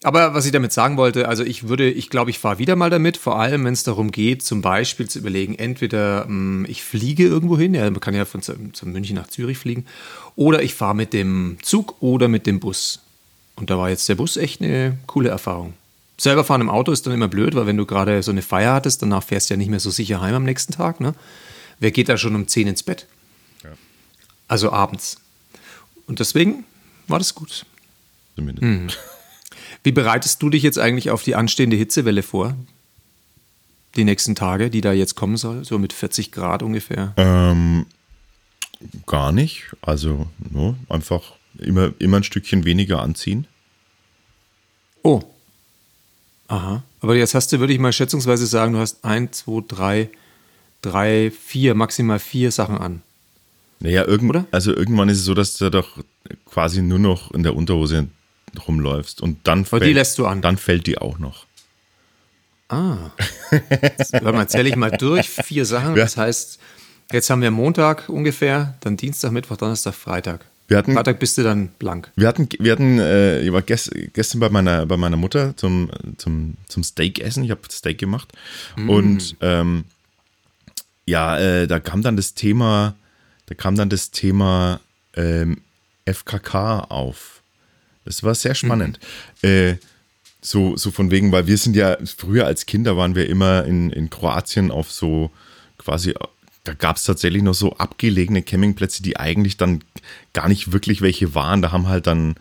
Aber 0.04 0.34
was 0.34 0.46
ich 0.46 0.52
damit 0.52 0.74
sagen 0.74 0.98
wollte, 0.98 1.30
also 1.30 1.44
ich 1.44 1.70
würde, 1.70 1.90
ich 1.90 2.10
glaube, 2.10 2.30
ich 2.30 2.38
fahre 2.38 2.60
wieder 2.60 2.76
mal 2.76 2.90
damit, 2.90 3.16
vor 3.16 3.40
allem 3.40 3.64
wenn 3.64 3.74
es 3.74 3.84
darum 3.84 4.12
geht, 4.12 4.44
zum 4.44 4.62
Beispiel 4.62 5.10
zu 5.10 5.20
überlegen, 5.20 5.56
entweder 5.56 6.26
mh, 6.26 6.28
hm, 6.28 6.66
ich 6.68 6.84
fliege 6.84 7.24
irgendwo 7.24 7.58
hin, 7.58 7.74
ja, 7.74 7.90
man 7.90 8.02
kann 8.02 8.14
ja 8.14 8.26
von, 8.26 8.42
von 8.42 8.92
München 8.92 9.16
nach 9.16 9.28
Zürich 9.28 9.58
fliegen, 9.58 9.86
oder 10.36 10.62
ich 10.62 10.76
fahre 10.76 10.94
mit 10.94 11.14
dem 11.14 11.58
Zug 11.62 11.96
oder 12.02 12.28
mit 12.28 12.46
dem 12.48 12.60
Bus. 12.60 13.00
Und 13.56 13.70
da 13.70 13.78
war 13.78 13.90
jetzt 13.90 14.10
der 14.10 14.16
Bus 14.16 14.36
echt 14.36 14.62
eine 14.62 14.98
coole 15.08 15.30
Erfahrung. 15.30 15.74
Selber 16.18 16.44
fahren 16.44 16.62
im 16.62 16.70
Auto 16.70 16.92
ist 16.92 17.08
dann 17.08 17.14
immer 17.14 17.30
blöd, 17.30 17.56
weil 17.56 17.66
wenn 17.66 17.78
du 17.78 17.86
gerade 17.86 18.22
so 18.24 18.32
eine 18.32 18.42
Feier 18.42 18.74
hattest, 18.74 19.02
danach 19.02 19.24
fährst 19.24 19.50
du 19.50 19.54
ja 19.54 19.58
nicht 19.58 19.70
mehr 19.70 19.80
so 19.80 19.90
sicher 19.90 20.22
heim 20.22 20.36
am 20.36 20.44
nächsten 20.44 20.74
Tag. 20.74 21.00
Ne? 21.00 21.14
Wer 21.80 21.92
geht 21.92 22.10
da 22.10 22.18
schon 22.18 22.36
um 22.36 22.48
10 22.48 22.68
ins 22.68 22.84
Bett? 22.84 23.08
Ja. 23.64 23.72
Also 24.48 24.72
abends. 24.72 25.18
Und 26.08 26.20
deswegen 26.20 26.66
war 27.08 27.20
das 27.20 27.34
gut. 27.36 27.66
Zumindest. 28.36 28.64
Hm. 28.64 28.88
Wie 29.84 29.92
bereitest 29.92 30.42
du 30.42 30.50
dich 30.50 30.64
jetzt 30.64 30.80
eigentlich 30.80 31.10
auf 31.10 31.24
die 31.24 31.36
anstehende 31.36 31.76
Hitzewelle 31.76 32.24
vor? 32.24 32.56
Die 33.96 34.06
nächsten 34.06 34.34
Tage, 34.34 34.70
die 34.70 34.82
da 34.82 34.94
jetzt 34.94 35.16
kommen 35.16 35.38
soll, 35.38 35.66
so 35.66 35.78
mit 35.78 35.94
40 35.94 36.32
Grad 36.32 36.64
ungefähr? 36.64 37.14
Ähm, 37.18 37.86
gar 39.06 39.32
nicht. 39.32 39.66
Also 39.82 40.28
no, 40.52 40.76
einfach 40.90 41.34
immer, 41.60 41.92
immer 42.00 42.18
ein 42.18 42.24
Stückchen 42.24 42.66
weniger 42.66 43.02
anziehen. 43.02 43.46
Oh. 45.04 45.22
Aha. 46.48 46.84
Aber 47.02 47.16
jetzt 47.16 47.36
hast 47.36 47.52
du, 47.52 47.60
würde 47.60 47.74
ich 47.74 47.80
mal 47.80 47.94
schätzungsweise 47.94 48.48
sagen, 48.48 48.74
du 48.74 48.80
hast 48.80 49.04
ein, 49.04 49.32
zwei, 49.32 49.62
drei, 49.68 50.10
drei, 50.82 51.32
vier, 51.32 51.76
maximal 51.76 52.20
vier 52.20 52.52
Sachen 52.52 52.78
an. 52.78 53.02
Naja, 53.80 54.06
irgend, 54.06 54.46
also 54.52 54.74
irgendwann 54.74 55.10
ist 55.10 55.20
es 55.20 55.26
so, 55.26 55.34
dass 55.34 55.58
du 55.58 55.70
doch 55.70 55.98
quasi 56.46 56.82
nur 56.82 57.00
noch 57.00 57.32
in 57.32 57.44
der 57.44 57.56
Unterhose 57.56 58.08
rumläufst. 58.68 59.22
Und 59.22 59.48
dann, 59.48 59.66
fällt, 59.66 59.84
die 59.84 59.94
lässt 59.94 60.18
du 60.18 60.26
an. 60.26 60.42
dann 60.42 60.58
fällt 60.58 60.88
die 60.88 60.98
auch 60.98 61.20
noch. 61.20 61.46
Ah. 62.70 63.12
Warte 64.12 64.34
mal, 64.34 64.48
zähle 64.48 64.70
ich 64.70 64.76
mal 64.76 64.92
durch. 64.92 65.30
Vier 65.30 65.66
Sachen. 65.66 65.96
Das 65.96 66.18
heißt, 66.18 66.60
jetzt 67.12 67.30
haben 67.30 67.42
wir 67.42 67.52
Montag 67.52 68.10
ungefähr, 68.10 68.76
dann 68.80 68.98
Dienstag, 68.98 69.32
Mittwoch, 69.32 69.58
Donnerstag, 69.58 69.94
Freitag. 69.94 70.46
Wir 70.68 70.78
hatten, 70.78 70.94
Freitag 70.94 71.20
bist 71.20 71.38
du 71.38 71.44
dann 71.44 71.68
blank. 71.78 72.12
Wir 72.16 72.28
hatten, 72.28 72.48
wir 72.58 72.72
hatten, 72.72 72.98
äh, 72.98 73.42
ich 73.42 73.52
war 73.52 73.62
gest, 73.62 73.92
gestern 74.14 74.40
bei 74.40 74.50
meiner, 74.50 74.86
bei 74.86 74.98
meiner 74.98 75.18
Mutter 75.18 75.56
zum, 75.58 75.92
zum, 76.18 76.56
zum 76.68 76.84
Steak 76.84 77.20
essen. 77.20 77.44
Ich 77.44 77.52
habe 77.52 77.62
Steak 77.70 78.00
gemacht. 78.00 78.32
Mm. 78.76 78.90
Und 78.90 79.36
ähm, 79.42 79.84
ja, 81.06 81.38
äh, 81.38 81.68
da 81.68 81.80
kam 81.80 82.02
dann 82.02 82.16
das 82.16 82.34
Thema, 82.34 82.96
da 83.48 83.56
kam 83.56 83.76
dann 83.76 83.90
das 83.90 84.12
Thema 84.12 84.80
ähm, 85.16 85.62
FKK 86.06 86.80
auf. 86.90 87.43
Das 88.06 88.24
war 88.24 88.36
sehr 88.36 88.56
spannend. 88.56 89.00
Mhm. 89.42 89.50
Äh, 89.50 89.78
so, 90.42 90.76
so 90.76 90.92
von 90.92 91.10
wegen, 91.10 91.32
weil 91.32 91.48
wir 91.48 91.58
sind 91.58 91.76
ja, 91.76 91.98
früher 92.18 92.46
als 92.46 92.66
Kinder 92.66 92.98
waren 92.98 93.16
wir 93.16 93.30
immer 93.30 93.64
in, 93.66 93.90
in 93.90 94.10
Kroatien 94.10 94.72
auf 94.72 94.92
so 94.92 95.32
quasi, 95.78 96.14
da 96.64 96.74
gab 96.74 96.98
es 96.98 97.04
tatsächlich 97.04 97.44
noch 97.44 97.54
so 97.54 97.78
abgelegene 97.78 98.42
Campingplätze, 98.42 99.04
die 99.04 99.18
eigentlich 99.18 99.58
dann 99.58 99.84
gar 100.34 100.50
nicht 100.50 100.72
wirklich 100.72 101.02
welche 101.02 101.34
waren. 101.34 101.62
Da 101.62 101.72
haben 101.72 101.88
halt 101.88 102.08
dann, 102.08 102.36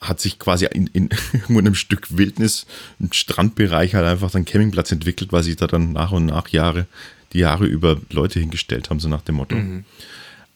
hat 0.00 0.20
sich 0.20 0.38
quasi 0.38 0.66
in, 0.66 0.88
in 0.88 1.08
irgendwo 1.32 1.60
in 1.60 1.66
einem 1.66 1.74
Stück 1.74 2.16
Wildnis, 2.16 2.66
im 2.98 3.12
Strandbereich 3.12 3.94
halt 3.94 4.06
einfach 4.06 4.30
dann 4.30 4.44
Campingplatz 4.44 4.90
entwickelt, 4.90 5.32
weil 5.32 5.44
sich 5.44 5.56
da 5.56 5.68
dann 5.68 5.92
nach 5.92 6.10
und 6.10 6.26
nach 6.26 6.48
Jahre, 6.48 6.86
die 7.32 7.38
Jahre 7.38 7.66
über 7.66 8.00
Leute 8.10 8.40
hingestellt 8.40 8.90
haben, 8.90 9.00
so 9.00 9.08
nach 9.08 9.22
dem 9.22 9.36
Motto. 9.36 9.54
Mhm. 9.54 9.84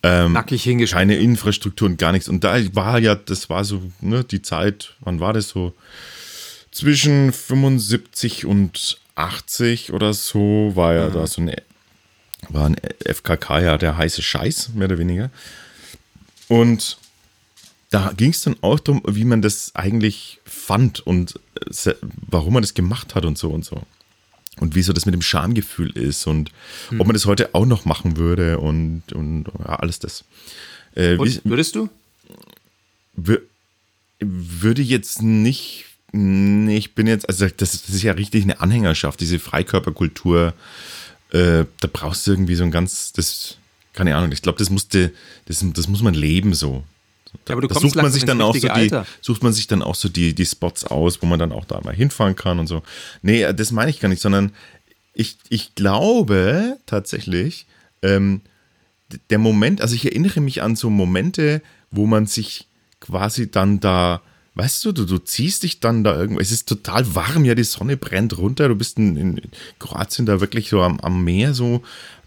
Ähm, 0.03 0.33
Nackig 0.33 0.63
hingeschrieben. 0.63 1.09
Keine 1.09 1.17
Infrastruktur 1.17 1.89
und 1.89 1.99
gar 1.99 2.13
nichts. 2.13 2.29
Und 2.29 2.45
da 2.45 2.59
war 2.75 2.99
ja, 2.99 3.15
das 3.15 3.51
war 3.51 3.65
so, 3.65 3.83
ne, 4.01 4.25
die 4.25 4.43
Zeit, 4.43 4.95
wann 5.01 5.21
war 5.21 5.33
das 5.33 5.49
so? 5.49 5.75
Zwischen 6.71 7.33
75 7.33 8.47
und 8.47 8.99
80 9.17 9.93
oder 9.93 10.15
so 10.15 10.73
war 10.75 10.95
ja 10.95 11.09
mhm. 11.09 11.13
da 11.13 11.27
so 11.27 11.43
eine, 11.43 11.57
war 12.49 12.67
ein 12.67 12.77
FKK 13.05 13.61
ja 13.61 13.79
der 13.79 13.97
heiße 13.97 14.23
Scheiß, 14.23 14.71
mehr 14.75 14.87
oder 14.87 14.99
weniger. 14.99 15.31
Und 16.49 16.99
da 17.91 18.13
ging 18.17 18.31
es 18.31 18.43
dann 18.43 18.57
auch 18.61 18.81
darum, 18.81 19.03
wie 19.07 19.25
man 19.25 19.43
das 19.43 19.73
eigentlich 19.75 20.41
fand 20.45 21.01
und 21.01 21.39
äh, 21.85 21.95
warum 22.03 22.55
man 22.55 22.63
das 22.63 22.75
gemacht 22.75 23.15
hat 23.15 23.25
und 23.25 23.37
so 23.37 23.51
und 23.51 23.65
so 23.65 23.83
und 24.61 24.75
wieso 24.75 24.93
das 24.93 25.07
mit 25.07 25.15
dem 25.15 25.23
Schamgefühl 25.23 25.91
ist 25.91 26.27
und 26.27 26.51
hm. 26.91 27.01
ob 27.01 27.07
man 27.07 27.15
das 27.15 27.27
heute 27.27 27.55
auch 27.55 27.67
noch 27.67 27.85
machen 27.85 28.17
würde 28.17 28.59
und, 28.59 29.03
und 29.13 29.47
ja, 29.59 29.77
alles 29.77 29.99
das. 29.99 30.25
Äh, 30.95 31.19
wie, 31.19 31.41
würdest 31.45 31.75
du? 31.75 31.89
Würde 34.19 34.83
jetzt 34.83 35.23
nicht, 35.23 35.87
nee, 36.13 36.77
ich 36.77 36.95
bin 36.95 37.07
jetzt, 37.07 37.29
also 37.29 37.47
das, 37.47 37.83
das 37.83 37.89
ist 37.89 38.03
ja 38.03 38.13
richtig 38.13 38.45
eine 38.45 38.61
Anhängerschaft, 38.61 39.21
diese 39.21 39.39
Freikörperkultur, 39.39 40.55
äh, 41.31 41.65
da 41.81 41.89
brauchst 41.93 42.27
du 42.27 42.33
irgendwie 42.33 42.55
so 42.55 42.65
ein 42.65 42.71
ganz, 42.71 43.13
das, 43.13 43.57
keine 43.93 44.17
Ahnung, 44.17 44.33
ich 44.33 44.43
glaube, 44.43 44.59
das 44.59 44.71
musste, 44.71 45.13
das, 45.47 45.65
das 45.75 45.89
muss 45.89 46.03
man 46.03 46.15
leben 46.15 46.55
so. 46.55 46.85
Ja, 47.49 47.55
aber 47.55 47.63
du 47.63 47.69
da 47.69 47.79
sucht 47.79 47.97
man 47.97 48.11
sich 48.11 48.25
dann 48.25 48.41
auch 48.41 48.55
so 48.55 48.69
die, 48.69 48.91
sucht 49.21 49.43
man 49.43 49.53
sich 49.53 49.67
dann 49.67 49.83
auch 49.83 49.95
so 49.95 50.09
die, 50.09 50.35
die 50.35 50.47
Spots 50.47 50.85
aus, 50.85 51.23
wo 51.23 51.27
man 51.27 51.39
dann 51.39 51.53
auch 51.53 51.65
da 51.65 51.81
mal 51.81 51.95
hinfahren 51.95 52.37
kann 52.37 52.59
und 52.59 52.67
so. 52.67 52.83
Nee, 53.23 53.53
das 53.53 53.71
meine 53.73 53.91
ich 53.91 54.01
gar 54.01 54.09
nicht, 54.09 54.23
sondern 54.23 54.53
ich, 55.15 55.37
ich 55.49 55.75
glaube 55.75 56.79
tatsächlich, 56.87 57.67
ähm, 58.03 58.41
der 59.31 59.39
Moment, 59.39 59.81
also 59.81 59.95
ich 59.95 60.05
erinnere 60.05 60.41
mich 60.41 60.63
an 60.63 60.77
so 60.77 60.91
Momente, 60.91 61.63
wo 61.91 62.07
man 62.07 62.27
sich 62.27 62.69
quasi 63.01 63.51
dann 63.51 63.81
da, 63.81 64.23
weißt 64.55 64.85
du, 64.85 64.93
du, 64.93 65.05
du 65.05 65.19
ziehst 65.19 65.63
dich 65.63 65.81
dann 65.81 66.05
da 66.05 66.17
irgendwo, 66.17 66.41
es 66.41 66.53
ist 66.53 66.69
total 66.69 67.15
warm, 67.15 67.45
ja, 67.45 67.55
die 67.55 67.65
Sonne 67.65 67.97
brennt 67.97 68.39
runter, 68.39 68.69
du 68.69 68.77
bist 68.77 68.99
in, 68.99 69.17
in 69.17 69.41
Kroatien 69.79 70.27
da 70.27 70.41
wirklich 70.41 70.69
so 70.69 70.83
am, 70.83 71.01
am 71.01 71.25
Meer 71.25 71.55
so, 71.55 71.83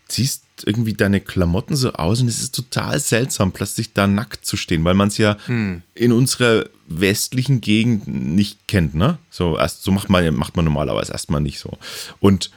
ziehst 0.08 0.43
irgendwie 0.66 0.94
deine 0.94 1.20
Klamotten 1.20 1.76
so 1.76 1.94
aus 1.94 2.22
und 2.22 2.28
es 2.28 2.42
ist 2.42 2.56
total 2.56 3.00
seltsam, 3.00 3.52
plötzlich 3.52 3.94
da 3.94 4.08
nackt 4.08 4.46
zu 4.46 4.56
stehen, 4.56 4.84
weil 4.86 4.94
man 4.94 5.08
es 5.08 5.18
ja 5.18 5.38
hm. 5.46 5.82
in 5.96 6.12
unserer 6.12 6.66
westlichen 6.88 7.62
Gegend 7.62 8.08
nicht 8.08 8.68
kennt, 8.68 8.94
ne? 8.94 9.18
So 9.30 9.58
erst 9.58 9.84
so 9.84 9.92
macht 9.92 10.10
man 10.10 10.34
macht 10.36 10.56
man 10.56 10.66
normalerweise 10.66 11.12
erstmal 11.12 11.42
nicht 11.42 11.60
so. 11.60 11.78
Und 12.20 12.52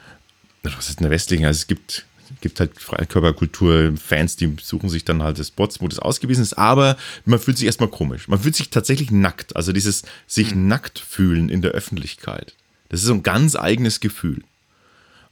was 0.63 0.89
ist 0.89 0.99
eine 0.99 1.11
westliche? 1.11 1.47
Also 1.47 1.59
es 1.59 1.67
gibt 1.67 2.07
gibt 2.41 2.61
halt 2.61 2.79
Freikörperkultur-Fans, 2.81 4.37
die 4.37 4.57
suchen 4.61 4.89
sich 4.89 5.05
dann 5.05 5.23
halt 5.23 5.45
Spots, 5.45 5.81
wo 5.81 5.89
das 5.89 5.99
ausgewiesen 5.99 6.43
ist, 6.43 6.59
aber 6.59 6.97
man 7.25 7.39
fühlt 7.39 7.57
sich 7.57 7.67
erstmal 7.67 7.89
komisch. 7.89 8.29
Man 8.29 8.41
fühlt 8.41 8.57
sich 8.57 8.71
tatsächlich 8.71 9.11
nackt. 9.11 9.57
Also 9.57 9.73
dieses 9.73 10.03
sich 10.27 10.51
hm. 10.51 10.69
nackt 10.69 10.99
fühlen 10.99 11.49
in 11.49 11.63
der 11.63 11.71
Öffentlichkeit. 11.71 12.55
Das 12.89 13.01
ist 13.01 13.07
so 13.07 13.15
ein 13.15 13.23
ganz 13.23 13.57
eigenes 13.57 14.01
Gefühl. 14.01 14.43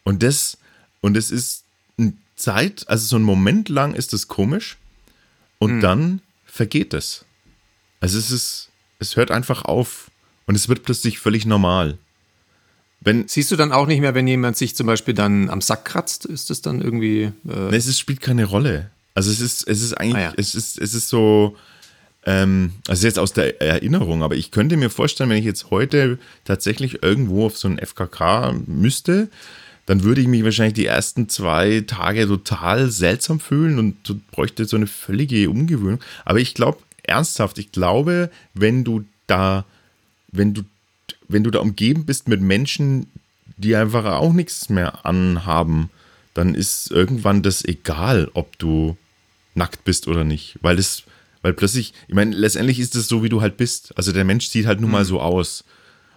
Und 0.03 0.23
das, 0.23 0.59
und 1.01 1.15
das 1.15 1.31
ist 1.31 1.64
Zeit, 2.37 2.85
also 2.89 3.07
so 3.07 3.17
einen 3.17 3.25
Moment 3.25 3.69
lang 3.69 3.95
ist 3.95 4.13
es 4.13 4.29
komisch 4.29 4.77
und 5.59 5.77
mhm. 5.77 5.81
dann 5.81 6.21
vergeht 6.45 6.95
es. 6.95 7.25
Also 8.01 8.19
es 8.19 8.31
ist, 8.31 8.71
es 8.99 9.17
hört 9.17 9.31
einfach 9.31 9.65
auf 9.65 10.11
und 10.47 10.55
es 10.55 10.69
wird 10.69 10.83
plötzlich 10.83 11.19
völlig 11.19 11.47
normal. 11.47 11.99
Wenn, 13.01 13.29
Siehst 13.29 13.51
du 13.51 13.57
dann 13.57 13.73
auch 13.73 13.87
nicht 13.87 14.01
mehr, 14.01 14.15
wenn 14.15 14.27
jemand 14.27 14.57
sich 14.57 14.75
zum 14.75 14.87
Beispiel 14.87 15.15
dann 15.15 15.51
am 15.51 15.61
Sack 15.61 15.85
kratzt, 15.85 16.25
ist 16.25 16.49
das 16.49 16.63
dann 16.63 16.81
irgendwie. 16.81 17.33
Äh 17.47 17.75
es 17.75 17.87
ist, 17.87 18.01
spielt 18.01 18.21
keine 18.21 18.47
Rolle. 18.47 18.91
Also 19.15 19.31
es 19.31 19.41
ist, 19.41 19.69
es 19.69 19.83
ist 19.83 19.95
eigentlich, 19.95 20.17
ah 20.17 20.31
ja. 20.31 20.33
es 20.37 20.55
ist, 20.55 20.79
es 20.79 20.95
ist 20.95 21.09
so, 21.09 21.57
ähm, 22.27 22.73
also 22.89 23.07
jetzt 23.07 23.19
aus 23.19 23.33
der 23.33 23.61
Erinnerung, 23.61 24.23
aber 24.23 24.37
ich 24.37 24.51
könnte 24.51 24.77
mir 24.77 24.91
vorstellen, 24.91 25.31
wenn 25.31 25.37
ich 25.37 25.45
jetzt 25.45 25.71
heute 25.71 26.19
tatsächlich 26.45 27.03
irgendwo 27.03 27.47
auf 27.47 27.59
so 27.59 27.69
ein 27.69 27.79
FKK 27.79 28.55
müsste, 28.67 29.29
dann 29.87 30.03
würde 30.03 30.21
ich 30.21 30.27
mich 30.27 30.45
wahrscheinlich 30.45 30.75
die 30.75 30.87
ersten 30.87 31.29
zwei 31.29 31.85
Tage 31.87 32.27
total 32.27 32.91
seltsam 32.91 33.41
fühlen 33.41 33.79
und 33.79 34.31
bräuchte 34.31 34.65
so 34.65 34.77
eine 34.77 34.87
völlige 34.87 35.51
Umgewöhnung. 35.51 36.01
Aber 36.25 36.41
ich 36.41 36.55
glaube, 36.55 36.79
ernsthaft, 37.03 37.59
ich 37.59 37.71
glaube, 37.71 38.31
wenn 38.55 38.85
du 38.85 39.05
da, 39.27 39.65
wenn 40.33 40.55
du, 40.55 40.63
wenn 41.29 41.45
du 41.45 41.51
da 41.51 41.61
umgeben 41.61 42.07
bist 42.07 42.29
mit 42.29 42.41
Menschen, 42.41 43.07
die 43.57 43.77
einfach 43.77 44.05
auch 44.05 44.33
nichts 44.33 44.69
mehr 44.69 45.05
anhaben, 45.05 45.91
dann 46.33 46.55
ist 46.55 46.91
irgendwann 46.91 47.43
das 47.43 47.65
egal, 47.65 48.31
ob 48.35 48.59
du 48.59 48.97
nackt 49.55 49.85
bist 49.85 50.09
oder 50.09 50.25
nicht. 50.25 50.59
Weil 50.63 50.77
das, 50.77 51.05
weil 51.43 51.53
plötzlich, 51.53 51.95
ich 52.09 52.15
meine, 52.15 52.35
letztendlich 52.35 52.81
ist 52.81 52.97
es 52.97 53.07
so, 53.07 53.23
wie 53.23 53.29
du 53.29 53.41
halt 53.41 53.57
bist. 53.57 53.97
Also 53.97 54.13
der 54.13 54.25
Mensch 54.25 54.49
sieht 54.49 54.67
halt 54.67 54.81
nun 54.81 54.91
mal 54.91 55.05
mhm. 55.05 55.09
so 55.09 55.21
aus. 55.21 55.65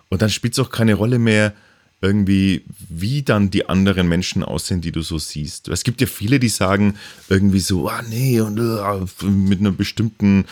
Und 0.10 0.22
dann 0.22 0.30
spielt 0.30 0.54
es 0.54 0.60
auch 0.60 0.72
keine 0.72 0.96
Rolle 0.96 1.20
mehr, 1.20 1.54
irgendwie, 2.00 2.64
wie 2.90 3.24
dann 3.24 3.50
die 3.50 3.68
anderen 3.68 4.08
Menschen 4.08 4.44
aussehen, 4.44 4.82
die 4.82 4.92
du 4.92 5.02
so 5.02 5.18
siehst. 5.18 5.68
Es 5.68 5.84
gibt 5.84 6.00
ja 6.00 6.06
viele, 6.06 6.40
die 6.40 6.50
sagen 6.50 6.96
irgendwie 7.28 7.60
so, 7.60 7.90
ah 7.90 8.04
nee, 8.08 8.40
und 8.40 8.60
uh, 8.60 9.08
mit 9.28 9.60
einer 9.60 9.72
bestimmten 9.72 10.46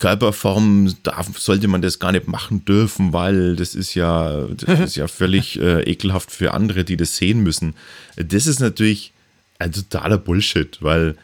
Körperform 0.00 0.92
darf, 1.04 1.38
sollte 1.38 1.68
man 1.68 1.80
das 1.80 2.00
gar 2.00 2.10
nicht 2.10 2.26
machen 2.26 2.64
dürfen, 2.64 3.12
weil 3.12 3.54
das 3.54 3.76
ist 3.76 3.94
ja, 3.94 4.48
das 4.48 4.80
ist 4.90 4.96
ja 4.96 5.06
völlig 5.06 5.60
äh, 5.60 5.82
ekelhaft 5.82 6.32
für 6.32 6.52
andere, 6.54 6.82
die 6.84 6.96
das 6.96 7.16
sehen 7.16 7.40
müssen. 7.40 7.74
Das 8.16 8.48
ist 8.48 8.58
natürlich 8.58 9.12
ein 9.60 9.70
totaler 9.70 10.18
Bullshit, 10.18 10.76
weil, 10.80 11.16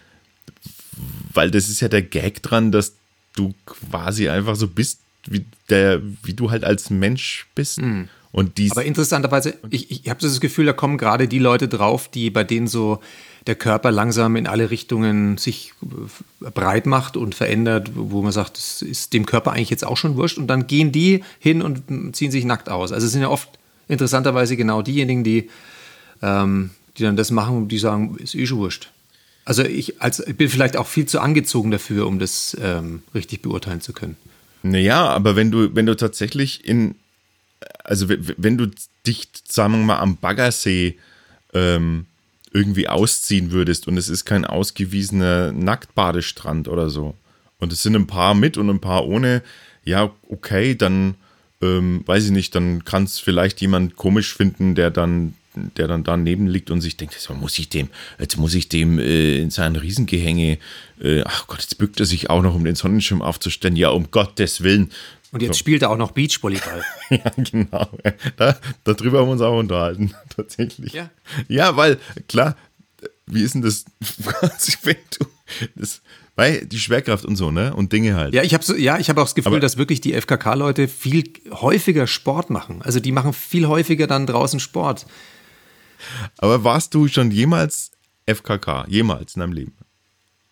weil 1.32 1.50
das 1.50 1.68
ist 1.68 1.80
ja 1.80 1.88
der 1.88 2.02
Gag 2.02 2.40
dran, 2.40 2.70
dass 2.70 2.92
du 3.34 3.52
quasi 3.66 4.28
einfach 4.28 4.54
so 4.54 4.68
bist, 4.68 5.00
wie, 5.26 5.44
der, 5.70 6.00
wie 6.22 6.34
du 6.34 6.52
halt 6.52 6.62
als 6.62 6.88
Mensch 6.90 7.48
bist. 7.56 7.80
Mhm. 7.80 8.08
Und 8.36 8.58
dies 8.58 8.72
Aber 8.72 8.84
interessanterweise, 8.84 9.54
ich, 9.70 9.90
ich 9.90 10.10
habe 10.10 10.20
das 10.20 10.40
Gefühl, 10.42 10.66
da 10.66 10.74
kommen 10.74 10.98
gerade 10.98 11.26
die 11.26 11.38
Leute 11.38 11.68
drauf, 11.68 12.08
die 12.08 12.28
bei 12.28 12.44
denen 12.44 12.66
so 12.66 13.00
der 13.46 13.54
Körper 13.54 13.90
langsam 13.90 14.36
in 14.36 14.46
alle 14.46 14.70
Richtungen 14.70 15.38
sich 15.38 15.72
äh, 15.82 16.50
breit 16.50 16.84
macht 16.84 17.16
und 17.16 17.34
verändert, 17.34 17.92
wo 17.94 18.20
man 18.20 18.32
sagt, 18.32 18.58
das 18.58 18.82
ist 18.82 19.14
dem 19.14 19.24
Körper 19.24 19.52
eigentlich 19.52 19.70
jetzt 19.70 19.86
auch 19.86 19.96
schon 19.96 20.16
wurscht. 20.16 20.36
Und 20.36 20.48
dann 20.48 20.66
gehen 20.66 20.92
die 20.92 21.24
hin 21.38 21.62
und 21.62 22.14
ziehen 22.14 22.30
sich 22.30 22.44
nackt 22.44 22.68
aus. 22.68 22.92
Also 22.92 23.06
es 23.06 23.12
sind 23.12 23.22
ja 23.22 23.30
oft 23.30 23.48
interessanterweise 23.88 24.58
genau 24.58 24.82
diejenigen, 24.82 25.24
die, 25.24 25.48
ähm, 26.20 26.72
die 26.98 27.04
dann 27.04 27.16
das 27.16 27.30
machen 27.30 27.56
und 27.56 27.68
die 27.68 27.78
sagen, 27.78 28.18
ist 28.18 28.34
eh 28.34 28.44
schon 28.44 28.58
wurscht. 28.58 28.90
Also 29.46 29.62
ich, 29.62 30.02
als, 30.02 30.20
ich 30.20 30.36
bin 30.36 30.50
vielleicht 30.50 30.76
auch 30.76 30.86
viel 30.86 31.06
zu 31.06 31.20
angezogen 31.20 31.70
dafür, 31.70 32.06
um 32.06 32.18
das 32.18 32.54
ähm, 32.60 33.02
richtig 33.14 33.40
beurteilen 33.40 33.80
zu 33.80 33.94
können. 33.94 34.18
Naja, 34.62 35.06
aber 35.06 35.36
wenn 35.36 35.50
du, 35.50 35.74
wenn 35.74 35.86
du 35.86 35.96
tatsächlich 35.96 36.66
in, 36.66 36.96
also 37.86 38.08
wenn 38.08 38.58
du 38.58 38.70
dich, 39.06 39.28
sagen 39.48 39.72
wir 39.72 39.78
mal, 39.78 39.98
am 39.98 40.16
Baggersee 40.16 40.96
ähm, 41.54 42.06
irgendwie 42.52 42.88
ausziehen 42.88 43.50
würdest 43.50 43.86
und 43.86 43.96
es 43.96 44.08
ist 44.08 44.24
kein 44.24 44.44
ausgewiesener 44.44 45.52
Nacktbadestrand 45.52 46.68
oder 46.68 46.90
so 46.90 47.14
und 47.58 47.72
es 47.72 47.82
sind 47.82 47.96
ein 47.96 48.06
paar 48.06 48.34
mit 48.34 48.56
und 48.56 48.70
ein 48.70 48.80
paar 48.80 49.06
ohne, 49.06 49.42
ja, 49.84 50.10
okay, 50.28 50.74
dann 50.74 51.14
ähm, 51.62 52.02
weiß 52.06 52.26
ich 52.26 52.30
nicht, 52.32 52.54
dann 52.54 52.84
kann 52.84 53.04
es 53.04 53.18
vielleicht 53.18 53.60
jemand 53.60 53.96
komisch 53.96 54.34
finden, 54.34 54.74
der 54.74 54.90
dann 54.90 55.34
der 55.76 55.88
dann 55.88 56.04
daneben 56.04 56.46
liegt 56.46 56.70
und 56.70 56.80
sich 56.80 56.96
denkt, 56.96 57.14
jetzt 57.14 57.30
muss 57.30 57.58
ich 57.58 57.68
dem, 57.68 57.88
jetzt 58.18 58.36
muss 58.36 58.54
ich 58.54 58.68
dem 58.68 58.98
äh, 58.98 59.38
in 59.38 59.50
sein 59.50 59.76
Riesengehänge, 59.76 60.58
äh, 61.00 61.22
ach 61.24 61.46
Gott, 61.46 61.60
jetzt 61.60 61.78
bückt 61.78 61.98
er 61.98 62.06
sich 62.06 62.30
auch 62.30 62.42
noch, 62.42 62.54
um 62.54 62.64
den 62.64 62.74
Sonnenschirm 62.74 63.22
aufzustellen. 63.22 63.76
Ja, 63.76 63.90
um 63.90 64.10
Gottes 64.10 64.62
Willen. 64.62 64.90
Und 65.32 65.42
jetzt 65.42 65.56
so. 65.56 65.58
spielt 65.58 65.82
er 65.82 65.90
auch 65.90 65.96
noch 65.96 66.12
Beachvolleyball. 66.12 66.82
ja, 67.10 67.30
genau. 67.36 67.88
Da, 68.36 68.56
darüber 68.84 69.20
haben 69.20 69.28
wir 69.28 69.32
uns 69.32 69.42
auch 69.42 69.58
unterhalten, 69.58 70.14
tatsächlich. 70.36 70.92
Ja. 70.92 71.10
Ja, 71.48 71.76
weil, 71.76 71.98
klar, 72.28 72.56
wie 73.26 73.42
ist 73.42 73.54
denn 73.54 73.62
das, 73.62 73.84
wenn 74.82 74.96
du, 75.18 75.26
das, 75.74 76.02
weil 76.36 76.66
die 76.66 76.78
Schwerkraft 76.78 77.24
und 77.24 77.36
so, 77.36 77.50
ne? 77.50 77.74
Und 77.74 77.92
Dinge 77.92 78.14
halt. 78.14 78.34
Ja, 78.34 78.42
ich 78.42 78.54
habe 78.54 78.64
so, 78.64 78.74
ja, 78.76 78.98
ich 78.98 79.08
habe 79.08 79.20
auch 79.20 79.26
das 79.26 79.34
Gefühl, 79.34 79.54
Aber 79.54 79.60
dass 79.60 79.78
wirklich 79.78 80.00
die 80.00 80.12
FKK-Leute 80.12 80.86
viel 80.86 81.24
häufiger 81.50 82.06
Sport 82.06 82.50
machen. 82.50 82.82
Also 82.82 83.00
die 83.00 83.12
machen 83.12 83.32
viel 83.32 83.66
häufiger 83.66 84.06
dann 84.06 84.26
draußen 84.26 84.60
Sport. 84.60 85.06
Aber 86.38 86.62
warst 86.62 86.94
du 86.94 87.08
schon 87.08 87.30
jemals 87.30 87.90
FKK? 88.26 88.86
Jemals 88.88 89.34
in 89.34 89.40
deinem 89.40 89.52
Leben? 89.52 89.76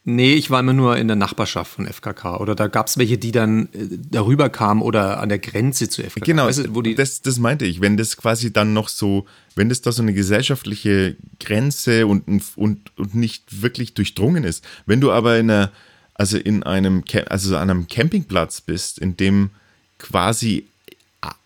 Nee, 0.06 0.34
ich 0.34 0.50
war 0.50 0.60
immer 0.60 0.74
nur 0.74 0.98
in 0.98 1.06
der 1.08 1.16
Nachbarschaft 1.16 1.70
von 1.72 1.86
FKK. 1.86 2.36
Oder 2.36 2.54
da 2.54 2.66
gab 2.66 2.88
es 2.88 2.98
welche, 2.98 3.16
die 3.16 3.32
dann 3.32 3.70
äh, 3.72 3.88
darüber 4.10 4.50
kamen 4.50 4.82
oder 4.82 5.18
an 5.20 5.30
der 5.30 5.38
Grenze 5.38 5.88
zu 5.88 6.02
FKK. 6.02 6.26
Genau, 6.26 6.44
weißt 6.44 6.66
du, 6.66 6.74
wo 6.74 6.82
die 6.82 6.94
das, 6.94 7.22
das 7.22 7.38
meinte 7.38 7.64
ich. 7.64 7.80
Wenn 7.80 7.96
das 7.96 8.18
quasi 8.18 8.52
dann 8.52 8.74
noch 8.74 8.88
so, 8.88 9.24
wenn 9.54 9.70
das 9.70 9.80
da 9.80 9.92
so 9.92 10.02
eine 10.02 10.12
gesellschaftliche 10.12 11.16
Grenze 11.40 12.06
und, 12.06 12.28
und, 12.56 12.98
und 12.98 13.14
nicht 13.14 13.62
wirklich 13.62 13.94
durchdrungen 13.94 14.44
ist. 14.44 14.62
Wenn 14.84 15.00
du 15.00 15.10
aber 15.10 15.38
in 15.38 15.50
einer, 15.50 15.72
also 16.12 16.36
in 16.36 16.62
einem, 16.62 17.02
also 17.28 17.56
an 17.56 17.70
einem 17.70 17.88
Campingplatz 17.88 18.60
bist, 18.60 18.98
in 18.98 19.16
dem 19.16 19.50
quasi 19.98 20.66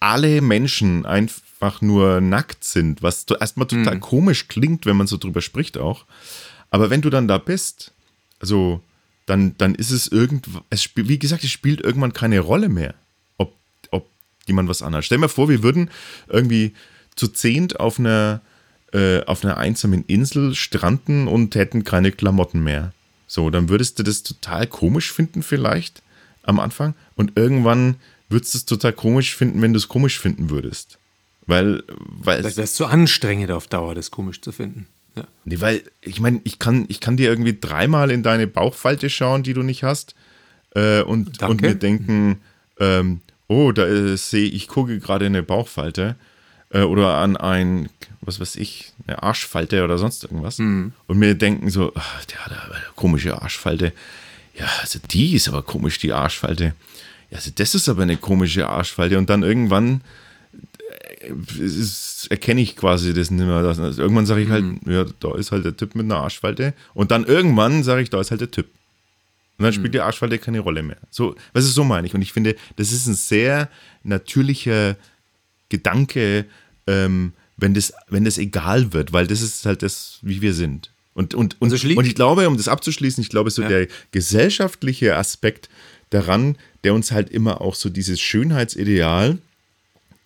alle 0.01 0.41
Menschen 0.41 1.07
einfach 1.07 1.81
nur 1.81 2.21
nackt 2.21 2.65
sind, 2.65 3.05
was 3.05 3.25
erstmal 3.39 3.69
total 3.69 3.97
mhm. 3.97 4.01
komisch 4.01 4.49
klingt, 4.49 4.85
wenn 4.85 4.97
man 4.97 5.07
so 5.07 5.17
drüber 5.17 5.43
spricht 5.43 5.79
auch. 5.79 6.07
Aber 6.71 6.91
wenn 6.91 7.03
du 7.03 7.09
dann 7.09 7.29
da 7.29 7.39
bist, 7.39 7.93
also 8.41 8.83
dann, 9.27 9.57
dann 9.59 9.75
ist 9.75 9.91
es 9.91 10.09
irgendwann, 10.09 10.63
es 10.71 10.89
wie 10.95 11.19
gesagt, 11.19 11.45
es 11.45 11.51
spielt 11.51 11.81
irgendwann 11.81 12.13
keine 12.13 12.41
Rolle 12.41 12.69
mehr, 12.69 12.95
ob, 13.37 13.55
ob 13.91 14.09
jemand 14.47 14.69
was 14.69 14.83
anhat. 14.83 15.05
Stell 15.05 15.19
dir 15.19 15.23
mal 15.23 15.29
vor, 15.29 15.49
wir 15.49 15.63
würden 15.63 15.91
irgendwie 16.29 16.73
zu 17.15 17.29
zehnt 17.29 17.79
auf 17.79 17.99
einer, 17.99 18.41
äh, 18.93 19.23
auf 19.25 19.45
einer 19.45 19.59
einsamen 19.59 20.05
Insel 20.07 20.55
stranden 20.55 21.29
und 21.29 21.55
hätten 21.55 21.85
keine 21.85 22.13
Klamotten 22.13 22.63
mehr. 22.63 22.93
So, 23.27 23.51
dann 23.51 23.69
würdest 23.69 23.99
du 23.99 24.03
das 24.03 24.23
total 24.23 24.67
komisch 24.67 25.13
finden, 25.13 25.43
vielleicht 25.43 26.03
am 26.43 26.59
Anfang. 26.59 26.95
Und 27.15 27.33
irgendwann 27.37 27.97
würdest 28.31 28.55
du 28.55 28.59
es 28.59 28.65
total 28.65 28.95
komisch 28.95 29.37
finden, 29.37 29.61
wenn 29.61 29.75
du 29.75 29.79
es 29.79 29.89
komisch 29.89 30.19
finden 30.19 30.49
würdest. 30.49 30.99
Weil, 31.47 31.83
weil 32.09 32.45
wäre 32.45 32.63
es 32.63 32.75
zu 32.75 32.87
anstrengend 32.87 33.51
auf 33.51 33.67
Dauer, 33.67 33.95
das 33.95 34.11
komisch 34.11 34.41
zu 34.41 34.53
finden. 34.53 34.87
Ja. 35.19 35.27
Nee, 35.45 35.61
weil, 35.61 35.83
ich 36.03 36.21
meine, 36.21 36.41
ich 36.45 36.59
kann, 36.59 36.85
ich 36.89 37.01
kann 37.01 37.17
dir 37.17 37.29
irgendwie 37.29 37.57
dreimal 37.59 38.11
in 38.11 38.23
deine 38.23 38.47
Bauchfalte 38.47 39.11
schauen, 39.11 39.43
die 39.43 39.55
du 39.55 39.63
nicht 39.63 39.83
hast, 39.83 40.15
äh, 40.75 41.03
und, 41.03 41.43
und 41.43 41.63
mir 41.63 41.75
denken, 41.75 42.41
ähm, 42.79 43.21
oh, 43.49 43.73
da 43.73 43.87
äh, 43.87 44.17
sehe 44.17 44.49
ich, 44.49 44.69
gucke 44.69 44.99
gerade 44.99 45.27
eine 45.27 45.43
Bauchfalte 45.43 46.17
äh, 46.71 46.83
oder 46.83 47.15
an 47.17 47.37
ein, 47.37 47.89
was 48.21 48.41
weiß 48.41 48.57
ich, 48.57 48.93
eine 49.07 49.23
Arschfalte 49.23 49.83
oder 49.83 49.99
sonst 49.99 50.25
irgendwas. 50.25 50.59
Mhm. 50.59 50.93
Und 51.07 51.19
mir 51.19 51.35
denken 51.35 51.71
so, 51.71 51.93
ach, 51.95 52.25
der 52.27 52.45
hat 52.45 52.53
eine 52.53 52.83
komische 52.95 53.41
Arschfalte. 53.41 53.93
Ja, 54.55 54.67
also 54.81 54.99
die 55.11 55.35
ist 55.35 55.49
aber 55.49 55.63
komisch, 55.63 55.99
die 55.99 56.13
Arschfalte. 56.13 56.75
Ja, 57.31 57.37
also 57.37 57.51
das 57.55 57.75
ist 57.75 57.89
aber 57.89 58.03
eine 58.03 58.17
komische 58.17 58.69
Arschfalte. 58.69 59.19
Und 59.19 59.31
dann 59.31 59.43
irgendwann 59.43 60.03
ist, 61.59 62.27
erkenne 62.31 62.61
ich 62.61 62.77
quasi 62.77 63.13
das 63.13 63.31
nicht 63.31 63.45
mehr. 63.45 63.57
Also 63.57 64.03
irgendwann 64.03 64.27
sage 64.27 64.43
ich 64.43 64.49
halt, 64.49 64.65
mhm. 64.65 64.81
ja, 64.87 65.05
da 65.21 65.35
ist 65.37 65.53
halt 65.53 65.65
der 65.65 65.77
Typ 65.77 65.95
mit 65.95 66.05
einer 66.05 66.17
Arschfalte. 66.17 66.75
Und 66.95 67.11
dann 67.11 67.25
irgendwann 67.25 67.83
sage 67.83 68.03
ich, 68.03 68.11
da 68.11 68.21
ist 68.21 68.31
halt 68.31 68.41
der 68.41 68.51
Typ. 68.51 68.67
Und 69.59 69.65
dann 69.65 69.73
spielt 69.73 69.89
mhm. 69.89 69.93
die 69.93 70.01
Arschfalte 70.01 70.39
keine 70.39 70.61
Rolle 70.61 70.83
mehr. 70.83 70.99
So, 71.11 71.35
was 71.53 71.65
ist 71.65 71.75
so 71.75 71.85
meine 71.85 72.07
ich? 72.07 72.15
Und 72.15 72.23
ich 72.23 72.33
finde, 72.33 72.55
das 72.77 72.93
ist 72.93 73.07
ein 73.07 73.15
sehr 73.15 73.69
natürlicher 74.05 74.97
Gedanke, 75.69 76.45
ähm, 76.87 77.33
wenn, 77.57 77.75
das, 77.75 77.93
wenn 78.09 78.25
das 78.25 78.39
egal 78.39 78.93
wird, 78.93 79.13
weil 79.13 79.27
das 79.27 79.41
ist 79.43 79.67
halt 79.67 79.83
das, 79.83 80.19
wie 80.23 80.41
wir 80.41 80.55
sind. 80.55 80.93
Und, 81.15 81.35
und, 81.35 81.61
und, 81.61 81.73
also 81.73 81.89
und 81.89 82.07
ich 82.07 82.15
glaube, 82.15 82.47
um 82.47 82.57
das 82.57 82.69
abzuschließen, 82.69 83.21
ich 83.21 83.29
glaube, 83.29 83.51
so 83.51 83.63
ja. 83.63 83.69
der 83.69 83.89
gesellschaftliche 84.13 85.17
Aspekt 85.17 85.69
daran, 86.11 86.57
der 86.85 86.95
uns 86.95 87.11
halt 87.11 87.31
immer 87.31 87.61
auch 87.61 87.75
so 87.75 87.89
dieses 87.91 88.21
Schönheitsideal 88.21 89.39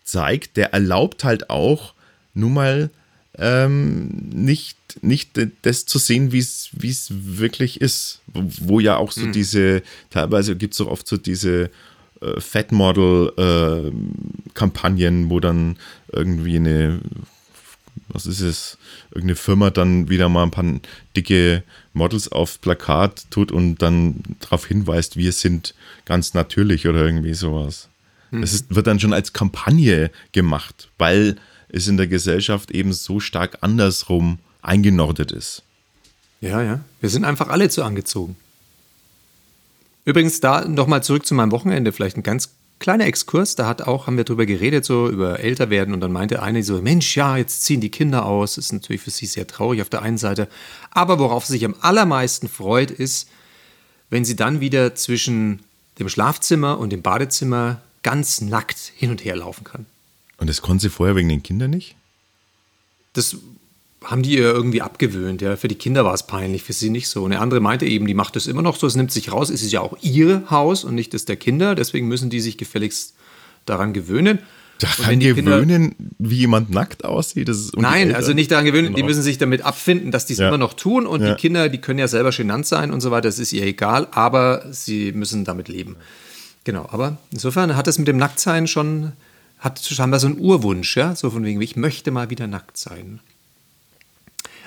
zeigt, 0.04 0.56
der 0.56 0.72
erlaubt 0.72 1.24
halt 1.24 1.50
auch 1.50 1.94
nun 2.34 2.54
mal 2.54 2.90
ähm, 3.38 4.08
nicht, 4.30 4.76
nicht 5.02 5.38
das 5.62 5.86
zu 5.86 5.98
sehen, 5.98 6.32
wie 6.32 6.38
es 6.38 6.70
wirklich 7.10 7.80
ist. 7.80 8.20
Wo 8.34 8.80
ja 8.80 8.96
auch 8.96 9.12
so 9.12 9.20
mhm. 9.22 9.32
diese, 9.32 9.82
teilweise 10.10 10.56
gibt 10.56 10.74
es 10.74 10.80
auch 10.80 10.88
oft 10.88 11.06
so 11.06 11.16
diese 11.16 11.70
äh, 12.20 12.40
Fat 12.40 12.72
Model-Kampagnen, 12.72 15.26
äh, 15.26 15.30
wo 15.30 15.38
dann 15.40 15.78
irgendwie 16.12 16.56
eine, 16.56 17.00
was 18.08 18.26
ist 18.26 18.40
es, 18.40 18.76
irgendeine 19.10 19.36
Firma 19.36 19.70
dann 19.70 20.10
wieder 20.10 20.28
mal 20.28 20.42
ein 20.42 20.50
paar 20.50 20.66
dicke 21.16 21.62
Models 21.94 22.30
auf 22.30 22.60
Plakat 22.60 23.30
tut 23.30 23.50
und 23.52 23.76
dann 23.76 24.22
darauf 24.40 24.66
hinweist, 24.66 25.16
wir 25.16 25.32
sind 25.32 25.74
ganz 26.04 26.34
natürlich 26.34 26.86
oder 26.86 27.02
irgendwie 27.04 27.34
sowas. 27.34 27.88
Mhm. 28.32 28.42
Es 28.42 28.52
ist, 28.52 28.74
wird 28.74 28.86
dann 28.86 28.98
schon 28.98 29.12
als 29.12 29.32
Kampagne 29.32 30.10
gemacht, 30.32 30.90
weil 30.98 31.36
es 31.68 31.86
in 31.86 31.96
der 31.96 32.08
Gesellschaft 32.08 32.70
eben 32.70 32.92
so 32.92 33.20
stark 33.20 33.58
andersrum 33.60 34.38
eingenordet 34.62 35.30
ist. 35.30 35.62
Ja, 36.40 36.60
ja. 36.62 36.80
Wir 37.00 37.08
sind 37.08 37.24
einfach 37.24 37.48
alle 37.48 37.68
zu 37.68 37.84
angezogen. 37.84 38.36
Übrigens, 40.04 40.40
da 40.40 40.66
nochmal 40.66 41.02
zurück 41.04 41.24
zu 41.24 41.34
meinem 41.34 41.52
Wochenende, 41.52 41.92
vielleicht 41.92 42.16
ein 42.16 42.24
ganz 42.24 42.50
kleiner 42.80 43.06
Exkurs. 43.06 43.54
Da 43.54 43.66
hat 43.66 43.82
auch, 43.82 44.06
haben 44.06 44.16
wir 44.16 44.24
drüber 44.24 44.44
geredet, 44.44 44.84
so 44.84 45.08
über 45.08 45.38
älter 45.38 45.70
werden. 45.70 45.94
Und 45.94 46.00
dann 46.00 46.12
meinte 46.12 46.42
eine 46.42 46.62
so: 46.64 46.82
Mensch, 46.82 47.16
ja, 47.16 47.36
jetzt 47.36 47.62
ziehen 47.62 47.80
die 47.80 47.90
Kinder 47.90 48.26
aus. 48.26 48.56
Das 48.56 48.66
ist 48.66 48.72
natürlich 48.72 49.02
für 49.02 49.10
sie 49.10 49.26
sehr 49.26 49.46
traurig 49.46 49.80
auf 49.80 49.88
der 49.88 50.02
einen 50.02 50.18
Seite. 50.18 50.48
Aber 50.90 51.18
worauf 51.20 51.46
sie 51.46 51.52
sich 51.52 51.64
am 51.64 51.76
allermeisten 51.80 52.48
freut, 52.48 52.90
ist, 52.90 53.28
wenn 54.10 54.24
sie 54.24 54.36
dann 54.36 54.60
wieder 54.60 54.94
zwischen 54.94 55.60
dem 55.98 56.08
Schlafzimmer 56.08 56.78
und 56.78 56.90
dem 56.90 57.02
Badezimmer 57.02 57.80
ganz 58.02 58.40
nackt 58.40 58.92
hin 58.96 59.10
und 59.10 59.24
her 59.24 59.36
laufen 59.36 59.64
kann. 59.64 59.86
Und 60.38 60.48
das 60.48 60.62
konnte 60.62 60.82
sie 60.82 60.90
vorher 60.90 61.14
wegen 61.14 61.28
den 61.28 61.42
Kindern 61.42 61.70
nicht? 61.70 61.94
Das 63.12 63.36
haben 64.04 64.22
die 64.22 64.34
ihr 64.34 64.42
irgendwie 64.42 64.82
abgewöhnt. 64.82 65.42
Ja. 65.42 65.56
Für 65.56 65.68
die 65.68 65.76
Kinder 65.76 66.04
war 66.04 66.14
es 66.14 66.26
peinlich, 66.26 66.62
für 66.62 66.72
sie 66.72 66.90
nicht 66.90 67.08
so. 67.08 67.22
Und 67.22 67.30
der 67.30 67.40
andere 67.40 67.60
meinte 67.60 67.86
eben, 67.86 68.06
die 68.06 68.14
macht 68.14 68.36
das 68.36 68.46
immer 68.46 68.62
noch 68.62 68.76
so, 68.76 68.86
es 68.86 68.96
nimmt 68.96 69.12
sich 69.12 69.30
raus, 69.30 69.50
es 69.50 69.62
ist 69.62 69.72
ja 69.72 69.80
auch 69.80 69.96
ihr 70.02 70.44
Haus 70.50 70.84
und 70.84 70.94
nicht 70.94 71.14
das 71.14 71.24
der 71.24 71.36
Kinder, 71.36 71.74
deswegen 71.74 72.08
müssen 72.08 72.30
die 72.30 72.40
sich 72.40 72.58
gefälligst 72.58 73.14
daran 73.66 73.92
gewöhnen. 73.92 74.40
Daran 74.78 75.20
gewöhnen, 75.20 75.90
Kinder, 75.90 76.14
wie 76.18 76.38
jemand 76.38 76.70
nackt 76.70 77.04
aussieht? 77.04 77.48
Nein, 77.76 78.12
also 78.12 78.32
nicht 78.32 78.50
daran 78.50 78.64
gewöhnen, 78.64 78.86
genau. 78.86 78.96
die 78.96 79.02
müssen 79.04 79.22
sich 79.22 79.38
damit 79.38 79.62
abfinden, 79.62 80.10
dass 80.10 80.26
die 80.26 80.32
es 80.32 80.40
ja. 80.40 80.48
immer 80.48 80.58
noch 80.58 80.74
tun 80.74 81.06
und 81.06 81.22
ja. 81.22 81.34
die 81.34 81.40
Kinder, 81.40 81.68
die 81.68 81.78
können 81.78 82.00
ja 82.00 82.08
selber 82.08 82.30
genannt 82.30 82.66
sein 82.66 82.90
und 82.90 83.00
so 83.00 83.12
weiter, 83.12 83.28
das 83.28 83.38
ist 83.38 83.52
ihr 83.52 83.64
egal, 83.64 84.08
aber 84.10 84.66
sie 84.72 85.12
müssen 85.12 85.44
damit 85.44 85.68
leben. 85.68 85.96
Genau, 86.64 86.88
aber 86.90 87.18
insofern 87.31 87.77
hat 87.77 87.88
es 87.88 87.98
mit 87.98 88.09
dem 88.09 88.16
Nacktsein 88.16 88.66
schon, 88.66 89.12
hat 89.59 89.81
scheinbar 89.81 90.20
so 90.20 90.29
einen 90.29 90.38
Urwunsch, 90.38 90.96
ja, 90.96 91.16
so 91.16 91.31
von 91.31 91.44
wegen, 91.44 91.61
ich 91.61 91.77
möchte 91.77 92.11
mal 92.11 92.31
wieder 92.31 92.46
nackt 92.46 92.77
sein. 92.77 93.20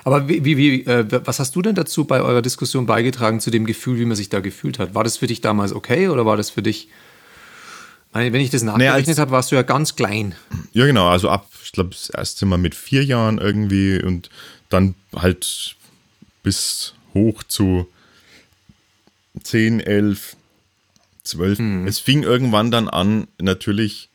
Aber 0.03 0.27
wie, 0.29 0.43
wie, 0.45 0.85
äh, 0.85 1.05
was 1.25 1.39
hast 1.39 1.55
du 1.55 1.63
denn 1.63 1.73
dazu 1.73 2.05
bei 2.05 2.21
eurer 2.21 2.43
Diskussion 2.43 2.85
beigetragen 2.85 3.39
zu 3.39 3.49
dem 3.49 3.65
Gefühl, 3.65 3.97
wie 3.97 4.05
man 4.05 4.15
sich 4.15 4.29
da 4.29 4.39
gefühlt 4.39 4.77
hat? 4.77 4.93
War 4.93 5.03
das 5.03 5.17
für 5.17 5.25
dich 5.25 5.41
damals 5.41 5.73
okay 5.73 6.09
oder 6.09 6.27
war 6.27 6.37
das 6.37 6.51
für 6.51 6.61
dich, 6.61 6.89
wenn 8.13 8.35
ich 8.35 8.51
das 8.51 8.61
nachgerechnet 8.61 9.07
naja, 9.07 9.21
habe, 9.21 9.31
warst 9.31 9.51
du 9.51 9.55
ja 9.55 9.63
ganz 9.63 9.95
klein. 9.95 10.35
Ja, 10.73 10.85
genau, 10.85 11.07
also 11.07 11.29
ab, 11.29 11.49
ich 11.63 11.71
glaube, 11.71 11.89
das 11.89 12.09
erste 12.09 12.45
Mal 12.45 12.57
mit 12.57 12.75
vier 12.75 13.03
Jahren 13.03 13.39
irgendwie 13.39 14.01
und 14.01 14.29
dann 14.69 14.93
halt 15.15 15.75
bis 16.43 16.93
hoch 17.15 17.43
zu 17.43 17.87
10, 19.41 19.79
11, 19.79 20.37
12. 21.25 21.59
Mhm. 21.59 21.87
Es 21.87 21.99
fing 21.99 22.23
irgendwann 22.23 22.71
dann 22.71 22.87
an, 22.87 23.27
natürlich, 23.39 24.09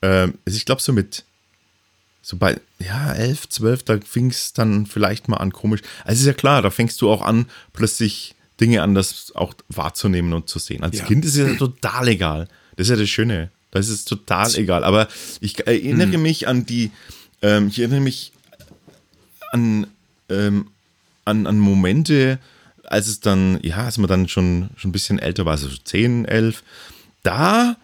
äh, 0.00 0.28
ich 0.44 0.64
glaube 0.64 0.82
so 0.82 0.92
mit, 0.92 1.24
so 2.22 2.36
bei, 2.36 2.60
ja, 2.78 3.12
11, 3.12 3.48
12, 3.48 3.82
da 3.84 3.98
fing 4.00 4.30
es 4.30 4.52
dann 4.52 4.86
vielleicht 4.86 5.28
mal 5.28 5.36
an 5.36 5.52
komisch. 5.52 5.82
Also 6.04 6.20
ist 6.20 6.26
ja 6.26 6.32
klar, 6.32 6.62
da 6.62 6.70
fängst 6.70 7.00
du 7.00 7.10
auch 7.10 7.22
an, 7.22 7.46
plötzlich 7.72 8.34
Dinge 8.60 8.82
anders 8.82 9.32
auch 9.34 9.54
wahrzunehmen 9.68 10.32
und 10.32 10.48
zu 10.48 10.58
sehen. 10.58 10.82
Als 10.82 10.98
ja. 10.98 11.04
Kind 11.04 11.24
ist 11.24 11.36
es 11.36 11.48
ja 11.48 11.54
total 11.54 12.08
egal. 12.08 12.48
Das 12.76 12.86
ist 12.86 12.90
ja 12.90 12.96
das 12.96 13.08
Schöne. 13.08 13.50
Das 13.70 13.88
ist 13.88 14.08
total 14.08 14.54
egal. 14.56 14.84
Aber 14.84 15.08
ich 15.40 15.66
erinnere 15.66 16.16
mhm. 16.16 16.22
mich 16.22 16.48
an 16.48 16.64
die, 16.64 16.90
ähm, 17.42 17.68
ich 17.68 17.78
erinnere 17.78 18.00
mich 18.00 18.32
an, 19.52 19.86
ähm, 20.30 20.68
an, 21.24 21.46
an 21.46 21.58
Momente, 21.58 22.38
als 22.86 23.08
es 23.08 23.20
dann, 23.20 23.58
ja, 23.62 23.84
als 23.84 23.98
man 23.98 24.08
dann 24.08 24.28
schon, 24.28 24.70
schon 24.76 24.90
ein 24.90 24.92
bisschen 24.92 25.18
älter 25.18 25.44
war, 25.44 25.52
also 25.52 25.68
10, 25.68 26.24
11, 26.24 26.62
da 27.22 27.76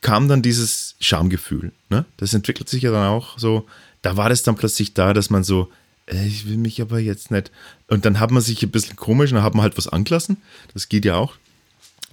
kam 0.00 0.28
dann 0.28 0.42
dieses 0.42 0.94
Schamgefühl. 1.00 1.72
Ne? 1.88 2.04
Das 2.16 2.34
entwickelt 2.34 2.68
sich 2.68 2.82
ja 2.82 2.92
dann 2.92 3.08
auch 3.08 3.38
so. 3.38 3.66
Da 4.02 4.16
war 4.16 4.28
das 4.28 4.42
dann 4.42 4.56
plötzlich 4.56 4.94
da, 4.94 5.12
dass 5.12 5.28
man 5.28 5.44
so, 5.44 5.70
äh, 6.06 6.26
ich 6.26 6.48
will 6.48 6.56
mich 6.56 6.80
aber 6.80 6.98
jetzt 6.98 7.30
nicht. 7.30 7.50
Und 7.88 8.04
dann 8.04 8.18
hat 8.18 8.30
man 8.30 8.42
sich 8.42 8.62
ein 8.62 8.70
bisschen 8.70 8.96
komisch 8.96 9.30
und 9.30 9.36
dann 9.36 9.44
hat 9.44 9.54
man 9.54 9.62
halt 9.62 9.76
was 9.76 9.88
angelassen. 9.88 10.38
Das 10.72 10.88
geht 10.88 11.04
ja 11.04 11.16
auch. 11.16 11.34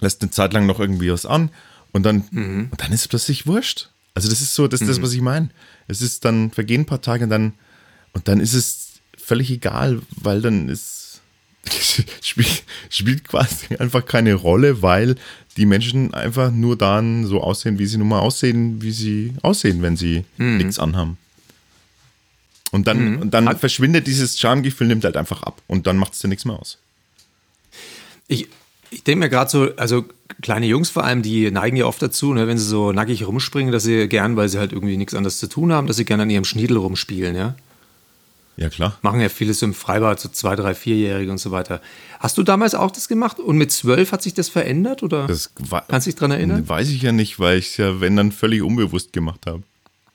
Lässt 0.00 0.22
eine 0.22 0.30
Zeit 0.30 0.52
lang 0.52 0.66
noch 0.66 0.80
irgendwie 0.80 1.10
was 1.10 1.26
an 1.26 1.50
und 1.92 2.02
dann, 2.04 2.24
mhm. 2.30 2.68
und 2.70 2.80
dann 2.80 2.92
ist 2.92 3.02
es 3.02 3.08
plötzlich 3.08 3.46
wurscht. 3.46 3.88
Also 4.14 4.28
das 4.28 4.40
ist 4.40 4.54
so, 4.54 4.68
das 4.68 4.80
ist 4.80 4.86
mhm. 4.86 4.90
das, 4.92 5.02
was 5.02 5.12
ich 5.12 5.20
meine. 5.20 5.50
Es 5.86 6.02
ist 6.02 6.24
dann, 6.24 6.50
vergehen 6.50 6.82
ein 6.82 6.86
paar 6.86 7.00
Tage 7.00 7.24
und 7.24 7.30
dann, 7.30 7.54
und 8.12 8.28
dann 8.28 8.40
ist 8.40 8.54
es 8.54 8.88
völlig 9.16 9.50
egal, 9.50 10.00
weil 10.10 10.42
dann 10.42 10.68
ist, 10.68 11.07
spielt, 12.22 12.62
spielt 12.90 13.28
quasi 13.28 13.76
einfach 13.78 14.04
keine 14.04 14.34
Rolle, 14.34 14.82
weil 14.82 15.16
die 15.56 15.66
Menschen 15.66 16.14
einfach 16.14 16.50
nur 16.50 16.76
dann 16.76 17.26
so 17.26 17.40
aussehen, 17.42 17.78
wie 17.78 17.86
sie 17.86 17.98
nun 17.98 18.08
mal 18.08 18.20
aussehen, 18.20 18.80
wie 18.80 18.92
sie 18.92 19.34
aussehen, 19.42 19.82
wenn 19.82 19.96
sie 19.96 20.24
mhm. 20.36 20.58
nichts 20.58 20.78
anhaben. 20.78 21.18
Und 22.70 22.86
dann, 22.86 23.14
mhm. 23.14 23.22
und 23.22 23.34
dann 23.34 23.48
Hat, 23.48 23.60
verschwindet 23.60 24.06
dieses 24.06 24.38
Charmegefühl, 24.38 24.86
nimmt 24.86 25.04
halt 25.04 25.16
einfach 25.16 25.42
ab 25.42 25.62
und 25.66 25.86
dann 25.86 25.96
macht 25.96 26.12
es 26.12 26.20
dir 26.20 26.28
nichts 26.28 26.44
mehr 26.44 26.58
aus. 26.58 26.78
Ich, 28.28 28.46
ich 28.90 29.04
denke 29.04 29.20
mir 29.20 29.30
gerade 29.30 29.50
so, 29.50 29.74
also 29.76 30.04
kleine 30.42 30.66
Jungs 30.66 30.90
vor 30.90 31.04
allem, 31.04 31.22
die 31.22 31.50
neigen 31.50 31.76
ja 31.76 31.86
oft 31.86 32.00
dazu, 32.02 32.34
ne, 32.34 32.46
wenn 32.46 32.58
sie 32.58 32.66
so 32.66 32.92
nackig 32.92 33.26
rumspringen, 33.26 33.72
dass 33.72 33.84
sie 33.84 34.06
gern, 34.08 34.36
weil 34.36 34.48
sie 34.48 34.58
halt 34.58 34.72
irgendwie 34.72 34.96
nichts 34.96 35.14
anderes 35.14 35.38
zu 35.38 35.48
tun 35.48 35.72
haben, 35.72 35.86
dass 35.86 35.96
sie 35.96 36.04
gerne 36.04 36.24
an 36.24 36.30
ihrem 36.30 36.44
Schniedel 36.44 36.76
rumspielen, 36.76 37.34
ja. 37.34 37.56
Ja, 38.58 38.68
klar. 38.68 38.98
Machen 39.02 39.20
ja 39.20 39.28
vieles 39.28 39.62
im 39.62 39.72
Freibad, 39.72 40.18
so 40.18 40.28
zwei, 40.28 40.56
drei, 40.56 40.74
vierjährige 40.74 41.30
und 41.30 41.38
so 41.38 41.52
weiter. 41.52 41.80
Hast 42.18 42.36
du 42.38 42.42
damals 42.42 42.74
auch 42.74 42.90
das 42.90 43.06
gemacht 43.06 43.38
und 43.38 43.56
mit 43.56 43.70
zwölf 43.70 44.10
hat 44.10 44.20
sich 44.20 44.34
das 44.34 44.48
verändert 44.48 45.04
oder 45.04 45.28
das 45.28 45.52
kannst 45.86 46.06
du 46.06 46.10
dich 46.10 46.16
daran 46.16 46.32
erinnern? 46.32 46.68
Weiß 46.68 46.88
ich 46.88 47.00
ja 47.00 47.12
nicht, 47.12 47.38
weil 47.38 47.58
ich 47.58 47.68
es 47.68 47.76
ja, 47.76 48.00
wenn 48.00 48.16
dann, 48.16 48.32
völlig 48.32 48.62
unbewusst 48.62 49.12
gemacht 49.12 49.46
habe. 49.46 49.62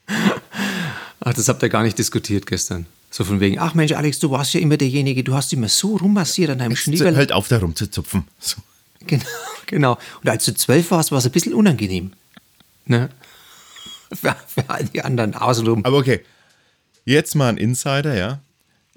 Ach, 1.21 1.34
das 1.34 1.47
habt 1.47 1.63
ihr 1.63 1.69
gar 1.69 1.84
nicht 1.84 1.97
diskutiert 1.97 2.45
gestern. 2.45 2.86
So 3.10 3.23
von 3.23 3.39
wegen, 3.39 3.60
ach 3.60 3.75
Mensch, 3.75 3.91
Alex, 3.93 4.19
du 4.19 4.32
warst 4.32 4.56
ja 4.56 4.60
immer 4.60 4.75
derjenige, 4.75 5.23
du 5.23 5.36
hast 5.36 5.53
immer 5.53 5.69
so 5.69 5.97
rummassiert 5.97 6.49
an 6.49 6.58
deinem 6.58 6.75
Schniebel. 6.75 7.15
Halt 7.15 7.32
auf, 7.32 7.47
da 7.47 7.60
rumzuzupfen. 7.60 8.25
So. 8.39 8.58
Genau, 9.06 9.23
genau. 9.67 9.97
Und 10.21 10.29
als 10.29 10.45
du 10.45 10.53
zwölf 10.53 10.89
warst, 10.91 11.12
war 11.12 11.19
es 11.19 11.25
ein 11.25 11.32
bisschen 11.32 11.53
unangenehm. 11.53 12.13
Ne? 12.86 13.10
Für, 14.13 14.36
für 14.47 14.69
all 14.69 14.84
die 14.86 15.01
anderen 15.01 15.34
außenrum. 15.34 15.84
Aber 15.86 15.97
okay, 15.97 16.21
jetzt 17.06 17.36
mal 17.36 17.50
ein 17.50 17.58
Insider, 17.58 18.16
ja. 18.16 18.39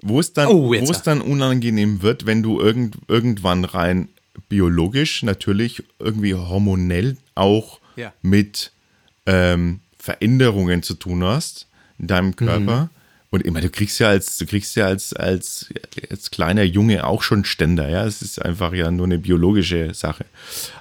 Wo 0.01 0.19
es 0.19 0.33
dann, 0.33 0.47
oh, 0.47 0.69
wo 0.69 0.91
es 0.91 1.01
dann 1.01 1.21
unangenehm 1.21 2.01
wird, 2.01 2.25
wenn 2.25 2.43
du 2.43 2.59
irgend, 2.59 2.97
irgendwann 3.07 3.65
rein 3.65 4.09
biologisch, 4.47 5.23
natürlich 5.23 5.83
irgendwie 5.99 6.35
hormonell 6.35 7.17
auch 7.35 7.79
ja. 7.95 8.13
mit 8.21 8.71
ähm, 9.25 9.79
Veränderungen 9.97 10.83
zu 10.83 10.93
tun 10.93 11.23
hast 11.23 11.67
in 11.97 12.07
deinem 12.07 12.35
Körper. 12.35 12.83
Mhm. 12.83 12.89
Und 13.29 13.41
immer, 13.41 13.59
du 13.59 13.69
kriegst 13.69 13.99
ja 13.99 14.07
als, 14.07 14.37
du 14.37 14.45
kriegst 14.45 14.75
ja 14.77 14.85
als, 14.85 15.13
als, 15.13 15.67
als 16.09 16.31
kleiner 16.31 16.63
Junge 16.63 17.05
auch 17.05 17.23
schon 17.23 17.43
Ständer, 17.43 17.89
ja. 17.89 18.05
Es 18.05 18.21
ist 18.21 18.41
einfach 18.41 18.73
ja 18.73 18.89
nur 18.89 19.05
eine 19.05 19.19
biologische 19.19 19.93
Sache. 19.93 20.25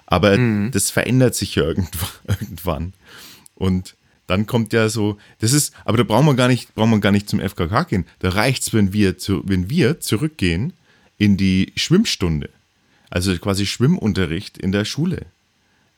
Aber 0.04 0.36
mhm. 0.36 0.70
das 0.70 0.90
verändert 0.90 1.34
sich 1.34 1.56
ja 1.56 1.64
irgendwann. 1.64 2.92
Und 3.56 3.96
dann 4.26 4.46
kommt 4.46 4.72
ja 4.72 4.88
so, 4.88 5.18
das 5.38 5.52
ist, 5.52 5.72
aber 5.84 5.98
da 5.98 6.02
brauchen 6.02 6.26
wir 6.26 6.34
gar 6.34 6.48
nicht, 6.48 6.74
brauchen 6.74 6.90
wir 6.90 7.00
gar 7.00 7.12
nicht 7.12 7.28
zum 7.28 7.40
FKK 7.40 7.84
gehen. 7.84 8.04
Da 8.18 8.30
reicht's, 8.30 8.72
wenn 8.72 8.92
wir, 8.92 9.18
zu, 9.18 9.42
wenn 9.46 9.70
wir 9.70 10.00
zurückgehen 10.00 10.72
in 11.18 11.36
die 11.36 11.72
Schwimmstunde. 11.76 12.50
Also 13.10 13.36
quasi 13.38 13.66
Schwimmunterricht 13.66 14.58
in 14.58 14.72
der 14.72 14.84
Schule. 14.84 15.26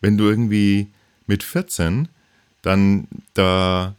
Wenn 0.01 0.19
du 0.19 0.29
irgendwie 0.29 0.88
mit 1.27 1.43
14 1.43 2.09
dann 2.62 3.09
da 3.35 3.95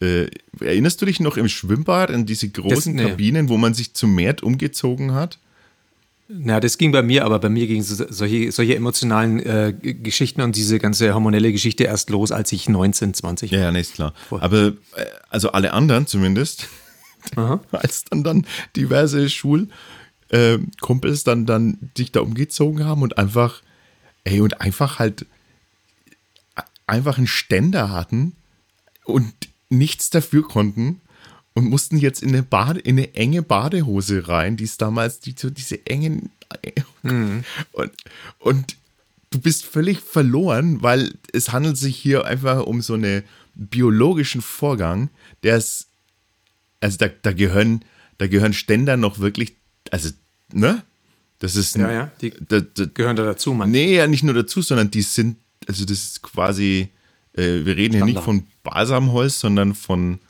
äh, 0.00 0.28
erinnerst 0.60 1.00
du 1.02 1.06
dich 1.06 1.20
noch 1.20 1.36
im 1.36 1.48
Schwimmbad 1.48 2.10
an 2.10 2.26
diese 2.26 2.48
großen 2.48 2.96
das, 2.96 3.04
nee. 3.04 3.10
Kabinen, 3.10 3.48
wo 3.48 3.56
man 3.56 3.74
sich 3.74 3.94
zum 3.94 4.14
Meer 4.14 4.42
umgezogen 4.42 5.12
hat? 5.12 5.38
Na, 6.30 6.60
das 6.60 6.76
ging 6.76 6.92
bei 6.92 7.02
mir, 7.02 7.24
aber 7.24 7.38
bei 7.38 7.48
mir 7.48 7.66
gingen 7.66 7.82
solche, 7.82 8.52
solche 8.52 8.76
emotionalen 8.76 9.40
äh, 9.40 9.72
Geschichten 9.72 10.42
und 10.42 10.56
diese 10.56 10.78
ganze 10.78 11.14
hormonelle 11.14 11.50
Geschichte 11.52 11.84
erst 11.84 12.10
los, 12.10 12.32
als 12.32 12.52
ich 12.52 12.68
19, 12.68 13.14
20 13.14 13.50
war. 13.50 13.58
Ja, 13.58 13.64
ja, 13.64 13.72
nee, 13.72 13.80
ist 13.80 13.94
klar. 13.94 14.12
Vor. 14.28 14.42
Aber 14.42 14.66
äh, 14.66 14.72
also 15.30 15.52
alle 15.52 15.72
anderen 15.72 16.06
zumindest, 16.06 16.68
als 17.72 18.04
dann 18.04 18.24
dann 18.24 18.46
diverse 18.76 19.30
Schulkumpels 19.30 21.22
äh, 21.22 21.24
dann 21.24 21.46
dann 21.46 21.78
dich 21.96 22.12
da 22.12 22.20
umgezogen 22.20 22.84
haben 22.84 23.00
und 23.00 23.16
einfach, 23.16 23.62
ey, 24.24 24.42
und 24.42 24.60
einfach 24.60 24.98
halt 24.98 25.24
einfach 26.86 27.16
einen 27.16 27.26
Ständer 27.26 27.90
hatten 27.90 28.36
und 29.04 29.32
nichts 29.70 30.10
dafür 30.10 30.42
konnten 30.42 31.00
und 31.58 31.68
mussten 31.68 31.98
jetzt 31.98 32.22
in 32.22 32.28
eine, 32.28 32.44
Bade, 32.44 32.78
in 32.78 32.98
eine 32.98 33.14
enge 33.16 33.42
Badehose 33.42 34.28
rein, 34.28 34.56
die 34.56 34.62
es 34.62 34.76
damals, 34.76 35.18
die, 35.18 35.34
so 35.36 35.50
diese 35.50 35.84
engen. 35.86 36.30
Mhm. 37.02 37.42
Und, 37.72 37.90
und 38.38 38.76
du 39.30 39.40
bist 39.40 39.66
völlig 39.66 39.98
verloren, 39.98 40.82
weil 40.82 41.14
es 41.32 41.50
handelt 41.50 41.76
sich 41.76 41.96
hier 41.96 42.26
einfach 42.26 42.64
um 42.64 42.80
so 42.80 42.94
einen 42.94 43.24
biologischen 43.56 44.40
Vorgang, 44.40 45.10
der 45.42 45.56
ist, 45.56 45.88
also 46.80 46.96
da, 46.96 47.08
da 47.08 47.32
gehören, 47.32 47.84
da 48.18 48.28
gehören 48.28 48.52
Ständer 48.52 48.96
noch 48.96 49.18
wirklich, 49.18 49.56
also, 49.90 50.10
ne? 50.52 50.84
Das 51.40 51.56
ist. 51.56 51.74
Ja, 51.76 51.90
ja, 51.90 52.12
die 52.20 52.32
da, 52.48 52.60
da, 52.60 52.84
gehören 52.86 53.16
da 53.16 53.24
dazu, 53.24 53.52
man. 53.52 53.72
Nee, 53.72 53.96
ja, 53.96 54.06
nicht 54.06 54.22
nur 54.22 54.34
dazu, 54.34 54.62
sondern 54.62 54.92
die 54.92 55.02
sind, 55.02 55.38
also 55.66 55.84
das 55.84 56.04
ist 56.04 56.22
quasi, 56.22 56.88
äh, 57.32 57.64
wir 57.64 57.76
reden 57.76 57.94
hier 57.94 58.04
nicht 58.04 58.22
von 58.22 58.46
Balsamholz, 58.62 59.40
sondern 59.40 59.74
von, 59.74 60.20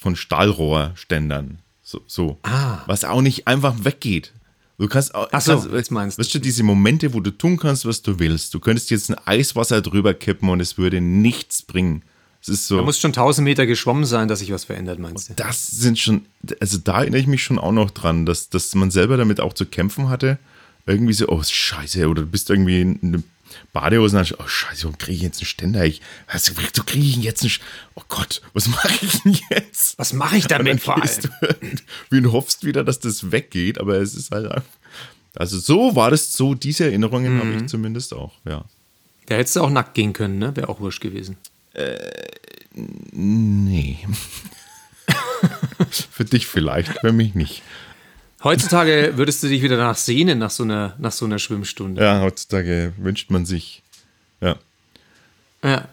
von 0.00 0.16
Stahlrohrständern. 0.16 1.58
So, 1.82 2.00
so. 2.06 2.38
Ah. 2.42 2.82
Was 2.86 3.04
auch 3.04 3.22
nicht 3.22 3.46
einfach 3.46 3.84
weggeht. 3.84 4.32
Du 4.78 4.86
kannst 4.86 5.14
auch, 5.14 5.28
Ach 5.32 5.40
so, 5.40 5.52
kannst, 5.52 5.72
was 5.72 5.90
meinst 5.90 6.18
weißt 6.18 6.34
du, 6.34 6.38
diese 6.38 6.62
Momente, 6.62 7.12
wo 7.12 7.20
du 7.20 7.30
tun 7.30 7.56
kannst, 7.56 7.84
was 7.84 8.02
du 8.02 8.20
willst. 8.20 8.54
Du 8.54 8.60
könntest 8.60 8.90
jetzt 8.90 9.10
ein 9.10 9.16
Eiswasser 9.24 9.82
drüber 9.82 10.14
kippen 10.14 10.48
und 10.50 10.60
es 10.60 10.78
würde 10.78 11.00
nichts 11.00 11.62
bringen. 11.62 12.02
Es 12.40 12.48
ist 12.48 12.68
so. 12.68 12.76
Da 12.76 12.82
muss 12.82 13.00
schon 13.00 13.10
1000 13.10 13.44
Meter 13.44 13.66
geschwommen 13.66 14.04
sein, 14.04 14.28
dass 14.28 14.38
sich 14.38 14.52
was 14.52 14.64
verändert, 14.64 15.00
meinst 15.00 15.30
du? 15.30 15.34
Das 15.34 15.66
sind 15.66 15.98
schon, 15.98 16.26
also 16.60 16.78
da 16.78 17.00
erinnere 17.00 17.20
ich 17.20 17.26
mich 17.26 17.42
schon 17.42 17.58
auch 17.58 17.72
noch 17.72 17.90
dran, 17.90 18.24
dass, 18.24 18.50
dass 18.50 18.74
man 18.76 18.92
selber 18.92 19.16
damit 19.16 19.40
auch 19.40 19.52
zu 19.52 19.66
kämpfen 19.66 20.08
hatte. 20.08 20.38
Irgendwie 20.86 21.12
so, 21.12 21.28
oh, 21.28 21.42
scheiße, 21.42 22.08
oder 22.08 22.22
du 22.22 22.28
bist 22.28 22.48
irgendwie 22.48 22.98
eine 23.02 23.22
Badehosen 23.72 24.18
an. 24.18 24.26
Oh, 24.38 24.46
scheiße, 24.46 24.84
warum 24.84 24.98
kriege 24.98 25.16
ich 25.16 25.22
jetzt 25.22 25.38
einen 25.40 25.46
Ständer? 25.46 25.84
Ich, 25.84 26.00
was, 26.32 26.46
so 26.46 26.82
kriege 26.84 27.06
ich 27.06 27.16
jetzt 27.16 27.42
einen 27.42 27.52
Oh 27.94 28.02
Gott, 28.08 28.42
was 28.52 28.68
mache 28.68 29.04
ich 29.04 29.22
denn 29.22 29.38
jetzt? 29.50 29.98
Was 29.98 30.12
mache 30.12 30.36
ich 30.36 30.46
damit 30.46 30.80
vor 30.80 31.00
allem? 31.00 31.30
Wie 32.10 32.20
du 32.20 32.32
hoffst 32.32 32.64
wieder, 32.64 32.84
dass 32.84 33.00
das 33.00 33.32
weggeht, 33.32 33.78
aber 33.78 33.96
es 33.96 34.14
ist 34.14 34.30
halt. 34.30 34.62
Also 35.34 35.58
so 35.58 35.94
war 35.94 36.10
das 36.10 36.32
so, 36.32 36.54
diese 36.54 36.84
Erinnerungen 36.84 37.36
mhm. 37.36 37.40
habe 37.40 37.52
ich 37.56 37.66
zumindest 37.66 38.14
auch, 38.14 38.32
ja. 38.44 38.64
Da 39.26 39.36
hättest 39.36 39.56
du 39.56 39.60
auch 39.60 39.70
nackt 39.70 39.94
gehen 39.94 40.12
können, 40.12 40.38
ne? 40.38 40.56
Wäre 40.56 40.68
auch 40.68 40.80
wurscht 40.80 41.02
gewesen. 41.02 41.36
Äh, 41.74 41.98
nee. 43.12 43.98
für 46.10 46.24
dich 46.24 46.46
vielleicht, 46.46 46.98
für 47.00 47.12
mich 47.12 47.34
nicht. 47.34 47.62
Heutzutage 48.44 49.12
würdest 49.16 49.42
du 49.42 49.48
dich 49.48 49.62
wieder 49.62 49.76
danach 49.76 49.96
sehnen, 49.96 50.38
nach 50.38 50.50
so 50.50 50.62
einer, 50.62 50.94
nach 50.98 51.12
so 51.12 51.24
einer 51.24 51.38
Schwimmstunde. 51.38 52.02
Ja, 52.02 52.20
heutzutage 52.20 52.92
wünscht 52.96 53.30
man 53.30 53.46
sich. 53.46 53.82
Ja. 54.40 54.56
Ja. 55.62 55.88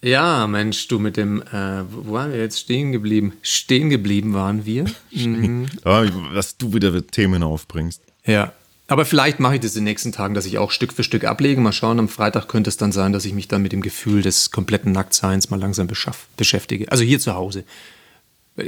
Ja, 0.00 0.46
Mensch, 0.48 0.88
du 0.88 0.98
mit 0.98 1.16
dem, 1.16 1.42
äh, 1.42 1.84
wo 1.88 2.14
waren 2.14 2.32
wir 2.32 2.40
jetzt 2.40 2.58
stehen 2.58 2.90
geblieben? 2.90 3.34
Stehen 3.42 3.88
geblieben 3.88 4.34
waren 4.34 4.66
wir. 4.66 4.86
Mhm. 5.12 5.68
Was 5.84 6.56
du 6.56 6.74
wieder 6.74 6.92
für 6.92 7.06
Themen 7.06 7.42
aufbringst. 7.42 8.02
Ja, 8.26 8.52
aber 8.88 9.04
vielleicht 9.04 9.40
mache 9.40 9.54
ich 9.54 9.60
das 9.60 9.74
in 9.74 9.80
den 9.80 9.92
nächsten 9.92 10.12
Tagen, 10.12 10.34
dass 10.34 10.44
ich 10.44 10.58
auch 10.58 10.70
Stück 10.70 10.92
für 10.92 11.04
Stück 11.04 11.24
ablege. 11.24 11.60
Mal 11.60 11.72
schauen, 11.72 11.98
am 11.98 12.08
Freitag 12.08 12.48
könnte 12.48 12.68
es 12.68 12.76
dann 12.76 12.92
sein, 12.92 13.12
dass 13.12 13.24
ich 13.24 13.32
mich 13.32 13.48
dann 13.48 13.62
mit 13.62 13.72
dem 13.72 13.80
Gefühl 13.80 14.22
des 14.22 14.50
kompletten 14.50 14.92
Nacktseins 14.92 15.50
mal 15.50 15.58
langsam 15.58 15.88
beschäftige. 16.36 16.90
Also 16.90 17.02
hier 17.04 17.18
zu 17.18 17.34
Hause. 17.34 17.64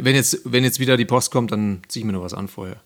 Wenn 0.00 0.14
jetzt, 0.14 0.40
wenn 0.44 0.64
jetzt 0.64 0.80
wieder 0.80 0.96
die 0.96 1.04
Post 1.04 1.30
kommt, 1.30 1.52
dann 1.52 1.82
ziehe 1.88 2.02
ich 2.02 2.06
mir 2.06 2.12
noch 2.12 2.22
was 2.22 2.34
an 2.34 2.48
vorher. 2.48 2.76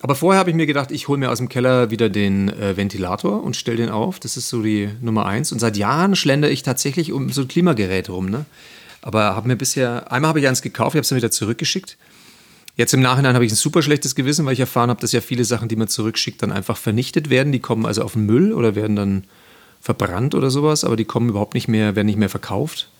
Aber 0.00 0.14
vorher 0.14 0.38
habe 0.38 0.50
ich 0.50 0.56
mir 0.56 0.66
gedacht, 0.66 0.90
ich 0.90 1.08
hole 1.08 1.18
mir 1.18 1.30
aus 1.30 1.38
dem 1.38 1.48
Keller 1.48 1.90
wieder 1.90 2.10
den 2.10 2.50
äh, 2.50 2.76
Ventilator 2.76 3.42
und 3.42 3.56
stelle 3.56 3.78
den 3.78 3.88
auf. 3.88 4.20
Das 4.20 4.36
ist 4.36 4.48
so 4.48 4.62
die 4.62 4.90
Nummer 5.00 5.26
eins. 5.26 5.52
Und 5.52 5.58
seit 5.58 5.76
Jahren 5.76 6.16
schlendere 6.16 6.50
ich 6.50 6.62
tatsächlich 6.62 7.12
um 7.12 7.30
so 7.30 7.46
Klimageräte 7.46 8.12
rum. 8.12 8.28
Ne? 8.28 8.44
Aber 9.00 9.34
habe 9.34 9.48
mir 9.48 9.56
bisher, 9.56 10.12
einmal 10.12 10.28
habe 10.28 10.40
ich 10.40 10.48
eins 10.48 10.60
gekauft, 10.60 10.94
ich 10.94 10.98
habe 10.98 11.02
es 11.02 11.08
dann 11.08 11.16
wieder 11.16 11.30
zurückgeschickt. 11.30 11.96
Jetzt 12.76 12.92
im 12.92 13.00
Nachhinein 13.00 13.34
habe 13.34 13.46
ich 13.46 13.52
ein 13.52 13.56
super 13.56 13.80
schlechtes 13.80 14.14
Gewissen, 14.14 14.44
weil 14.44 14.52
ich 14.52 14.60
erfahren 14.60 14.90
habe, 14.90 15.00
dass 15.00 15.12
ja 15.12 15.22
viele 15.22 15.46
Sachen, 15.46 15.68
die 15.68 15.76
man 15.76 15.88
zurückschickt, 15.88 16.42
dann 16.42 16.52
einfach 16.52 16.76
vernichtet 16.76 17.30
werden. 17.30 17.50
Die 17.50 17.60
kommen 17.60 17.86
also 17.86 18.02
auf 18.02 18.12
den 18.12 18.26
Müll 18.26 18.52
oder 18.52 18.74
werden 18.74 18.96
dann 18.96 19.24
verbrannt 19.80 20.34
oder 20.34 20.50
sowas, 20.50 20.84
aber 20.84 20.96
die 20.96 21.06
kommen 21.06 21.30
überhaupt 21.30 21.54
nicht 21.54 21.68
mehr, 21.68 21.96
werden 21.96 22.06
nicht 22.06 22.18
mehr 22.18 22.28
verkauft. 22.28 22.90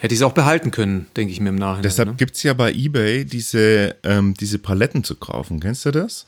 Hätte 0.00 0.14
ich 0.14 0.20
es 0.20 0.22
auch 0.22 0.32
behalten 0.32 0.70
können, 0.70 1.08
denke 1.14 1.30
ich 1.30 1.40
mir 1.40 1.50
im 1.50 1.56
Nachhinein. 1.56 1.82
Deshalb 1.82 2.08
ne? 2.08 2.14
gibt 2.14 2.34
es 2.34 2.42
ja 2.42 2.54
bei 2.54 2.72
eBay 2.72 3.26
diese, 3.26 3.96
ähm, 4.02 4.32
diese 4.32 4.58
Paletten 4.58 5.04
zu 5.04 5.14
kaufen. 5.14 5.60
Kennst 5.60 5.84
du 5.84 5.90
das? 5.90 6.24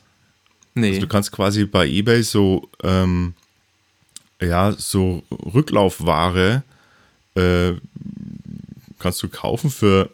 Nee. 0.75 0.89
Also 0.89 1.01
du 1.01 1.07
kannst 1.07 1.31
quasi 1.31 1.65
bei 1.65 1.87
eBay 1.87 2.21
so, 2.21 2.69
ähm, 2.83 3.33
ja, 4.39 4.73
so 4.73 5.23
Rücklaufware 5.31 6.61
äh, 7.33 7.71
kannst 8.99 9.23
du 9.23 9.27
kaufen 9.27 9.71
für, 9.71 10.11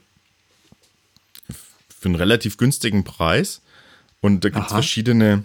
für 2.00 2.06
einen 2.06 2.16
relativ 2.16 2.56
günstigen 2.56 3.04
Preis. 3.04 3.62
Und 4.22 4.46
da 4.46 4.50
gibt 4.52 4.68
es 4.68 4.72
verschiedene, 4.72 5.44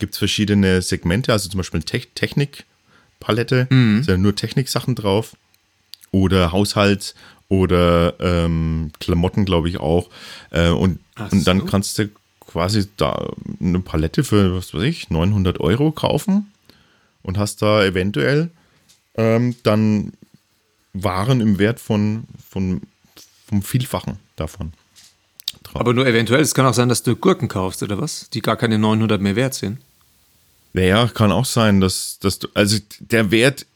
gibt's 0.00 0.18
verschiedene 0.18 0.82
Segmente, 0.82 1.32
also 1.32 1.48
zum 1.48 1.58
Beispiel 1.58 1.84
Te 1.84 2.00
Technikpalette, 2.12 3.68
mhm. 3.70 4.02
sind 4.02 4.08
ja 4.08 4.16
nur 4.16 4.34
Techniksachen 4.34 4.96
drauf 4.96 5.36
oder 6.10 6.52
Haushalt 6.52 7.14
oder 7.48 8.14
ähm, 8.20 8.92
Klamotten, 9.00 9.44
glaube 9.44 9.68
ich 9.68 9.80
auch. 9.80 10.08
Äh, 10.50 10.68
und, 10.68 11.00
so. 11.16 11.24
und 11.30 11.46
dann 11.46 11.66
kannst 11.66 11.98
du 11.98 12.08
quasi 12.40 12.88
da 12.96 13.28
eine 13.60 13.80
Palette 13.80 14.24
für, 14.24 14.56
was 14.56 14.74
weiß 14.74 14.82
ich, 14.82 15.10
900 15.10 15.60
Euro 15.60 15.92
kaufen 15.92 16.52
und 17.22 17.38
hast 17.38 17.62
da 17.62 17.84
eventuell 17.84 18.50
ähm, 19.14 19.56
dann 19.62 20.12
Waren 20.92 21.40
im 21.40 21.60
Wert 21.60 21.78
von, 21.78 22.24
von 22.48 22.80
vom 23.50 23.62
Vielfachen 23.62 24.18
davon. 24.36 24.72
Drauf. 25.64 25.80
Aber 25.80 25.92
nur 25.92 26.06
eventuell, 26.06 26.40
es 26.40 26.54
kann 26.54 26.66
auch 26.66 26.74
sein, 26.74 26.88
dass 26.88 27.02
du 27.02 27.16
Gurken 27.16 27.48
kaufst 27.48 27.82
oder 27.82 28.00
was, 28.00 28.30
die 28.30 28.40
gar 28.40 28.56
keine 28.56 28.78
900 28.78 29.20
mehr 29.20 29.34
wert 29.34 29.54
sind. 29.54 29.78
Naja, 30.72 31.08
kann 31.08 31.32
auch 31.32 31.44
sein, 31.44 31.80
dass, 31.80 32.20
dass 32.20 32.38
du, 32.38 32.48
also 32.54 32.78
der 33.00 33.32
Wert 33.32 33.66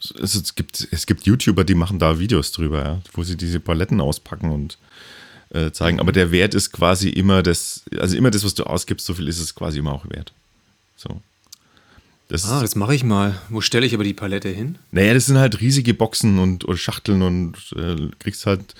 es 0.00 0.54
gibt, 0.54 0.86
es 0.90 1.06
gibt 1.06 1.26
YouTuber, 1.26 1.64
die 1.64 1.74
machen 1.74 1.98
da 1.98 2.18
Videos 2.18 2.52
drüber, 2.52 2.82
ja, 2.82 3.00
wo 3.12 3.22
sie 3.22 3.36
diese 3.36 3.60
Paletten 3.60 4.00
auspacken 4.00 4.50
und 4.50 4.78
äh, 5.50 5.70
zeigen. 5.70 6.00
Aber 6.00 6.12
der 6.12 6.30
Wert 6.30 6.54
ist 6.54 6.72
quasi 6.72 7.08
immer 7.08 7.42
das, 7.42 7.82
also 7.98 8.16
immer 8.16 8.30
das, 8.30 8.44
was 8.44 8.54
du 8.54 8.64
ausgibst, 8.64 9.06
so 9.06 9.14
viel 9.14 9.28
ist 9.28 9.38
es 9.38 9.54
quasi 9.54 9.78
immer 9.78 9.92
auch 9.92 10.08
wert. 10.10 10.32
So. 10.96 11.20
Das 12.28 12.44
ah, 12.44 12.60
das 12.60 12.74
mache 12.74 12.94
ich 12.94 13.04
mal. 13.04 13.40
Wo 13.48 13.60
stelle 13.60 13.86
ich 13.86 13.94
aber 13.94 14.02
die 14.04 14.14
Palette 14.14 14.48
hin? 14.48 14.78
Naja, 14.90 15.14
das 15.14 15.26
sind 15.26 15.38
halt 15.38 15.60
riesige 15.60 15.94
Boxen 15.94 16.38
und 16.38 16.64
oder 16.64 16.76
Schachteln 16.76 17.22
und 17.22 17.54
äh, 17.76 18.08
kriegst 18.18 18.46
halt 18.46 18.74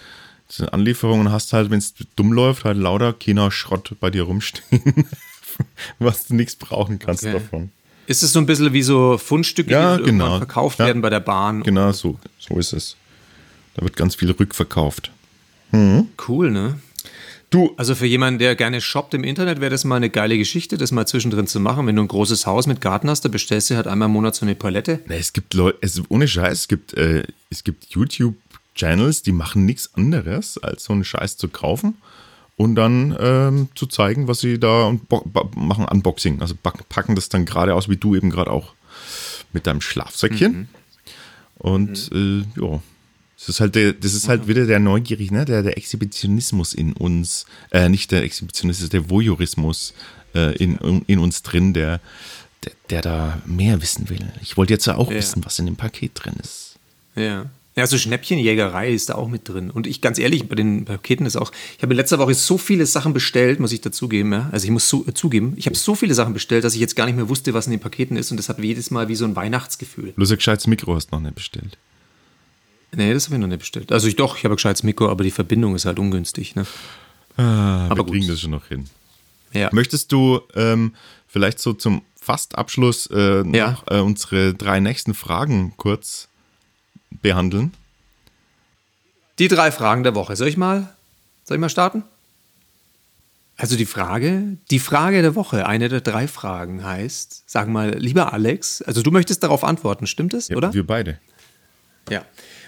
Anlieferungen 0.72 1.26
und 1.26 1.32
hast 1.32 1.52
halt, 1.52 1.70
wenn 1.70 1.78
es 1.78 1.94
dumm 2.16 2.32
läuft, 2.32 2.64
halt 2.64 2.76
lauter 2.76 3.12
China-Schrott 3.12 3.96
bei 4.00 4.10
dir 4.10 4.22
rumstehen, 4.22 5.06
was 5.98 6.26
du 6.26 6.34
nichts 6.34 6.56
brauchen 6.56 6.98
kannst 6.98 7.24
okay. 7.24 7.34
davon. 7.34 7.70
Ist 8.06 8.22
es 8.22 8.32
so 8.32 8.38
ein 8.38 8.46
bisschen 8.46 8.72
wie 8.72 8.82
so 8.82 9.18
Fundstücke, 9.18 9.70
ja, 9.70 9.96
die 9.96 10.04
genau. 10.04 10.38
verkauft 10.38 10.78
ja. 10.78 10.86
werden 10.86 11.02
bei 11.02 11.10
der 11.10 11.20
Bahn? 11.20 11.62
Genau, 11.62 11.92
so, 11.92 12.18
so 12.38 12.58
ist 12.58 12.72
es. 12.72 12.96
Da 13.74 13.82
wird 13.82 13.96
ganz 13.96 14.14
viel 14.14 14.30
rückverkauft. 14.30 15.10
Mhm. 15.72 16.08
Cool, 16.26 16.50
ne? 16.50 16.78
Du. 17.50 17.74
Also 17.76 17.94
für 17.94 18.06
jemanden, 18.06 18.38
der 18.38 18.56
gerne 18.56 18.80
shoppt 18.80 19.14
im 19.14 19.24
Internet, 19.24 19.60
wäre 19.60 19.70
das 19.70 19.84
mal 19.84 19.96
eine 19.96 20.10
geile 20.10 20.38
Geschichte, 20.38 20.78
das 20.78 20.92
mal 20.92 21.06
zwischendrin 21.06 21.46
zu 21.46 21.60
machen. 21.60 21.86
Wenn 21.86 21.96
du 21.96 22.02
ein 22.02 22.08
großes 22.08 22.46
Haus 22.46 22.66
mit 22.66 22.80
Garten 22.80 23.08
hast, 23.10 23.24
da 23.24 23.28
bestellst 23.28 23.70
du 23.70 23.76
halt 23.76 23.86
einmal 23.86 24.06
im 24.06 24.12
Monat 24.12 24.34
so 24.34 24.46
eine 24.46 24.54
Palette. 24.54 25.00
Na, 25.06 25.14
es 25.14 25.32
gibt 25.32 25.54
Leute, 25.54 25.78
es, 25.80 26.00
ohne 26.08 26.26
Scheiß, 26.26 26.60
es 26.60 26.68
gibt, 26.68 26.94
äh, 26.94 27.24
es 27.50 27.64
gibt 27.64 27.86
YouTube-Channels, 27.86 29.22
die 29.22 29.32
machen 29.32 29.64
nichts 29.64 29.94
anderes, 29.94 30.58
als 30.58 30.84
so 30.84 30.92
einen 30.92 31.04
Scheiß 31.04 31.36
zu 31.36 31.48
kaufen 31.48 31.96
und 32.56 32.74
dann 32.74 33.16
ähm, 33.20 33.68
zu 33.74 33.86
zeigen, 33.86 34.28
was 34.28 34.40
sie 34.40 34.58
da 34.58 34.84
und 34.84 35.02
machen 35.56 35.84
Unboxing. 35.84 36.40
Also 36.40 36.54
packen 36.62 37.14
das 37.14 37.28
dann 37.28 37.44
gerade 37.44 37.74
aus, 37.74 37.88
wie 37.88 37.96
du 37.96 38.14
eben 38.14 38.30
gerade 38.30 38.50
auch 38.50 38.74
mit 39.52 39.66
deinem 39.66 39.80
Schlafsäckchen. 39.80 40.52
Mhm. 40.52 40.68
Und 41.58 42.12
mhm. 42.12 42.46
Äh, 42.56 42.60
ja, 42.60 42.82
das 43.38 43.48
ist 43.50 43.60
halt, 43.60 43.74
der, 43.74 43.92
das 43.92 44.14
ist 44.14 44.28
halt 44.28 44.48
wieder 44.48 44.66
der 44.66 44.78
Neugierig, 44.78 45.30
ne? 45.30 45.44
Der, 45.44 45.62
der 45.62 45.76
Exhibitionismus 45.76 46.72
in 46.72 46.94
uns, 46.94 47.44
äh, 47.70 47.88
nicht 47.88 48.10
der 48.10 48.22
Exhibitionismus, 48.22 48.88
der 48.88 49.10
Voyeurismus 49.10 49.92
äh, 50.34 50.56
in, 50.56 50.76
in 51.06 51.18
uns 51.18 51.42
drin, 51.42 51.74
der, 51.74 52.00
der, 52.64 52.72
der 52.88 53.02
da 53.02 53.42
mehr 53.44 53.82
wissen 53.82 54.08
will. 54.08 54.32
Ich 54.40 54.56
wollte 54.56 54.72
jetzt 54.72 54.86
ja 54.86 54.96
auch 54.96 55.10
ja. 55.10 55.18
wissen, 55.18 55.44
was 55.44 55.58
in 55.58 55.66
dem 55.66 55.76
Paket 55.76 56.12
drin 56.14 56.34
ist. 56.42 56.76
Ja. 57.14 57.46
Ja, 57.78 57.86
so 57.86 57.98
Schnäppchenjägerei 57.98 58.90
ist 58.90 59.10
da 59.10 59.16
auch 59.16 59.28
mit 59.28 59.46
drin. 59.46 59.70
Und 59.70 59.86
ich, 59.86 60.00
ganz 60.00 60.18
ehrlich, 60.18 60.48
bei 60.48 60.54
den 60.54 60.86
Paketen 60.86 61.26
ist 61.26 61.36
auch, 61.36 61.52
ich 61.76 61.82
habe 61.82 61.92
letzte 61.92 62.18
Woche 62.18 62.32
so 62.32 62.56
viele 62.56 62.86
Sachen 62.86 63.12
bestellt, 63.12 63.60
muss 63.60 63.70
ich 63.70 63.82
dazugeben, 63.82 64.32
ja. 64.32 64.48
Also 64.50 64.64
ich 64.64 64.70
muss 64.70 64.88
so, 64.88 65.04
äh, 65.06 65.12
zugeben, 65.12 65.52
ich 65.56 65.66
habe 65.66 65.76
so 65.76 65.94
viele 65.94 66.14
Sachen 66.14 66.32
bestellt, 66.32 66.64
dass 66.64 66.74
ich 66.74 66.80
jetzt 66.80 66.96
gar 66.96 67.04
nicht 67.04 67.16
mehr 67.16 67.28
wusste, 67.28 67.52
was 67.52 67.66
in 67.66 67.72
den 67.72 67.80
Paketen 67.80 68.16
ist. 68.16 68.30
Und 68.30 68.38
das 68.38 68.48
hat 68.48 68.58
jedes 68.60 68.90
Mal 68.90 69.08
wie 69.08 69.14
so 69.14 69.26
ein 69.26 69.36
Weihnachtsgefühl. 69.36 70.12
Bloß 70.12 70.30
ein 70.30 70.36
gescheites 70.38 70.66
Mikro 70.66 70.94
hast 70.94 71.08
du 71.08 71.16
noch 71.16 71.22
nicht 71.22 71.34
bestellt. 71.34 71.76
Nee, 72.96 73.12
das 73.12 73.26
habe 73.26 73.34
ich 73.34 73.40
noch 73.42 73.48
nicht 73.48 73.58
bestellt. 73.58 73.92
Also 73.92 74.08
ich 74.08 74.16
doch, 74.16 74.38
ich 74.38 74.44
habe 74.44 74.54
ein 74.54 74.56
gescheites 74.56 74.82
Mikro, 74.82 75.10
aber 75.10 75.22
die 75.22 75.30
Verbindung 75.30 75.74
ist 75.74 75.84
halt 75.84 75.98
ungünstig, 75.98 76.54
ne? 76.54 76.66
Ah, 77.36 77.88
aber 77.88 78.06
wir 78.06 78.12
kriegen 78.12 78.26
das 78.26 78.40
schon 78.40 78.52
noch 78.52 78.68
hin. 78.68 78.86
Ja. 79.52 79.68
Möchtest 79.72 80.12
du 80.12 80.40
ähm, 80.54 80.94
vielleicht 81.28 81.58
so 81.58 81.74
zum 81.74 82.00
Fastabschluss 82.14 83.08
äh, 83.08 83.44
noch 83.44 83.54
ja. 83.54 83.78
äh, 83.90 84.00
unsere 84.00 84.54
drei 84.54 84.80
nächsten 84.80 85.12
Fragen 85.12 85.74
kurz 85.76 86.28
behandeln? 87.22 87.72
Die 89.38 89.48
drei 89.48 89.70
Fragen 89.70 90.02
der 90.02 90.14
Woche. 90.14 90.36
Soll 90.36 90.48
ich 90.48 90.56
mal, 90.56 90.88
soll 91.44 91.56
ich 91.56 91.60
mal 91.60 91.68
starten? 91.68 92.04
Also 93.58 93.76
die 93.76 93.86
Frage, 93.86 94.58
die 94.70 94.78
Frage 94.78 95.22
der 95.22 95.34
Woche, 95.34 95.66
eine 95.66 95.88
der 95.88 96.02
drei 96.02 96.28
Fragen 96.28 96.84
heißt, 96.84 97.44
sag 97.46 97.68
mal, 97.68 97.96
lieber 97.98 98.34
Alex, 98.34 98.82
also 98.82 99.00
du 99.00 99.10
möchtest 99.10 99.42
darauf 99.42 99.64
antworten, 99.64 100.06
stimmt 100.06 100.34
es, 100.34 100.48
ja, 100.48 100.56
oder? 100.56 100.74
Wir 100.74 100.86
beide. 100.86 101.18
Ja. 102.10 102.24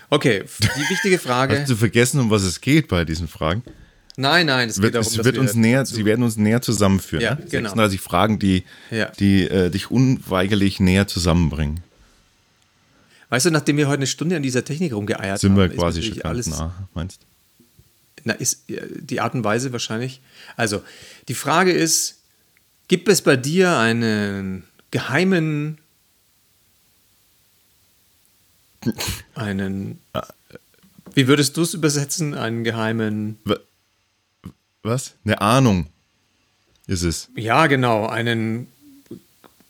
Okay, 0.09 0.45
die 0.61 0.91
wichtige 0.91 1.19
Frage. 1.19 1.61
Hast 1.61 1.71
du 1.71 1.77
vergessen, 1.77 2.21
um 2.21 2.31
was 2.31 2.43
es 2.43 2.63
geht 2.63 2.89
bei 2.89 3.05
diesen 3.05 3.29
Fragen? 3.29 3.63
Nein, 4.17 4.47
nein, 4.47 4.69
es 4.69 4.81
wird, 4.81 4.95
darum, 4.95 5.07
es 5.07 5.23
wird 5.23 5.37
uns 5.39 5.55
näher, 5.55 5.85
sie 5.85 6.05
werden 6.05 6.25
uns 6.25 6.37
näher 6.37 6.63
zusammenführen. 6.63 7.23
Ja, 7.23 7.35
ne? 7.35 7.43
genau. 7.43 7.69
36 7.69 8.01
Fragen, 8.01 8.39
die, 8.39 8.65
ja. 8.91 9.13
die 9.21 9.45
äh, 9.45 9.71
dich 9.71 9.91
unweigerlich 9.91 10.81
näher 10.81 11.07
zusammenbringen. 11.07 11.81
Weißt 13.31 13.47
du, 13.47 13.51
nachdem 13.51 13.77
wir 13.77 13.89
heute 13.89 13.99
eine 13.99 14.07
Stunde 14.07 14.37
an 14.37 14.43
dieser 14.43 14.65
Technik 14.65 14.93
rumgeeiert 14.93 15.41
Sind 15.41 15.53
haben, 15.53 15.71
wir 15.71 15.77
quasi 15.77 16.03
schon 16.03 16.23
alles 16.23 16.47
nah, 16.47 16.89
meinst 16.95 17.21
Na, 18.25 18.33
ist 18.33 18.65
die 18.69 19.21
Art 19.21 19.35
und 19.35 19.45
Weise 19.45 19.73
wahrscheinlich. 19.73 20.21
Also, 20.57 20.83
die 21.29 21.35
Frage 21.35 21.73
ist: 21.73 22.21
Gibt 22.89 23.09
es 23.09 23.23
bei 23.23 23.37
dir 23.37 23.77
einen 23.77 24.65
geheimen. 24.91 25.79
einen. 29.35 30.01
Wie 31.15 31.29
würdest 31.29 31.57
du 31.57 31.63
es 31.63 31.75
übersetzen? 31.75 32.35
Einen 32.35 32.65
geheimen. 32.65 33.39
Was? 34.83 35.15
Eine 35.25 35.41
Ahnung 35.41 35.87
ist 36.87 37.03
es. 37.03 37.29
Ja, 37.37 37.67
genau. 37.67 38.07
Einen 38.07 38.69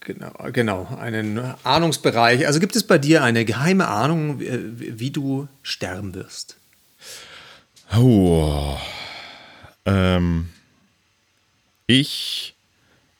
Genau, 0.08 0.32
genau, 0.54 0.98
einen 0.98 1.38
Ahnungsbereich. 1.64 2.46
Also 2.46 2.60
gibt 2.60 2.74
es 2.76 2.82
bei 2.82 2.96
dir 2.96 3.22
eine 3.22 3.44
geheime 3.44 3.88
Ahnung, 3.88 4.40
wie 4.40 5.10
du 5.10 5.48
sterben 5.62 6.14
wirst? 6.14 6.56
Oh, 7.94 8.78
ähm, 9.84 10.48
ich, 11.86 12.54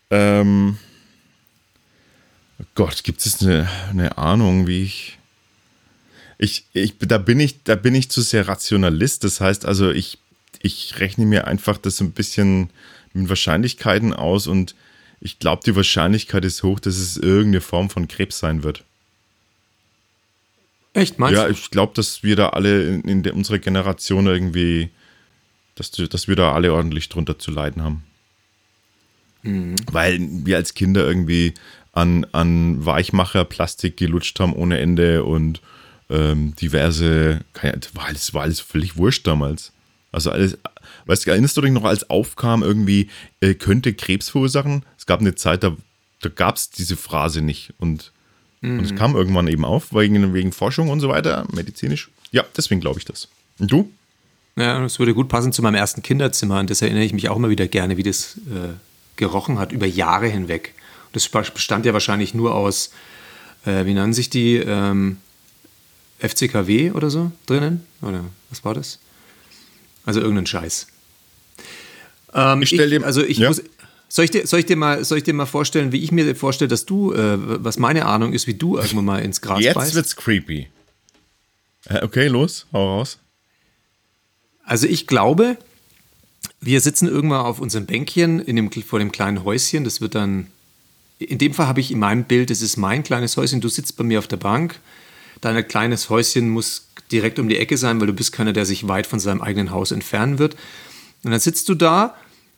ähm, 0.09 0.79
Gott, 2.75 3.05
gibt 3.05 3.27
es 3.27 3.43
eine, 3.43 3.69
eine 3.91 4.17
Ahnung, 4.17 4.67
wie 4.67 4.83
ich, 4.85 5.19
ich, 6.39 6.65
ich, 6.73 6.95
da 7.01 7.19
bin 7.19 7.39
ich, 7.39 7.65
da 7.65 7.75
bin 7.75 7.95
ich 7.95 8.09
zu 8.09 8.23
sehr 8.23 8.49
Rationalist. 8.49 9.25
Das 9.25 9.43
heißt 9.43 9.67
also, 9.67 9.91
ich, 9.91 10.17
ich 10.63 10.99
rechne 11.01 11.27
mir 11.27 11.47
einfach 11.47 11.77
das 11.77 12.01
ein 12.01 12.13
bisschen 12.13 12.71
mit 13.13 13.29
Wahrscheinlichkeiten 13.29 14.15
aus 14.15 14.47
und 14.47 14.75
ich 15.21 15.39
glaube, 15.39 15.63
die 15.65 15.75
Wahrscheinlichkeit 15.75 16.45
ist 16.45 16.63
hoch, 16.63 16.81
dass 16.81 16.97
es 16.97 17.17
irgendeine 17.17 17.61
Form 17.61 17.91
von 17.91 18.09
Krebs 18.09 18.39
sein 18.39 18.63
wird. 18.63 18.85
Echt, 20.95 21.19
meinst 21.19 21.39
ja, 21.39 21.45
du? 21.47 21.53
ich 21.53 21.71
glaube, 21.71 21.93
dass 21.95 22.23
wir 22.23 22.37
da 22.37 22.51
alle 22.51 22.85
in, 22.85 23.03
in 23.03 23.23
der, 23.23 23.35
unserer 23.35 23.59
Generation 23.59 24.27
irgendwie, 24.27 24.91
dass, 25.75 25.91
dass 25.91 26.29
wir 26.29 26.37
da 26.37 26.53
alle 26.53 26.73
ordentlich 26.73 27.09
drunter 27.09 27.39
zu 27.39 27.51
leiden 27.51 27.83
haben. 27.83 28.05
Mhm. 29.43 29.77
Weil 29.91 30.19
wir 30.21 30.57
als 30.57 30.75
Kinder 30.75 31.07
irgendwie 31.07 31.55
an, 31.93 32.27
an 32.33 32.85
Weichmacher, 32.85 33.45
Plastik 33.45 33.97
gelutscht 33.97 34.39
haben 34.41 34.53
ohne 34.53 34.79
Ende 34.79 35.25
und 35.25 35.61
ähm, 36.11 36.55
diverse, 36.57 37.41
keine, 37.53 37.81
war 37.95 38.07
alles, 38.07 38.35
war 38.35 38.43
alles 38.43 38.61
völlig 38.61 38.97
wurscht 38.97 39.27
damals. 39.27 39.73
Also 40.11 40.31
alles, 40.31 40.59
weißt 41.09 41.27
du, 41.27 41.31
erinnerst 41.31 41.57
du 41.57 41.61
dich 41.61 41.73
noch, 41.73 41.85
als 41.85 42.09
aufkam, 42.09 42.63
irgendwie 42.63 43.09
äh, 43.41 43.55
könnte 43.55 43.95
Krebs 43.95 44.29
verursachen? 44.29 44.85
Es 44.97 45.07
gab 45.07 45.21
eine 45.21 45.35
Zeit, 45.35 45.63
da, 45.63 45.77
da 46.21 46.29
gab 46.29 46.57
es 46.57 46.71
diese 46.71 46.97
Phrase 46.97 47.43
nicht 47.43 47.75
und, 47.79 48.13
und 48.63 48.81
es 48.81 48.95
kam 48.95 49.15
irgendwann 49.15 49.49
eben 49.49 49.65
auf, 49.65 49.93
wegen, 49.95 50.35
wegen 50.35 50.53
Forschung 50.53 50.89
und 50.89 51.01
so 51.01 51.09
weiter, 51.09 51.47
medizinisch. 51.53 52.11
Ja, 52.31 52.45
deswegen 52.57 52.81
glaube 52.81 52.99
ich 52.99 53.05
das. 53.05 53.29
Und 53.59 53.71
du? 53.71 53.91
Ja, 54.57 54.81
das 54.81 54.99
würde 54.99 55.15
gut 55.15 55.29
passen 55.29 55.53
zu 55.53 55.63
meinem 55.63 55.77
ersten 55.77 56.03
Kinderzimmer. 56.03 56.57
An 56.57 56.67
das 56.67 56.83
erinnere 56.83 57.05
ich 57.05 57.13
mich 57.13 57.29
auch 57.29 57.37
immer 57.37 57.51
wieder 57.51 57.69
gerne, 57.69 57.97
wie 57.97 58.03
das 58.03 58.37
äh, 58.49 58.75
gerochen 59.17 59.59
hat 59.59 59.73
über 59.73 59.87
Jahre 59.87 60.27
hinweg. 60.27 60.75
Das 61.13 61.29
bestand 61.29 61.87
ja 61.87 61.93
wahrscheinlich 61.93 62.35
nur 62.35 62.55
aus, 62.55 62.91
äh, 63.65 63.87
wie 63.87 63.95
nennen 63.95 64.13
sich 64.13 64.31
die, 64.31 64.57
ähm, 64.57 65.19
FCKW 66.19 66.91
oder 66.93 67.11
so 67.11 67.33
drinnen? 67.47 67.87
Oder 68.03 68.25
was 68.51 68.65
war 68.65 68.75
das? 68.75 68.99
Also 70.05 70.21
irgendein 70.21 70.47
Scheiß. 70.47 70.89
Ähm, 72.35 72.63
Ich 72.63 72.69
stell 72.71 72.91
dir- 72.91 73.05
also 73.05 73.23
ich 73.25 73.39
ja. 73.39 73.49
muss, 73.49 73.63
soll 74.09 74.25
ich, 74.25 74.31
dir, 74.31 74.47
soll, 74.47 74.61
ich 74.61 74.67
dir 74.67 74.77
mal, 74.77 75.05
soll 75.05 75.19
ich 75.19 75.25
dir 75.25 75.35
mal 75.35 75.47
vorstellen, 75.47 75.93
wie 75.93 76.03
ich 76.03 76.13
mir 76.13 76.35
vorstelle, 76.35 76.69
dass 76.69 76.87
du, 76.87 77.13
äh, 77.13 77.37
was 77.65 77.79
meine 77.79 78.07
Ahnung 78.07 78.33
ist, 78.33 78.47
wie 78.47 78.55
du 78.55 78.77
irgendwann 78.77 79.05
mal 79.05 79.19
ins 79.23 79.41
Gras 79.41 79.61
Jetzt 79.61 79.75
beißt? 79.75 79.95
wird's 79.95 80.17
creepy. 80.17 80.69
Äh, 81.87 82.03
okay, 82.05 82.29
los, 82.29 82.67
hau 82.73 82.99
raus. 82.99 83.19
Also 84.65 84.87
ich 84.87 85.07
glaube, 85.07 85.57
wir 86.61 86.81
sitzen 86.81 87.07
irgendwann 87.09 87.41
auf 87.45 87.61
unserem 87.61 87.87
Bänkchen 87.87 88.41
in 88.41 88.57
dem, 88.57 88.71
vor 88.71 88.99
dem 88.99 89.13
kleinen 89.13 89.45
Häuschen. 89.45 89.85
Das 89.85 90.01
wird 90.01 90.15
dann, 90.15 90.49
in 91.19 91.39
dem 91.39 91.55
Fall 91.55 91.67
habe 91.67 91.81
ich 91.81 91.91
in 91.91 91.99
meinem 91.99 92.25
Bild, 92.25 92.51
das 92.51 92.61
ist 92.63 92.77
mein 92.77 93.03
kleines 93.03 93.37
Häuschen. 93.37 93.61
Du 93.61 93.69
sitzt 93.69 93.97
bei 93.97 94.05
mir 94.05 94.19
auf 94.19 94.27
der 94.29 94.37
Bank. 94.37 94.79
Dein 95.41 95.67
kleines 95.69 96.11
Häuschen 96.11 96.49
muss 96.51 96.89
direkt 97.13 97.39
um 97.39 97.49
die 97.49 97.57
Ecke 97.59 97.77
sein, 97.79 98.01
weil 98.01 98.09
du 98.09 98.13
bist 98.13 98.33
keiner, 98.33 98.53
der 98.53 98.67
sich 98.67 98.89
weit 98.89 99.07
von 99.07 99.21
seinem 99.21 99.41
eigenen 99.41 99.71
Haus 99.71 99.93
entfernen 99.93 100.39
wird. 100.39 100.57
Und 101.25 101.31
dann 101.31 101.41
sitzt 101.41 101.69
du 101.69 101.75
da 101.75 102.15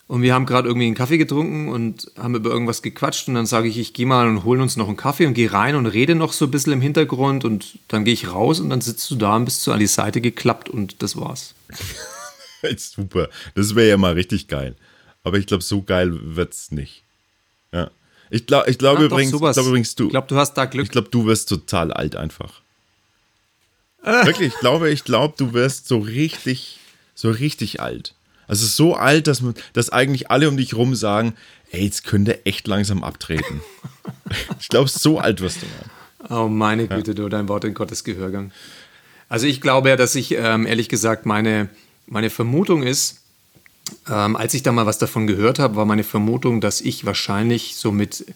und 0.07 0.23
wir 0.23 0.35
haben 0.35 0.45
gerade 0.45 0.69
irgendwie 0.69 0.87
einen 0.87 0.97
Kaffee 0.97 1.19
getrunken 1.19 1.69
und 1.69 2.11
haben 2.19 2.35
über 2.35 2.51
irgendwas 2.51 2.83
gequatscht 2.83 3.29
und 3.29 3.35
dann 3.35 3.47
sage 3.47 3.69
ich, 3.69 3.79
ich 3.79 3.93
gehe 3.93 4.07
mal 4.07 4.27
und 4.27 4.43
holen 4.45 4.61
uns 4.61 4.77
noch 4.77 4.89
einen 4.89 4.97
Kaffee 4.97 5.27
und 5.27 5.35
gehe 5.35 5.53
rein 5.53 5.77
und 5.77 5.87
rede 5.87 6.15
noch 6.17 6.33
so 6.33 6.47
ein 6.47 6.51
bisschen 6.51 6.73
im 6.73 6.81
Hintergrund 6.81 7.45
und 7.45 7.79
dann 7.89 8.05
gehe 8.05 8.15
ich 8.15 8.33
raus 8.33 8.59
und 8.61 8.71
dann 8.71 8.81
sitzt 8.81 9.09
du 9.11 9.15
da 9.15 9.37
und 9.37 9.45
bist 9.45 9.63
so 9.63 9.73
an 9.73 9.79
die 9.79 9.87
Seite 9.87 10.21
geklappt 10.21 10.69
und 10.69 11.03
das 11.03 11.17
war's. 11.17 11.55
Super. 12.77 13.29
Das 13.55 13.77
wäre 13.77 13.89
ja 13.89 13.97
mal 13.97 14.15
richtig 14.15 14.49
geil. 14.49 14.75
Aber 15.23 15.39
ich 15.39 15.47
glaube, 15.47 15.63
so 15.63 15.83
geil 15.83 16.19
wird's 16.37 16.73
nicht. 16.73 17.05
Ja. 17.73 17.91
Ich 18.31 18.47
glaube 18.47 18.69
ich 18.69 18.79
glaub 18.79 18.97
doch, 18.97 19.05
übrigens, 19.05 19.33
ich 19.33 19.39
glaub 19.39 19.67
übrigens, 19.67 19.95
du. 19.95 20.07
Ich 20.07 20.11
glaube, 20.11 20.27
du 20.29 20.37
hast 20.37 20.55
da 20.55 20.65
Glück. 20.65 20.87
Ich 20.87 20.91
glaube, 20.91 21.09
du 21.11 21.27
wirst 21.27 21.49
total 21.49 21.93
alt 21.93 22.17
einfach. 22.17 22.61
Wirklich, 24.03 24.55
ich 24.55 24.59
glaube, 24.59 24.91
ich 24.91 25.05
glaube, 25.05 25.35
du 25.37 25.53
wirst 25.53 25.87
so 25.87 25.99
richtig, 25.99 26.79
so 27.15 27.31
richtig 27.31 27.81
alt. 27.81 28.15
Also 28.51 28.67
so 28.67 28.97
alt, 28.97 29.29
dass, 29.29 29.43
man, 29.43 29.55
dass 29.75 29.91
eigentlich 29.91 30.29
alle 30.33 30.49
um 30.49 30.57
dich 30.57 30.75
rum 30.75 30.97
sagen, 30.97 31.35
ey, 31.71 31.85
jetzt 31.85 32.03
könnte 32.03 32.45
echt 32.47 32.67
langsam 32.67 33.05
abtreten. 33.05 33.61
ich 34.59 34.67
glaube, 34.67 34.89
so 34.89 35.21
alt 35.21 35.41
wirst 35.41 35.59
du 35.63 35.67
werden. 35.67 35.91
Oh, 36.29 36.49
meine 36.49 36.89
Güte, 36.89 37.15
du, 37.15 37.29
dein 37.29 37.49
Wort 37.49 37.63
in 37.63 37.75
Gottes 37.75 38.03
Gehörgang. 38.03 38.51
Also 39.29 39.47
ich 39.47 39.61
glaube 39.61 39.91
ja, 39.91 39.95
dass 39.95 40.17
ich, 40.17 40.33
ähm, 40.33 40.67
ehrlich 40.67 40.89
gesagt, 40.89 41.27
meine, 41.27 41.69
meine 42.09 42.29
Vermutung 42.29 42.83
ist, 42.83 43.21
ähm, 44.11 44.35
als 44.35 44.53
ich 44.53 44.65
da 44.65 44.73
mal 44.73 44.85
was 44.85 44.99
davon 44.99 45.29
gehört 45.29 45.61
habe, 45.61 45.77
war 45.77 45.85
meine 45.85 46.03
Vermutung, 46.03 46.61
dass 46.61 46.81
ich 46.81 47.07
wahrscheinlich 47.07 47.77
so 47.77 47.93
mit 47.93 48.35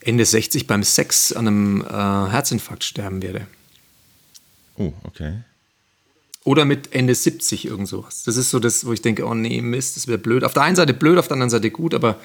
Ende 0.00 0.24
60 0.24 0.66
beim 0.66 0.82
Sex 0.82 1.30
an 1.30 1.46
einem 1.46 1.80
äh, 1.82 2.30
Herzinfarkt 2.30 2.84
sterben 2.84 3.20
werde. 3.20 3.46
Oh, 4.78 4.94
okay. 5.04 5.42
Oder 6.44 6.64
mit 6.64 6.92
Ende 6.92 7.14
70 7.14 7.66
irgend 7.66 7.88
sowas. 7.88 8.24
Das 8.24 8.36
ist 8.36 8.50
so 8.50 8.58
das, 8.58 8.84
wo 8.84 8.92
ich 8.92 9.00
denke, 9.00 9.24
oh 9.26 9.34
nee, 9.34 9.60
Mist, 9.60 9.96
das 9.96 10.08
wäre 10.08 10.18
blöd. 10.18 10.42
Auf 10.42 10.54
der 10.54 10.62
einen 10.62 10.76
Seite 10.76 10.92
blöd, 10.92 11.18
auf 11.18 11.28
der 11.28 11.34
anderen 11.34 11.50
Seite 11.50 11.70
gut, 11.70 11.94
aber 11.94 12.18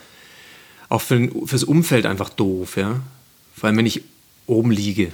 auch 0.89 1.01
für 1.01 1.15
den, 1.15 1.47
fürs 1.47 1.63
Umfeld 1.63 2.05
einfach 2.05 2.29
doof, 2.29 2.77
ja. 2.77 3.01
Vor 3.55 3.67
allem, 3.67 3.77
wenn 3.77 3.85
ich 3.85 4.01
oben 4.47 4.71
liege. 4.71 5.11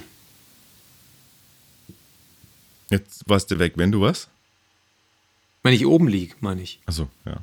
Jetzt 2.90 3.28
warst 3.28 3.50
du 3.50 3.58
weg, 3.58 3.74
wenn 3.76 3.92
du 3.92 4.00
was? 4.00 4.28
Wenn 5.62 5.74
ich 5.74 5.86
oben 5.86 6.08
liege, 6.08 6.34
meine 6.40 6.62
ich. 6.62 6.80
Achso, 6.86 7.08
ja. 7.26 7.38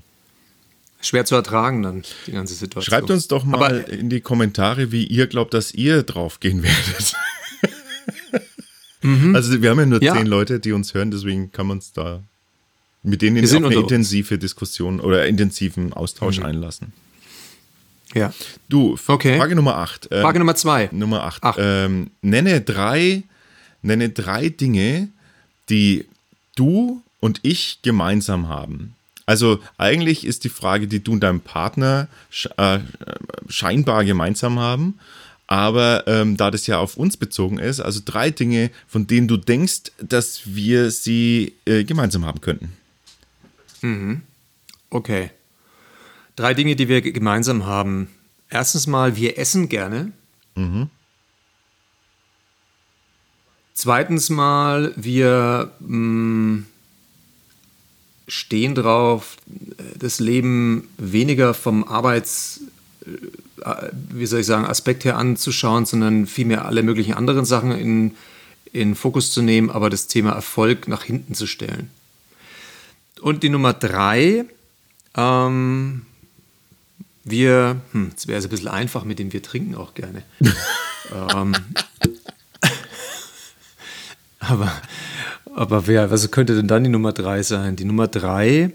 Schwer 1.01 1.25
zu 1.25 1.33
ertragen 1.35 1.81
dann, 1.81 2.03
die 2.27 2.31
ganze 2.31 2.53
Situation. 2.53 2.83
Schreibt 2.83 3.09
uns 3.09 3.27
doch 3.27 3.43
mal 3.43 3.57
Aber, 3.57 3.89
in 3.89 4.09
die 4.09 4.21
Kommentare, 4.21 4.91
wie 4.91 5.05
ihr 5.05 5.25
glaubt, 5.25 5.53
dass 5.53 5.73
ihr 5.73 6.03
draufgehen 6.03 6.61
werdet. 6.63 7.15
Also 9.33 9.61
wir 9.61 9.69
haben 9.71 9.79
ja 9.79 9.85
nur 9.85 9.99
Mhm. 9.99 10.05
Ja. 10.05 10.13
zehn 10.15 10.27
Leute, 10.27 10.59
die 10.59 10.71
uns 10.73 10.93
hören, 10.93 11.09
deswegen 11.11 11.51
kann 11.51 11.67
man 11.67 11.77
uns 11.77 11.91
da 11.93 12.21
mit 13.03 13.21
denen 13.23 13.43
auf 13.43 13.49
sind 13.49 13.65
eine 13.65 13.73
intensive 13.75 14.37
Diskussion 14.37 14.99
oder 14.99 15.25
intensiven 15.25 15.91
Austausch 15.93 16.37
Mhm. 16.39 16.45
einlassen. 16.45 16.93
ja. 18.13 18.31
Du, 18.69 18.97
Okay. 19.07 19.37
Frage 19.37 19.55
Nummer 19.55 19.77
8. 19.77 20.09
Frage 20.11 20.37
Nummer 20.39 20.55
zwei. 20.55 20.89
Nummer 20.91 21.23
8. 21.23 21.43
Acht. 21.43 21.57
Ähm, 21.61 22.11
nenne, 22.21 22.61
drei, 22.61 23.23
nenne 23.81 24.09
drei 24.09 24.49
Dinge, 24.49 25.07
die 25.69 26.05
du 26.55 27.01
und 27.19 27.39
ich 27.43 27.79
gemeinsam 27.81 28.49
haben. 28.49 28.95
Also 29.25 29.59
eigentlich 29.77 30.25
ist 30.25 30.43
die 30.43 30.49
Frage, 30.49 30.87
die 30.87 31.01
du 31.03 31.13
und 31.13 31.21
dein 31.21 31.39
Partner 31.39 32.07
äh, 32.57 32.79
scheinbar 33.47 34.03
gemeinsam 34.05 34.59
haben. 34.59 34.99
Aber 35.51 36.07
ähm, 36.07 36.37
da 36.37 36.49
das 36.49 36.65
ja 36.65 36.79
auf 36.79 36.95
uns 36.95 37.17
bezogen 37.17 37.59
ist, 37.59 37.81
also 37.81 37.99
drei 38.05 38.29
Dinge, 38.31 38.71
von 38.87 39.05
denen 39.05 39.27
du 39.27 39.35
denkst, 39.35 39.91
dass 40.01 40.43
wir 40.55 40.91
sie 40.91 41.55
äh, 41.65 41.83
gemeinsam 41.83 42.25
haben 42.25 42.39
könnten. 42.39 42.71
Okay. 44.89 45.29
Drei 46.37 46.53
Dinge, 46.53 46.77
die 46.77 46.87
wir 46.87 47.01
ge- 47.01 47.11
gemeinsam 47.11 47.65
haben. 47.65 48.07
Erstens 48.49 48.87
mal, 48.87 49.17
wir 49.17 49.37
essen 49.37 49.67
gerne. 49.67 50.13
Zweitens 53.73 54.29
mal, 54.29 54.93
wir 54.95 55.73
mh, 55.81 56.63
stehen 58.29 58.73
drauf, 58.73 59.35
äh, 59.77 59.97
das 59.99 60.21
Leben 60.21 60.87
weniger 60.97 61.53
vom 61.53 61.83
Arbeits, 61.83 62.61
wie 64.09 64.25
soll 64.25 64.41
ich 64.41 64.45
sagen, 64.45 64.65
Aspekt 64.65 65.05
her 65.05 65.17
anzuschauen, 65.17 65.85
sondern 65.85 66.27
vielmehr 66.27 66.65
alle 66.65 66.83
möglichen 66.83 67.13
anderen 67.13 67.45
Sachen 67.45 67.71
in, 67.71 68.15
in 68.71 68.95
Fokus 68.95 69.31
zu 69.31 69.41
nehmen, 69.41 69.69
aber 69.69 69.89
das 69.89 70.07
Thema 70.07 70.31
Erfolg 70.31 70.87
nach 70.87 71.03
hinten 71.03 71.33
zu 71.33 71.47
stellen. 71.47 71.89
Und 73.21 73.43
die 73.43 73.49
Nummer 73.49 73.73
drei, 73.73 74.45
ähm, 75.15 76.03
wir, 77.23 77.81
hm, 77.91 78.11
es 78.15 78.27
wäre 78.27 78.39
es 78.39 78.45
ein 78.45 78.49
bisschen 78.49 78.67
einfach 78.67 79.03
mit 79.03 79.19
dem 79.19 79.31
wir 79.31 79.43
trinken 79.43 79.75
auch 79.75 79.93
gerne. 79.93 80.23
ähm, 81.35 81.53
aber, 84.39 84.71
aber 85.53 85.87
wer, 85.87 86.09
was 86.09 86.29
könnte 86.31 86.55
denn 86.55 86.67
dann 86.67 86.83
die 86.83 86.89
Nummer 86.89 87.13
drei 87.13 87.43
sein? 87.43 87.75
Die 87.75 87.85
Nummer 87.85 88.07
drei, 88.07 88.71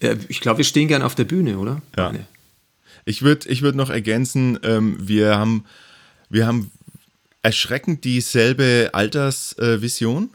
ja, 0.00 0.12
ich 0.28 0.40
glaube, 0.40 0.58
wir 0.58 0.64
stehen 0.64 0.88
gerne 0.88 1.06
auf 1.06 1.14
der 1.14 1.24
Bühne, 1.24 1.58
oder? 1.58 1.80
Ja. 1.96 2.06
Meine. 2.06 2.26
Ich 3.08 3.22
würde 3.22 3.48
ich 3.48 3.62
würd 3.62 3.74
noch 3.74 3.88
ergänzen, 3.88 4.58
ähm, 4.62 4.96
wir, 5.00 5.38
haben, 5.38 5.64
wir 6.28 6.46
haben 6.46 6.70
erschreckend 7.40 8.04
dieselbe 8.04 8.90
Altersvision. 8.92 10.28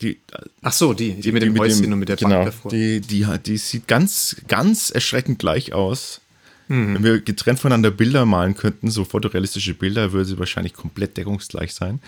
die, 0.00 0.18
Ach 0.62 0.72
so, 0.72 0.94
die, 0.94 1.12
die, 1.20 1.30
mit 1.30 1.42
dem 1.42 1.58
Häuschen 1.58 1.92
und 1.92 1.98
mit 1.98 2.08
der 2.08 2.16
genau, 2.16 2.36
Bank 2.36 2.46
davor. 2.46 2.70
Die, 2.70 3.02
die, 3.02 3.26
die 3.44 3.56
sieht 3.58 3.86
ganz, 3.86 4.36
ganz 4.48 4.90
erschreckend 4.90 5.38
gleich 5.38 5.74
aus. 5.74 6.22
Mhm. 6.68 6.94
Wenn 6.94 7.04
wir 7.04 7.20
getrennt 7.20 7.60
voneinander 7.60 7.90
Bilder 7.90 8.24
malen 8.24 8.54
könnten, 8.54 8.90
so 8.90 9.04
fotorealistische 9.04 9.74
Bilder, 9.74 10.12
würde 10.12 10.24
sie 10.24 10.38
wahrscheinlich 10.38 10.72
komplett 10.72 11.18
deckungsgleich 11.18 11.74
sein. 11.74 12.00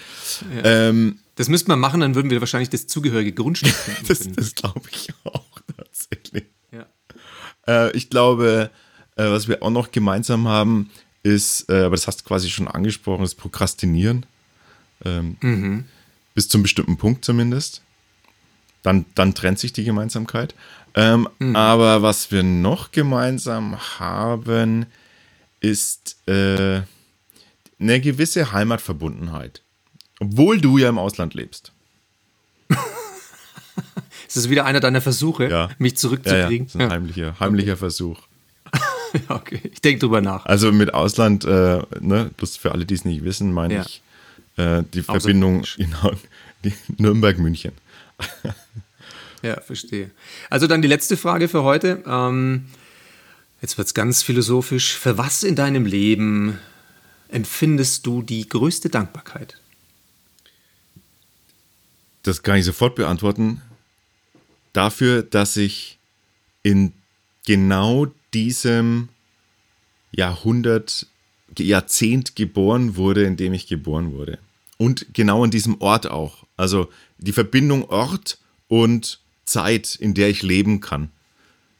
Ähm, 0.64 1.18
Das 1.34 1.50
müsste 1.50 1.68
man 1.68 1.80
machen, 1.80 2.00
dann 2.00 2.14
würden 2.14 2.30
wir 2.30 2.40
wahrscheinlich 2.40 2.70
das 2.70 2.86
zugehörige 2.86 3.32
Grundstück 3.32 3.74
finden. 3.74 4.06
das 4.08 4.20
das 4.20 4.54
glaube 4.54 4.88
ich 4.90 5.10
auch 5.24 5.44
tatsächlich. 5.76 6.44
ja. 6.72 6.86
Äh, 7.68 7.94
ich 7.94 8.08
glaube, 8.08 8.70
äh, 9.16 9.24
was 9.30 9.48
wir 9.48 9.62
auch 9.62 9.70
noch 9.70 9.90
gemeinsam 9.92 10.46
haben, 10.48 10.90
ist, 11.22 11.68
äh, 11.68 11.82
aber 11.84 11.96
das 11.96 12.06
hast 12.06 12.20
du 12.20 12.24
quasi 12.24 12.48
schon 12.50 12.68
angesprochen, 12.68 13.22
das 13.22 13.34
Prokrastinieren. 13.34 14.24
Ähm, 15.04 15.84
Bis 16.34 16.48
zum 16.48 16.62
bestimmten 16.62 16.96
Punkt 16.96 17.24
zumindest. 17.24 17.82
Dann, 18.82 19.04
dann 19.14 19.34
trennt 19.34 19.58
sich 19.58 19.72
die 19.72 19.84
Gemeinsamkeit. 19.84 20.54
Ähm, 20.94 21.28
Aber 21.54 22.02
was 22.02 22.30
wir 22.30 22.42
noch 22.42 22.92
gemeinsam 22.92 23.76
haben, 23.98 24.86
ist 25.60 26.16
äh, 26.28 26.82
eine 27.78 28.00
gewisse 28.00 28.52
Heimatverbundenheit. 28.52 29.62
Obwohl 30.20 30.60
du 30.60 30.78
ja 30.78 30.88
im 30.88 30.98
Ausland 30.98 31.34
lebst. 31.34 31.72
Ist 34.28 34.36
das 34.36 34.48
wieder 34.48 34.64
einer 34.64 34.80
deiner 34.80 35.00
Versuche, 35.00 35.48
Ja. 35.48 35.68
mich 35.78 35.96
zurückzukriegen? 35.96 36.48
Ja, 36.48 36.50
ja. 36.50 36.64
Das 36.64 36.74
ist 36.74 36.80
ein 36.80 36.90
heimlicher, 36.90 37.40
heimlicher 37.40 37.76
Versuch. 37.76 38.18
Okay. 39.30 39.60
Ich 39.72 39.80
denke 39.80 40.00
drüber 40.00 40.20
nach. 40.20 40.46
Also 40.46 40.72
mit 40.72 40.94
Ausland, 40.94 41.44
äh, 41.44 41.82
ne, 42.00 42.30
das 42.36 42.56
für 42.56 42.72
alle, 42.72 42.86
die 42.86 42.94
es 42.94 43.04
nicht 43.04 43.24
wissen, 43.24 43.52
meine 43.52 43.74
Ja. 43.74 43.82
ich 43.82 44.02
äh, 44.56 44.82
die 44.94 45.02
Verbindung 45.02 45.64
genau, 45.76 46.12
die 46.64 46.72
Nürnberg-München. 46.98 47.72
Ja, 49.42 49.60
verstehe. 49.60 50.10
Also 50.50 50.66
dann 50.66 50.80
die 50.82 50.88
letzte 50.88 51.16
Frage 51.16 51.48
für 51.48 51.62
heute. 51.62 52.02
Ähm, 52.06 52.66
jetzt 53.60 53.76
wird 53.78 53.86
es 53.88 53.94
ganz 53.94 54.22
philosophisch. 54.22 54.94
Für 54.96 55.18
was 55.18 55.42
in 55.42 55.54
deinem 55.54 55.84
Leben 55.84 56.58
empfindest 57.28 58.06
du 58.06 58.22
die 58.22 58.48
größte 58.48 58.88
Dankbarkeit? 58.88 59.60
Das 62.22 62.42
kann 62.42 62.56
ich 62.56 62.64
sofort 62.64 62.94
beantworten. 62.96 63.60
Dafür, 64.72 65.22
dass 65.22 65.56
ich 65.56 65.98
in 66.62 66.92
genau 67.46 68.06
diesem 68.34 69.08
Jahrhundert, 70.16 71.06
Jahrzehnt 71.58 72.36
geboren 72.36 72.96
wurde, 72.96 73.24
in 73.24 73.36
dem 73.36 73.52
ich 73.52 73.66
geboren 73.66 74.12
wurde. 74.12 74.38
Und 74.78 75.06
genau 75.14 75.44
an 75.44 75.50
diesem 75.50 75.80
Ort 75.80 76.10
auch. 76.10 76.44
Also 76.56 76.90
die 77.18 77.32
Verbindung 77.32 77.84
Ort 77.84 78.38
und 78.68 79.20
Zeit, 79.44 79.94
in 79.94 80.14
der 80.14 80.28
ich 80.28 80.42
leben 80.42 80.80
kann, 80.80 81.10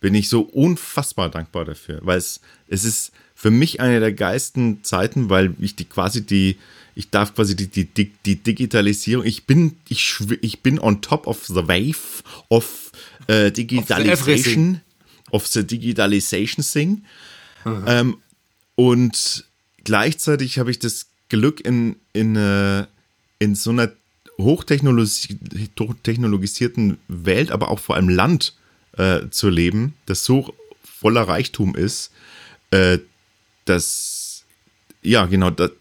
bin 0.01 0.15
ich 0.15 0.29
so 0.29 0.43
unfassbar 0.43 1.31
dankbar 1.31 1.65
dafür. 1.65 2.01
Weil 2.03 2.19
es, 2.19 2.41
es 2.69 2.85
ist 2.85 3.13
für 3.35 3.51
mich 3.51 3.81
eine 3.81 4.01
der 4.01 4.13
geilsten 4.13 4.85
Zeiten, 4.85 5.29
weil 5.29 5.55
ich 5.59 5.77
die 5.77 5.85
quasi 5.85 6.25
die, 6.25 6.59
ich 6.95 7.11
darf 7.11 7.35
quasi 7.35 7.57
die, 7.57 7.67
die, 7.67 7.85
die, 7.85 8.13
die 8.25 8.37
Digitalisierung, 8.37 9.27
ich 9.27 9.45
bin, 9.45 9.77
ich, 9.89 10.17
ich 10.41 10.63
bin 10.63 10.79
on 10.79 11.03
top 11.03 11.27
of 11.27 11.45
the 11.47 11.69
wave 11.69 12.23
of 12.49 12.93
äh, 13.27 13.51
Digitalization, 13.51 14.81
of 15.31 15.47
the 15.47 15.67
Digitalization 15.67 16.65
thing. 16.65 17.03
Ähm, 17.87 18.19
und 18.77 19.45
gleichzeitig 19.83 20.59
habe 20.59 20.71
ich 20.71 20.79
das 20.79 21.07
Glück, 21.29 21.61
in, 21.61 21.97
in, 22.13 22.37
äh, 22.37 22.87
in 23.41 23.55
so 23.57 23.71
einer 23.71 23.91
hochtechnologisi- 24.39 25.71
hochtechnologisierten 25.81 26.99
Welt, 27.09 27.51
aber 27.51 27.71
auch 27.71 27.81
vor 27.81 27.97
allem 27.97 28.09
Land 28.09 28.55
äh, 28.97 29.29
zu 29.31 29.49
leben, 29.49 29.95
das 30.07 30.25
so 30.25 30.55
voller 30.85 31.23
Reichtum 31.23 31.75
ist, 31.75 32.13
äh, 32.71 32.99
dass, 33.65 34.45
ja, 35.03 35.27
genau, 35.27 35.51
das, 35.51 35.73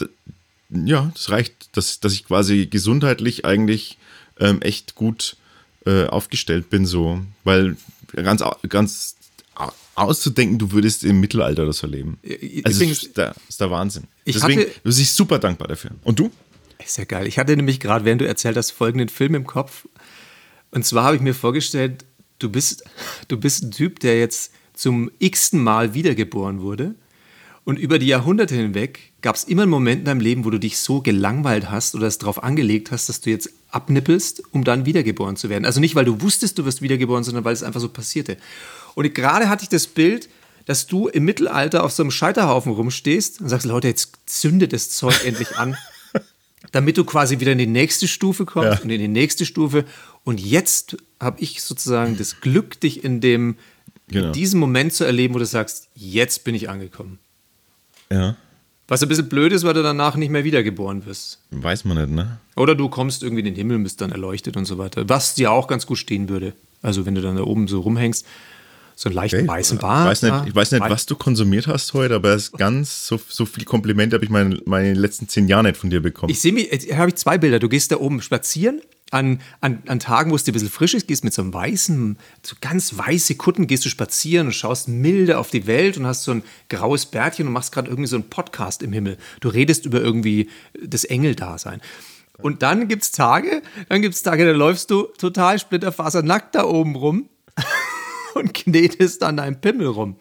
ja, 0.70 1.12
das 1.14 1.30
reicht, 1.30 1.76
dass, 1.78 2.00
dass 2.00 2.14
ich 2.14 2.26
quasi 2.26 2.66
gesundheitlich 2.66 3.46
eigentlich 3.46 3.98
ähm, 4.40 4.62
echt 4.62 4.96
gut 4.96 5.38
äh, 5.86 6.06
aufgestellt 6.06 6.70
bin, 6.70 6.86
so, 6.86 7.22
weil 7.44 7.78
ganz, 8.14 8.44
ganz 8.68 9.16
auszudenken, 9.96 10.58
du 10.60 10.72
würdest 10.72 11.04
im 11.04 11.20
Mittelalter 11.20 11.66
das 11.66 11.82
erleben. 11.84 12.18
Also, 12.64 12.86
das 12.86 13.04
ist 13.04 13.18
der, 13.18 13.34
ist 13.48 13.62
der 13.62 13.72
Wahnsinn. 13.72 14.04
Ich 14.26 14.36
Deswegen 14.36 14.62
hatte- 14.62 14.72
bin 14.84 14.92
ich 14.92 15.12
super 15.14 15.40
dankbar 15.40 15.68
dafür. 15.68 15.92
Und 16.04 16.20
du? 16.20 16.32
Ist 16.84 16.98
ja 16.98 17.06
geil. 17.06 17.28
Ich 17.28 17.40
hatte 17.40 17.56
nämlich 17.56 17.80
gerade, 17.80 18.04
während 18.06 18.22
du 18.22 18.28
erzählt 18.28 18.58
hast, 18.58 18.72
folgenden 18.72 19.10
Film 19.10 19.34
im 19.36 19.46
Kopf. 19.48 19.88
Und 20.72 20.86
zwar 20.86 21.06
habe 21.06 21.16
ich 21.16 21.22
mir 21.22 21.34
vorgestellt, 21.34 22.06
du 22.40 22.50
bist, 22.50 22.84
du 23.30 23.38
bist 23.38 23.64
ein 23.64 23.72
Typ, 23.72 24.00
der 24.02 24.20
jetzt 24.20 24.52
zum 24.74 25.10
x-ten 25.20 25.64
Mal 25.64 25.94
wiedergeboren 25.94 26.62
wurde. 26.62 26.96
Und 27.64 27.80
über 27.80 27.98
die 27.98 28.06
Jahrhunderte 28.08 28.54
hinweg 28.54 29.14
gab 29.22 29.36
es 29.36 29.46
immer 29.46 29.64
einen 29.64 29.72
Moment 29.72 30.00
in 30.00 30.06
deinem 30.06 30.20
Leben, 30.20 30.46
wo 30.46 30.52
du 30.52 30.60
dich 30.60 30.78
so 30.78 31.02
gelangweilt 31.02 31.72
hast 31.72 31.96
oder 31.96 32.06
es 32.06 32.20
darauf 32.20 32.44
angelegt 32.44 32.92
hast, 32.92 33.10
dass 33.10 33.22
du 33.22 33.32
jetzt 33.32 33.50
abnippelst, 33.72 34.44
um 34.52 34.64
dann 34.64 34.86
wiedergeboren 34.86 35.36
zu 35.36 35.50
werden. 35.50 35.66
Also 35.66 35.80
nicht, 35.80 35.96
weil 35.96 36.06
du 36.06 36.22
wusstest, 36.22 36.60
du 36.60 36.66
wirst 36.66 36.84
wiedergeboren, 36.84 37.24
sondern 37.24 37.44
weil 37.44 37.54
es 37.54 37.64
einfach 37.64 37.82
so 37.82 37.90
passierte. 37.90 38.38
Und 38.96 39.14
gerade 39.14 39.48
hatte 39.50 39.64
ich 39.64 39.70
das 39.70 39.86
Bild, 39.88 40.30
dass 40.66 40.88
du 40.88 41.08
im 41.08 41.26
Mittelalter 41.26 41.84
auf 41.84 41.92
so 41.92 42.02
einem 42.02 42.10
Scheiterhaufen 42.12 42.72
rumstehst 42.74 43.40
und 43.42 43.50
sagst, 43.50 43.68
Leute, 43.68 43.88
jetzt 43.88 44.14
zündet 44.26 44.74
das 44.74 44.90
Zeug 44.90 45.14
endlich 45.26 45.58
an 45.58 45.78
damit 46.72 46.98
du 46.98 47.06
quasi 47.06 47.40
wieder 47.40 47.52
in 47.54 47.58
die 47.60 47.68
nächste 47.68 48.08
Stufe 48.08 48.44
kommst 48.44 48.80
Ja. 48.80 48.84
und 48.84 48.90
in 48.90 49.00
die 49.00 49.08
nächste 49.08 49.46
Stufe. 49.46 49.86
Und 50.26 50.42
jetzt 50.42 50.98
habe 51.22 51.40
ich 51.40 51.62
sozusagen 51.62 52.18
das 52.18 52.42
Glück, 52.42 52.80
dich 52.82 53.04
in 53.04 53.22
dem 53.22 53.56
Genau. 54.08 54.28
in 54.28 54.34
diesem 54.34 54.60
Moment 54.60 54.92
zu 54.92 55.04
erleben, 55.06 55.34
wo 55.36 55.40
du 55.40 55.46
sagst, 55.46 55.88
jetzt 55.96 56.44
bin 56.44 56.54
ich 56.54 56.68
angekommen. 56.68 57.20
Ja. 58.12 58.36
Was 58.88 59.02
ein 59.02 59.08
bisschen 59.10 59.30
blöd 59.30 59.54
ist, 59.54 59.64
weil 59.64 59.74
du 59.74 59.84
danach 59.84 60.16
nicht 60.16 60.30
mehr 60.32 60.44
wiedergeboren 60.44 61.06
wirst. 61.06 61.40
Weiß 61.52 61.86
man 61.86 61.98
nicht, 61.98 62.10
ne? 62.10 62.40
Oder 62.56 62.76
du 62.76 62.90
kommst 62.90 63.24
irgendwie 63.24 63.40
in 63.40 63.46
den 63.46 63.56
Himmel 63.56 63.78
und 63.78 63.84
bist 63.84 64.02
dann 64.02 64.12
erleuchtet 64.12 64.58
und 64.58 64.66
so 64.66 64.78
weiter. 64.78 65.08
Was 65.08 65.34
dir 65.34 65.52
auch 65.52 65.68
ganz 65.68 65.86
gut 65.86 65.98
stehen 66.00 66.30
würde. 66.30 66.54
Also 66.82 67.06
wenn 67.06 67.16
du 67.16 67.22
dann 67.22 67.36
da 67.38 67.44
oben 67.44 67.68
so 67.68 67.80
rumhängst, 67.80 68.26
so 68.96 69.10
einen 69.10 69.16
leichten 69.16 69.40
Okay. 69.42 69.48
weißen 69.48 69.78
Ich 69.78 69.82
Bart. 69.82 70.08
weiß 70.08 70.22
nicht, 70.24 70.48
ich 70.48 70.56
weiß 70.56 70.72
nicht 70.72 70.82
was 70.90 71.06
du 71.06 71.16
konsumiert 71.16 71.68
hast 71.68 71.94
heute, 71.94 72.16
aber 72.16 72.30
es 72.30 72.44
ist 72.46 72.58
ganz 72.58 73.08
so, 73.08 73.20
so 73.28 73.46
viel 73.46 73.66
Komplimente 73.66 74.16
habe 74.16 74.24
ich 74.26 74.32
meine, 74.32 74.62
meine 74.66 74.94
letzten 74.94 75.28
zehn 75.28 75.48
Jahre 75.48 75.64
nicht 75.64 75.78
von 75.78 75.90
dir 75.90 76.02
bekommen. 76.02 76.32
Ich 76.32 76.40
sehe 76.40 76.54
mich, 76.54 76.70
habe 76.96 77.10
ich 77.10 77.16
zwei 77.16 77.38
Bilder. 77.38 77.60
Du 77.60 77.68
gehst 77.70 77.92
da 77.92 77.98
oben 77.98 78.22
spazieren 78.22 78.82
an, 79.12 79.40
an, 79.62 79.84
an 79.88 80.00
Tagen, 80.00 80.32
wo 80.32 80.36
es 80.36 80.44
dir 80.44 80.52
ein 80.52 80.54
bisschen 80.54 80.70
frisch 80.70 80.94
ist, 80.94 81.08
gehst 81.08 81.24
mit 81.24 81.34
so 81.34 81.42
einem 81.42 81.54
weißen, 81.54 82.18
so 82.42 82.56
ganz 82.62 82.98
weiße 82.98 83.36
Kutten, 83.36 83.68
gehst 83.68 83.86
du 83.86 83.90
spazieren 83.90 84.48
und 84.48 84.54
schaust 84.54 84.88
milde 84.88 85.38
auf 85.38 85.52
die 85.52 85.68
Welt 85.68 85.98
und 85.98 86.08
hast 86.08 86.24
so 86.24 86.32
ein 86.32 86.44
graues 86.70 87.06
Bärtchen 87.06 87.48
und 87.48 87.54
machst 87.54 87.72
gerade 87.72 87.90
irgendwie 87.90 88.08
so 88.08 88.16
einen 88.16 88.30
Podcast 88.30 88.82
im 88.82 88.94
Himmel. 88.94 89.18
Du 89.42 89.50
redest 89.50 89.86
über 89.86 90.02
irgendwie 90.02 90.50
das 90.82 91.04
Engeldasein. 91.04 91.82
Und 92.40 92.64
dann 92.64 92.88
gibt 92.88 93.04
es 93.04 93.12
Tage, 93.12 93.62
dann 93.90 94.02
gibt 94.02 94.16
es 94.16 94.24
Tage, 94.24 94.46
da 94.46 94.52
läufst 94.52 94.90
du 94.92 95.04
total 95.18 95.58
splitterfasernackt 95.60 96.56
da 96.56 96.66
oben 96.66 96.96
rum 96.96 97.30
und 98.36 98.54
knetest 98.54 99.24
an 99.24 99.38
deinem 99.38 99.60
Pimmel 99.60 99.88
rum. 99.88 100.18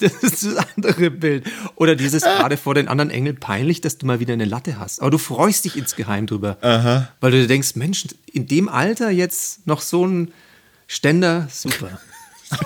Das 0.00 0.14
ist 0.14 0.44
das 0.44 0.56
andere 0.76 1.10
Bild. 1.10 1.44
Oder 1.76 1.94
dieses 1.94 2.22
gerade 2.24 2.56
vor 2.56 2.74
den 2.74 2.88
anderen 2.88 3.10
Engeln 3.10 3.36
peinlich, 3.36 3.80
dass 3.80 3.98
du 3.98 4.06
mal 4.06 4.18
wieder 4.18 4.32
eine 4.32 4.44
Latte 4.46 4.78
hast. 4.78 5.00
Aber 5.00 5.12
du 5.12 5.18
freust 5.18 5.64
dich 5.64 5.76
insgeheim 5.76 6.26
drüber. 6.26 6.58
Weil 7.20 7.30
du 7.30 7.40
dir 7.40 7.46
denkst, 7.46 7.76
Mensch, 7.76 8.06
in 8.32 8.48
dem 8.48 8.68
Alter 8.68 9.10
jetzt 9.10 9.64
noch 9.66 9.80
so 9.80 10.04
ein 10.04 10.32
Ständer, 10.88 11.48
super. 11.50 12.00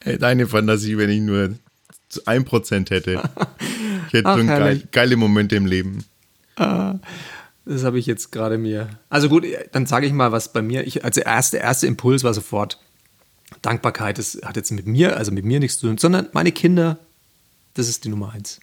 Hey, 0.00 0.16
deine 0.16 0.46
Fantasie, 0.46 0.96
wenn 0.96 1.10
ich 1.10 1.20
nur 1.20 1.54
zu 2.08 2.22
1% 2.22 2.88
hätte. 2.90 3.20
Ich 4.06 4.12
hätte 4.12 4.28
Ach, 4.28 4.38
so 4.38 4.44
geil, 4.46 4.60
herrlich. 4.60 4.90
geile 4.92 5.16
Momente 5.16 5.56
im 5.56 5.66
Leben. 5.66 6.04
Das 7.66 7.82
habe 7.82 7.98
ich 7.98 8.06
jetzt 8.06 8.30
gerade 8.30 8.58
mir. 8.58 8.88
Also 9.10 9.28
gut, 9.28 9.44
dann 9.72 9.86
sage 9.86 10.06
ich 10.06 10.12
mal, 10.12 10.30
was 10.30 10.52
bei 10.52 10.62
mir, 10.62 10.86
ich, 10.86 11.04
also 11.04 11.20
erste, 11.20 11.56
erste 11.56 11.88
Impuls 11.88 12.22
war 12.22 12.32
sofort 12.32 12.78
Dankbarkeit. 13.60 14.18
Das 14.18 14.38
hat 14.44 14.54
jetzt 14.54 14.70
mit 14.70 14.86
mir, 14.86 15.16
also 15.16 15.32
mit 15.32 15.44
mir 15.44 15.58
nichts 15.58 15.78
zu 15.78 15.88
tun, 15.88 15.98
sondern 15.98 16.28
meine 16.32 16.52
Kinder, 16.52 16.98
das 17.74 17.88
ist 17.88 18.04
die 18.04 18.08
Nummer 18.08 18.32
eins. 18.32 18.60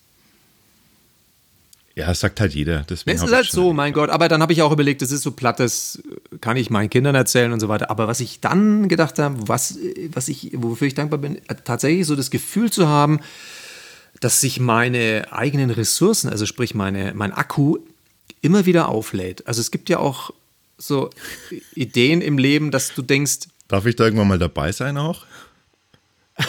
Ja, 1.96 2.08
das 2.08 2.22
sagt 2.22 2.40
halt 2.40 2.54
jeder. 2.54 2.86
Deswegen 2.90 3.16
Es 3.16 3.22
hab 3.22 3.30
ist 3.30 3.36
halt 3.36 3.52
so, 3.52 3.74
mein 3.74 3.92
Gott. 3.92 4.10
Aber 4.10 4.30
dann 4.30 4.42
habe 4.42 4.54
ich 4.54 4.62
auch 4.62 4.72
überlegt, 4.72 5.02
das 5.02 5.12
ist 5.12 5.22
so 5.22 5.32
platt, 5.32 5.60
das 5.60 6.02
kann 6.40 6.56
ich 6.56 6.70
meinen 6.70 6.90
Kindern 6.90 7.14
erzählen 7.14 7.52
und 7.52 7.60
so 7.60 7.68
weiter. 7.68 7.92
Aber 7.92 8.08
was 8.08 8.22
ich 8.22 8.40
dann 8.40 8.88
gedacht 8.88 9.20
habe, 9.20 9.48
was, 9.48 9.78
was 10.14 10.30
ich, 10.30 10.52
wofür 10.56 10.88
ich 10.88 10.96
dankbar 10.96 11.20
bin, 11.20 11.42
tatsächlich 11.66 12.08
so 12.08 12.16
das 12.16 12.32
Gefühl 12.32 12.72
zu 12.72 12.88
haben, 12.88 13.20
dass 14.22 14.40
sich 14.40 14.62
meine 14.62 15.28
eigenen 15.32 15.70
Ressourcen, 15.70 16.30
also 16.30 16.46
sprich 16.46 16.74
meine, 16.74 17.14
mein 17.14 17.34
Akku, 17.34 17.80
immer 18.42 18.66
wieder 18.66 18.90
auflädt. 18.90 19.48
Also 19.48 19.62
es 19.62 19.72
gibt 19.72 19.90
ja 19.90 20.00
auch 20.00 20.32
so 20.78 21.10
Ideen 21.76 22.22
im 22.22 22.38
Leben, 22.38 22.72
dass 22.72 22.94
du 22.94 23.02
denkst, 23.02 23.48
Darf 23.68 23.86
ich 23.86 23.96
da 23.96 24.04
irgendwann 24.04 24.28
mal 24.28 24.40
dabei 24.40 24.72
sein 24.72 24.98
auch? 24.98 25.26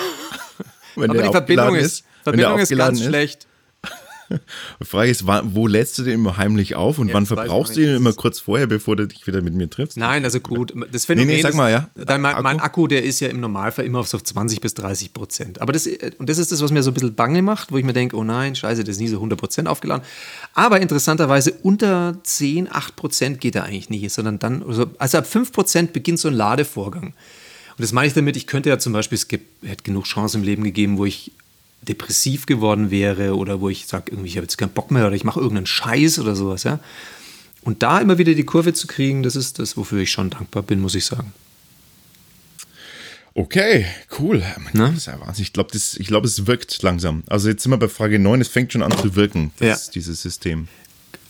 Wenn 0.96 1.10
aber 1.10 1.22
die 1.22 1.30
Verbindung 1.30 1.76
ist, 1.76 2.04
der 2.26 2.34
Verbindung 2.34 2.58
ist 2.58 2.76
ganz 2.76 3.02
schlecht. 3.02 3.46
Die 4.80 4.84
Frage 4.84 5.10
ist, 5.10 5.26
wann- 5.26 5.54
wo 5.54 5.66
lädst 5.66 5.98
du 5.98 6.02
den 6.02 6.14
immer 6.14 6.36
heimlich 6.36 6.74
auf 6.74 6.98
und 6.98 7.12
wann 7.12 7.22
Jetzt 7.24 7.30
weiß 7.30 7.38
verbrauchst 7.38 7.76
du 7.76 7.80
ihn 7.82 7.96
immer 7.96 8.12
kurz 8.12 8.40
vorher, 8.40 8.66
bevor 8.66 8.96
du 8.96 9.06
dich 9.06 9.26
wieder 9.26 9.42
mit 9.42 9.54
mir 9.54 9.68
triffst? 9.70 9.96
Nein, 9.96 10.24
also 10.24 10.40
gut. 10.40 10.72
Das 10.92 11.04
Phänomen 11.04 11.28
Nee, 11.28 11.36
nee, 11.36 11.42
sag 11.42 11.54
mal, 11.54 11.70
ja. 11.70 11.88
Dann 11.94 12.20
mein, 12.20 12.42
mein 12.42 12.56
Akku? 12.60 12.64
Akku, 12.82 12.86
der 12.88 13.04
ist 13.04 13.20
ja 13.20 13.28
im 13.28 13.40
Normalfall 13.40 13.84
immer 13.84 14.00
auf 14.00 14.08
so 14.08 14.18
20 14.18 14.60
bis 14.60 14.74
30 14.74 15.12
Prozent. 15.12 15.60
Aber 15.60 15.72
das, 15.72 15.86
und 16.18 16.28
das 16.28 16.38
ist 16.38 16.52
das, 16.52 16.62
was 16.62 16.70
mir 16.70 16.82
so 16.82 16.90
ein 16.90 16.94
bisschen 16.94 17.14
bange 17.14 17.42
macht, 17.42 17.72
wo 17.72 17.78
ich 17.78 17.84
mir 17.84 17.92
denke, 17.92 18.16
oh 18.16 18.24
nein, 18.24 18.54
scheiße, 18.54 18.82
das 18.84 18.96
ist 18.96 19.00
nie 19.00 19.08
so 19.08 19.16
100 19.16 19.38
Prozent 19.38 19.68
aufgeladen. 19.68 20.04
Aber 20.54 20.80
interessanterweise 20.80 21.52
unter 21.62 22.16
10, 22.22 22.68
8 22.70 22.96
Prozent 22.96 23.40
geht 23.40 23.54
er 23.54 23.64
eigentlich 23.64 23.90
nicht, 23.90 24.10
sondern 24.12 24.38
dann, 24.38 24.62
also, 24.62 24.86
also 24.98 25.18
ab 25.18 25.26
5 25.26 25.52
Prozent 25.52 25.92
beginnt 25.92 26.18
so 26.18 26.28
ein 26.28 26.34
Ladevorgang. 26.34 27.14
Und 27.76 27.82
das 27.82 27.92
meine 27.92 28.06
ich 28.06 28.14
damit, 28.14 28.36
ich 28.36 28.46
könnte 28.46 28.68
ja 28.68 28.78
zum 28.78 28.92
Beispiel, 28.92 29.16
es 29.16 29.26
gibt, 29.28 29.64
hätte 29.66 29.82
genug 29.82 30.04
Chancen 30.04 30.38
im 30.40 30.44
Leben 30.44 30.62
gegeben, 30.62 30.96
wo 30.96 31.04
ich 31.04 31.32
depressiv 31.88 32.46
geworden 32.46 32.90
wäre 32.90 33.36
oder 33.36 33.60
wo 33.60 33.68
ich 33.68 33.86
sage, 33.86 34.10
irgendwie, 34.12 34.28
ich 34.28 34.36
habe 34.36 34.44
jetzt 34.44 34.56
keinen 34.58 34.70
Bock 34.70 34.90
mehr 34.90 35.06
oder 35.06 35.14
ich 35.16 35.24
mache 35.24 35.40
irgendeinen 35.40 35.66
Scheiß 35.66 36.18
oder 36.18 36.34
sowas, 36.34 36.64
ja. 36.64 36.80
Und 37.62 37.82
da 37.82 37.98
immer 38.00 38.18
wieder 38.18 38.34
die 38.34 38.44
Kurve 38.44 38.74
zu 38.74 38.86
kriegen, 38.86 39.22
das 39.22 39.36
ist 39.36 39.58
das, 39.58 39.76
wofür 39.76 40.00
ich 40.00 40.10
schon 40.10 40.30
dankbar 40.30 40.62
bin, 40.62 40.80
muss 40.80 40.94
ich 40.94 41.04
sagen. 41.06 41.32
Okay, 43.36 43.86
cool. 44.20 44.44
Mein 44.58 44.72
Ne? 44.74 44.82
Gott, 44.84 44.90
Das 44.92 44.98
ist 44.98 45.06
ja. 45.06 45.18
Ich 45.38 45.52
glaube, 45.52 45.76
glaub, 45.98 46.24
es 46.24 46.46
wirkt 46.46 46.82
langsam. 46.82 47.24
Also 47.26 47.48
jetzt 47.48 47.62
sind 47.64 47.72
wir 47.72 47.78
bei 47.78 47.88
Frage 47.88 48.18
9, 48.20 48.40
es 48.40 48.48
fängt 48.48 48.72
schon 48.72 48.82
an 48.82 48.96
zu 48.96 49.16
wirken, 49.16 49.50
das, 49.58 49.86
Ja. 49.86 49.92
dieses 49.92 50.22
System. 50.22 50.68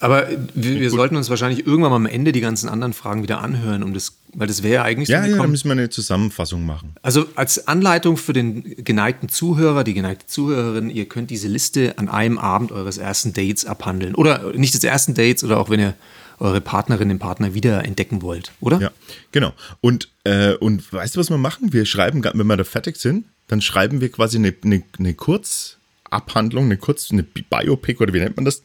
Aber 0.04 0.28
wir, 0.54 0.80
wir 0.80 0.90
sollten 0.90 1.16
uns 1.16 1.30
wahrscheinlich 1.30 1.66
irgendwann 1.66 1.90
mal 1.90 1.96
am 1.96 2.04
Ende 2.06 2.32
die 2.32 2.42
ganzen 2.42 2.68
anderen 2.68 2.92
Fragen 2.92 3.22
wieder 3.22 3.40
anhören, 3.40 3.82
um 3.82 3.94
das, 3.94 4.12
weil 4.34 4.46
das 4.46 4.62
wäre 4.62 4.74
ja 4.74 4.82
eigentlich 4.82 5.08
so 5.08 5.14
Ja, 5.14 5.20
eine 5.22 5.30
ja, 5.32 5.38
da 5.38 5.46
müssen 5.46 5.66
wir 5.68 5.72
eine 5.72 5.88
Zusammenfassung 5.88 6.66
machen. 6.66 6.94
Also 7.00 7.26
als 7.36 7.66
Anleitung 7.68 8.18
für 8.18 8.34
den 8.34 8.62
geneigten 8.84 9.30
Zuhörer, 9.30 9.82
die 9.82 9.94
geneigte 9.94 10.26
Zuhörerin, 10.26 10.90
ihr 10.90 11.06
könnt 11.06 11.30
diese 11.30 11.48
Liste 11.48 11.94
an 11.96 12.10
einem 12.10 12.36
Abend 12.36 12.70
eures 12.70 12.98
ersten 12.98 13.32
Dates 13.32 13.64
abhandeln. 13.64 14.14
Oder 14.14 14.52
nicht 14.52 14.74
des 14.74 14.84
ersten 14.84 15.14
Dates 15.14 15.42
oder 15.42 15.58
auch 15.58 15.70
wenn 15.70 15.80
ihr 15.80 15.94
eure 16.38 16.60
Partnerin, 16.60 17.08
den 17.08 17.18
Partner 17.18 17.54
wieder 17.54 17.84
entdecken 17.86 18.20
wollt, 18.20 18.52
oder? 18.60 18.80
Ja, 18.80 18.90
genau. 19.32 19.54
Und, 19.80 20.10
äh, 20.24 20.52
und 20.54 20.92
weißt 20.92 21.16
du, 21.16 21.20
was 21.20 21.30
wir 21.30 21.38
machen? 21.38 21.72
Wir 21.72 21.86
schreiben, 21.86 22.22
wenn 22.22 22.46
wir 22.46 22.56
da 22.58 22.64
fertig 22.64 22.98
sind, 22.98 23.24
dann 23.48 23.62
schreiben 23.62 24.00
wir 24.02 24.10
quasi 24.10 24.36
eine, 24.36 24.52
eine, 24.64 24.82
eine 24.98 25.14
Kurzabhandlung, 25.14 26.64
eine 26.66 26.76
Kurz, 26.76 27.10
eine 27.10 27.22
Bi- 27.22 27.44
Biopic 27.48 28.02
oder 28.02 28.12
wie 28.12 28.18
nennt 28.20 28.36
man 28.36 28.44
das? 28.44 28.62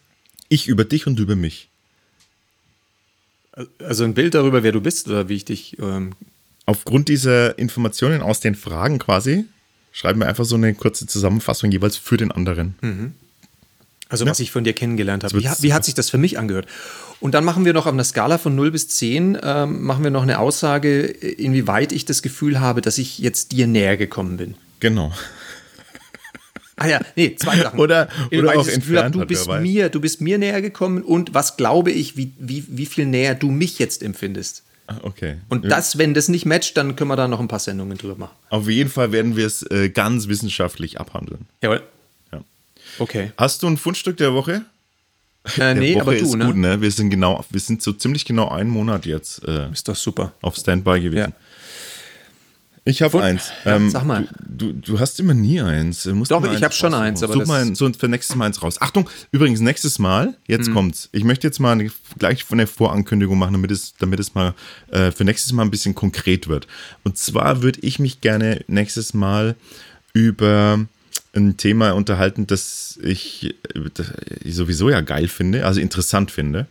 Ich 0.50 0.68
über 0.68 0.84
dich 0.84 1.08
und 1.08 1.20
über 1.20 1.36
mich. 1.36 1.70
Also 3.80 4.04
ein 4.04 4.14
Bild 4.14 4.34
darüber, 4.34 4.64
wer 4.64 4.72
du 4.72 4.82
bist 4.82 5.08
oder 5.08 5.30
wie 5.30 5.36
ich 5.36 5.46
dich. 5.46 5.78
Ähm, 5.80 6.14
Aufgrund 6.66 7.08
dieser 7.08 7.58
Informationen 7.58 8.22
aus 8.22 8.40
den 8.40 8.56
Fragen 8.56 9.00
quasi 9.00 9.46
schreiben 9.92 10.20
wir 10.20 10.28
einfach 10.28 10.46
so 10.46 10.56
eine 10.56 10.74
kurze 10.76 11.08
Zusammenfassung 11.08 11.72
jeweils 11.72 11.98
für 11.98 12.18
den 12.18 12.32
anderen. 12.32 12.76
also 14.10 14.26
was 14.26 14.40
ich 14.40 14.52
von 14.52 14.64
dir 14.64 14.74
kennengelernt 14.74 15.24
habe. 15.24 15.40
Wie, 15.40 15.50
wie 15.60 15.74
hat 15.74 15.86
sich 15.86 15.94
das 15.94 16.10
für 16.10 16.18
mich 16.18 16.38
angehört? 16.38 16.68
Und 17.20 17.34
dann 17.34 17.44
machen 17.44 17.66
wir 17.66 17.74
noch 17.74 17.86
auf 17.86 17.94
einer 17.94 18.04
Skala 18.04 18.38
von 18.38 18.56
0 18.56 18.72
bis 18.72 18.88
10, 18.88 19.38
ähm, 19.42 19.84
machen 19.84 20.04
wir 20.04 20.12
noch 20.12 20.24
eine 20.24 20.40
Aussage, 20.40 21.02
inwieweit 21.06 21.92
ich 21.92 22.06
das 22.06 22.22
Gefühl 22.22 22.60
habe, 22.60 22.82
dass 22.82 22.98
ich 22.98 23.20
jetzt 23.20 23.52
dir 23.52 23.68
näher 23.68 23.98
gekommen 23.98 24.38
bin. 24.38 24.56
Genau. 24.80 25.14
Ah 26.80 26.88
ja, 26.88 27.00
nee, 27.16 27.36
zwei 27.36 27.58
Sachen. 27.58 27.80
Oder- 27.80 28.08
oder 28.32 28.58
auch 28.58 28.68
entfernt 28.68 29.14
du 29.16 29.26
bist 29.26 29.48
mir, 29.50 29.90
du 29.90 30.00
bist 30.00 30.22
mir 30.22 30.38
näher 30.38 30.62
gekommen 30.62 31.04
und 31.04 31.34
was 31.34 31.58
glaube 31.58 31.92
ich, 31.92 32.18
wie, 32.18 32.32
wie, 32.40 32.64
wie 32.68 32.86
viel 32.86 33.06
näher 33.06 33.36
du 33.36 33.52
mich 33.52 33.80
jetzt 33.80 34.02
empfindest. 34.04 34.64
Ah, 34.88 34.96
Okay. 35.04 35.38
Und 35.50 35.66
das, 35.70 35.98
wenn 36.00 36.14
das 36.14 36.30
nicht 36.30 36.46
matcht, 36.46 36.76
dann 36.78 36.96
können 36.96 37.10
wir 37.10 37.16
da 37.16 37.28
noch 37.28 37.40
ein 37.40 37.48
paar 37.48 37.60
Sendungen 37.60 37.98
drüber 37.98 38.16
machen. 38.16 38.36
Auf 38.50 38.68
jeden 38.70 38.90
Fall 38.90 39.12
werden 39.12 39.36
wir 39.36 39.46
es 39.46 39.62
äh, 39.64 39.90
ganz 39.90 40.28
wissenschaftlich 40.28 41.00
abhandeln. 41.00 41.46
Jawohl. 41.62 41.84
Ja. 42.32 42.42
Okay. 42.98 43.32
Hast 43.38 43.62
du 43.62 43.68
ein 43.68 43.78
Fundstück 43.78 44.18
der 44.18 44.34
Woche? 44.34 44.64
Äh, 45.58 45.74
nee, 45.76 45.94
Woche 45.96 46.02
aber 46.02 46.16
du, 46.16 46.26
ist 46.26 46.36
ne? 46.36 46.46
gut, 46.46 46.56
ne? 46.58 46.82
Wir 46.82 46.92
sind 46.92 47.10
genau, 47.12 47.46
wir 47.50 47.60
sind 47.60 47.82
so 47.82 47.94
ziemlich 47.94 48.26
genau 48.26 48.50
einen 48.50 48.70
Monat 48.70 49.06
jetzt 49.06 49.44
äh, 49.48 49.72
Ist 49.72 49.88
doch 49.88 49.96
super. 49.96 50.34
auf 50.42 50.56
Standby 50.56 51.00
gewesen. 51.02 51.18
Ja. 51.18 51.34
Ich 52.86 53.02
habe 53.02 53.22
eins. 53.22 53.52
Ähm, 53.66 53.90
sag 53.90 54.06
mal. 54.06 54.28
Du, 54.48 54.74
du, 54.74 54.74
du 54.74 55.00
hast 55.00 55.20
immer 55.20 55.34
nie 55.34 55.62
eins. 55.62 56.04
Du 56.04 56.16
musst 56.16 56.32
Doch, 56.32 56.44
ich 56.52 56.64
hab 56.64 56.74
schon 56.74 56.94
eins, 56.94 57.22
aber 57.24 57.34
Such 57.34 57.46
mal 57.46 57.76
so 57.76 57.92
für 57.94 58.08
nächstes 58.08 58.36
Mal 58.36 58.48
eins 58.48 58.62
raus. 58.62 58.82
Achtung, 58.82 59.10
übrigens, 59.32 59.60
nächstes 59.60 60.00
Mal, 60.00 60.36
jetzt 60.48 60.70
Mhm. 60.70 60.74
kommt's. 60.74 61.10
Ich 61.12 61.24
möchte 61.24 61.48
jetzt 61.48 61.60
mal 61.60 61.90
gleich 62.18 62.44
von 62.44 62.58
der 62.58 62.68
Vorankündigung 62.68 63.38
machen, 63.38 63.54
damit 63.54 63.72
es, 63.72 63.94
damit 64.00 64.20
es 64.20 64.34
mal 64.34 64.54
äh, 64.92 65.12
für 65.12 65.24
nächstes 65.24 65.52
Mal 65.54 65.64
ein 65.64 65.72
bisschen 65.72 65.96
konkret 65.96 66.48
wird. 66.48 66.68
Und 67.04 67.18
zwar 67.18 67.62
würde 67.62 67.80
ich 67.82 68.00
mich 68.00 68.22
gerne 68.22 68.64
nächstes 68.68 69.14
Mal 69.14 69.56
über 70.14 70.80
ein 71.36 71.58
Thema 71.58 71.92
unterhalten, 71.92 72.48
das 72.48 72.98
ich, 73.04 73.56
äh, 73.76 73.80
das 73.94 74.12
ich 74.44 74.56
sowieso 74.56 74.90
ja 74.90 75.02
geil 75.02 75.28
finde, 75.28 75.66
also 75.66 75.80
interessant 75.80 76.32
finde. 76.32 76.68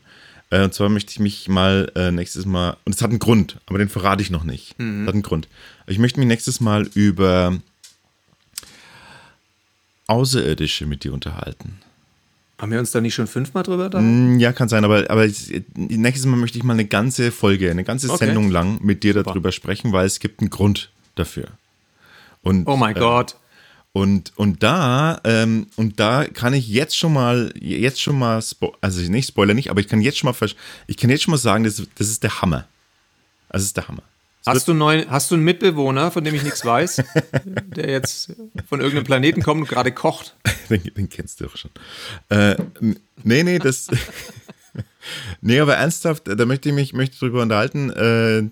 Äh, 0.51 0.64
Und 0.64 0.74
zwar 0.74 0.88
möchte 0.88 1.11
ich 1.12 1.18
mich 1.20 1.49
mal 1.49 1.90
äh, 1.94 2.11
nächstes 2.11 2.46
Mal, 2.46 2.76
und 2.84 2.94
es 2.94 3.03
hat 3.03 3.11
einen 3.11 3.18
Grund, 3.18 3.59
aber 3.66 3.78
den 3.78 3.88
verrate 3.88 4.22
ich 4.22 4.30
noch 4.30 4.44
nicht. 4.44 4.78
Mhm. 4.78 5.01
Das 5.01 5.09
hat 5.09 5.14
einen 5.14 5.22
Grund. 5.22 5.49
Ich 5.86 5.99
möchte 5.99 6.18
mich 6.20 6.26
nächstes 6.28 6.61
Mal 6.61 6.86
über 6.94 7.59
Außerirdische 10.07 10.86
mit 10.86 11.05
dir 11.05 11.12
unterhalten. 11.12 11.78
Haben 12.59 12.72
wir 12.72 12.78
uns 12.80 12.90
da 12.90 13.01
nicht 13.01 13.14
schon 13.14 13.26
fünfmal 13.28 13.62
drüber 13.62 13.88
da? 13.88 13.99
Hm, 13.99 14.40
Ja, 14.40 14.53
kann 14.53 14.68
sein, 14.68 14.84
aber, 14.84 15.09
aber 15.11 15.26
ich- 15.26 15.62
nächstes 15.76 16.26
Mal 16.26 16.36
möchte 16.36 16.59
ich 16.59 16.64
mal 16.64 16.72
eine 16.72 16.86
ganze 16.86 17.30
Folge, 17.30 17.70
eine 17.70 17.84
ganze 17.84 18.09
Okay. 18.11 18.24
Sendung 18.26 18.51
lang 18.51 18.80
mit 18.82 19.05
dir 19.05 19.14
darüber 19.14 19.53
sprechen, 19.53 19.92
weil 19.92 20.07
es 20.07 20.18
gibt 20.18 20.40
einen 20.40 20.51
Grund 20.51 20.90
dafür. 21.14 21.49
Und, 22.42 22.66
Oh 22.66 22.76
mein 22.76 22.96
äh, 22.96 23.01
Gott. 23.01 23.36
Und, 23.93 24.32
und 24.36 24.62
da, 24.62 25.20
ähm, 25.24 25.66
und 25.76 25.99
da 25.99 26.24
kann 26.26 26.53
ich 26.53 26.68
jetzt 26.68 26.97
schon 26.97 27.12
mal, 27.12 27.53
jetzt 27.59 28.01
schon 28.01 28.18
mal, 28.18 28.43
also 28.80 29.11
nicht 29.11 29.28
Spoiler 29.28 29.55
nicht, 29.55 29.70
aber 29.70 29.80
ich 29.80 29.89
kann 29.89 30.01
jetzt 30.01 30.18
schon 30.18 30.30
mal, 30.30 30.51
ich 30.86 30.97
kann 30.97 31.11
jetzt 31.11 31.24
schon 31.24 31.32
mal 31.32 31.39
sagen, 31.39 31.64
das, 31.64 31.82
das 31.97 32.09
ist 32.09 32.22
der 32.22 32.41
Hammer. 32.41 32.68
Das 33.49 33.62
ist 33.62 33.76
der 33.76 33.89
Hammer. 33.89 34.03
Hast 34.47 34.68
du, 34.68 34.72
einen 34.72 34.78
neuen, 34.78 35.11
hast 35.11 35.30
du 35.30 35.34
einen 35.34 35.45
Mitbewohner, 35.45 36.11
von 36.11 36.24
dem 36.24 36.34
ich 36.34 36.43
nichts 36.43 36.64
weiß, 36.64 37.03
der 37.76 37.91
jetzt 37.91 38.32
von 38.66 38.80
irgendeinem 38.80 39.05
Planeten 39.05 39.43
kommt 39.43 39.62
und 39.62 39.68
gerade 39.68 39.93
kocht? 39.93 40.36
Den, 40.70 40.82
den 40.82 41.09
kennst 41.09 41.41
du 41.41 41.45
doch 41.45 41.57
schon. 41.57 41.70
Äh, 42.28 42.57
nee, 43.22 43.43
nee, 43.43 43.59
das. 43.59 43.89
nee, 45.41 45.61
aber 45.61 45.76
ernsthaft, 45.76 46.24
da 46.26 46.45
möchte 46.45 46.68
ich 46.68 46.74
mich 46.74 46.93
möchte 46.93 47.18
drüber 47.18 47.41
unterhalten. 47.41 47.89
Äh, 47.89 48.51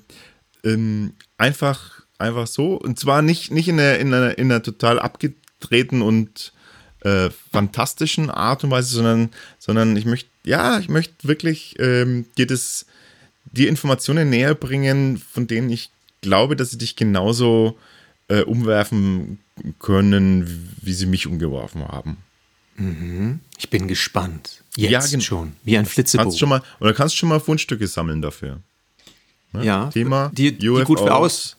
ähm, 0.66 1.12
einfach, 1.36 1.95
einfach 2.18 2.46
so. 2.46 2.74
Und 2.74 2.98
zwar 2.98 3.22
nicht, 3.22 3.50
nicht 3.50 3.68
in, 3.68 3.78
einer, 3.80 3.98
in, 3.98 4.12
einer, 4.14 4.38
in 4.38 4.50
einer 4.50 4.62
total 4.62 4.98
abgedrehten 4.98 6.02
und 6.02 6.52
äh, 7.00 7.30
fantastischen 7.52 8.30
Art 8.30 8.64
und 8.64 8.70
Weise, 8.70 8.94
sondern, 8.94 9.30
sondern 9.58 9.96
ich 9.96 10.06
möchte, 10.06 10.28
ja, 10.44 10.78
ich 10.78 10.88
möchte 10.88 11.28
wirklich 11.28 11.76
ähm, 11.78 12.26
dir 12.36 12.46
das, 12.46 12.86
die 13.44 13.66
Informationen 13.68 14.30
näher 14.30 14.54
bringen, 14.54 15.18
von 15.18 15.46
denen 15.46 15.70
ich 15.70 15.90
glaube, 16.20 16.56
dass 16.56 16.70
sie 16.70 16.78
dich 16.78 16.96
genauso 16.96 17.78
äh, 18.28 18.42
umwerfen 18.42 19.38
können, 19.78 20.74
wie 20.82 20.92
sie 20.92 21.06
mich 21.06 21.26
umgeworfen 21.26 21.86
haben. 21.86 22.18
Ich 23.56 23.70
bin 23.70 23.88
gespannt. 23.88 24.62
Jetzt 24.76 25.12
Ja, 25.12 25.20
schon. 25.20 25.52
Wie 25.64 25.76
ein 25.76 25.84
Kannst 25.84 25.94
Flitzebogen. 25.94 26.38
schon 26.38 26.48
mal, 26.50 26.62
oder 26.80 26.92
kannst 26.92 27.16
schon 27.16 27.28
mal 27.30 27.40
Fundstücke 27.40 27.86
sammeln 27.86 28.20
dafür. 28.20 28.60
ja. 29.54 29.88
Thema 29.88 30.30
Die, 30.34 30.52
die 30.52 30.66
gut 30.84 31.00
für 31.00 31.14
aus. 31.14 31.55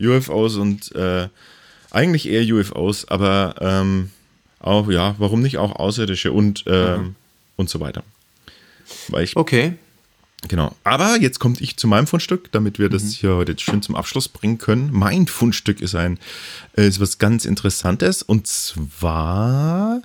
UFOs 0.00 0.56
und 0.56 0.94
äh, 0.94 1.28
eigentlich 1.90 2.28
eher 2.28 2.42
UFOs, 2.54 3.06
aber 3.08 3.54
ähm, 3.60 4.10
auch, 4.60 4.90
ja, 4.90 5.14
warum 5.18 5.42
nicht 5.42 5.58
auch 5.58 5.76
Außerirdische 5.76 6.32
und, 6.32 6.64
ähm, 6.66 7.14
und 7.56 7.70
so 7.70 7.80
weiter. 7.80 8.02
Weil 9.08 9.24
ich, 9.24 9.36
Okay. 9.36 9.74
genau. 10.48 10.74
Aber 10.84 11.16
jetzt 11.20 11.38
kommt 11.38 11.60
ich 11.60 11.76
zu 11.76 11.86
meinem 11.86 12.06
Fundstück, 12.06 12.50
damit 12.52 12.78
wir 12.78 12.88
das 12.88 13.12
hier 13.12 13.36
heute 13.36 13.56
schön 13.58 13.82
zum 13.82 13.94
Abschluss 13.96 14.28
bringen 14.28 14.58
können. 14.58 14.90
Mein 14.92 15.26
Fundstück 15.26 15.80
ist 15.80 15.94
ein, 15.94 16.18
äh, 16.76 16.86
ist 16.86 17.00
was 17.00 17.18
ganz 17.18 17.44
Interessantes 17.44 18.22
und 18.22 18.46
zwar 18.46 20.02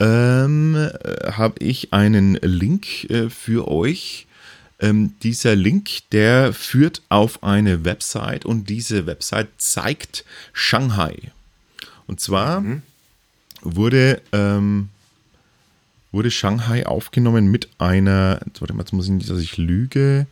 ähm, 0.00 0.74
äh, 0.74 1.32
habe 1.32 1.64
ich 1.64 1.92
einen 1.92 2.34
Link 2.42 3.10
äh, 3.10 3.30
für 3.30 3.68
euch. 3.68 4.26
Ähm, 4.82 5.14
dieser 5.22 5.54
Link, 5.56 6.10
der 6.10 6.52
führt 6.52 7.02
auf 7.08 7.42
eine 7.42 7.84
Website 7.84 8.44
und 8.44 8.68
diese 8.68 9.06
Website 9.06 9.48
zeigt 9.56 10.24
Shanghai. 10.52 11.16
Und 12.06 12.20
zwar 12.20 12.62
wurde, 13.62 14.20
ähm, 14.32 14.88
wurde 16.10 16.30
Shanghai 16.30 16.84
aufgenommen 16.84 17.50
mit 17.50 17.68
einer, 17.78 18.40
warte 18.58 18.74
mal, 18.74 18.80
jetzt 18.82 18.92
muss 18.92 19.06
ich 19.06 19.12
nicht, 19.12 19.30
dass 19.30 19.38
ich 19.38 19.56
lüge. 19.56 20.26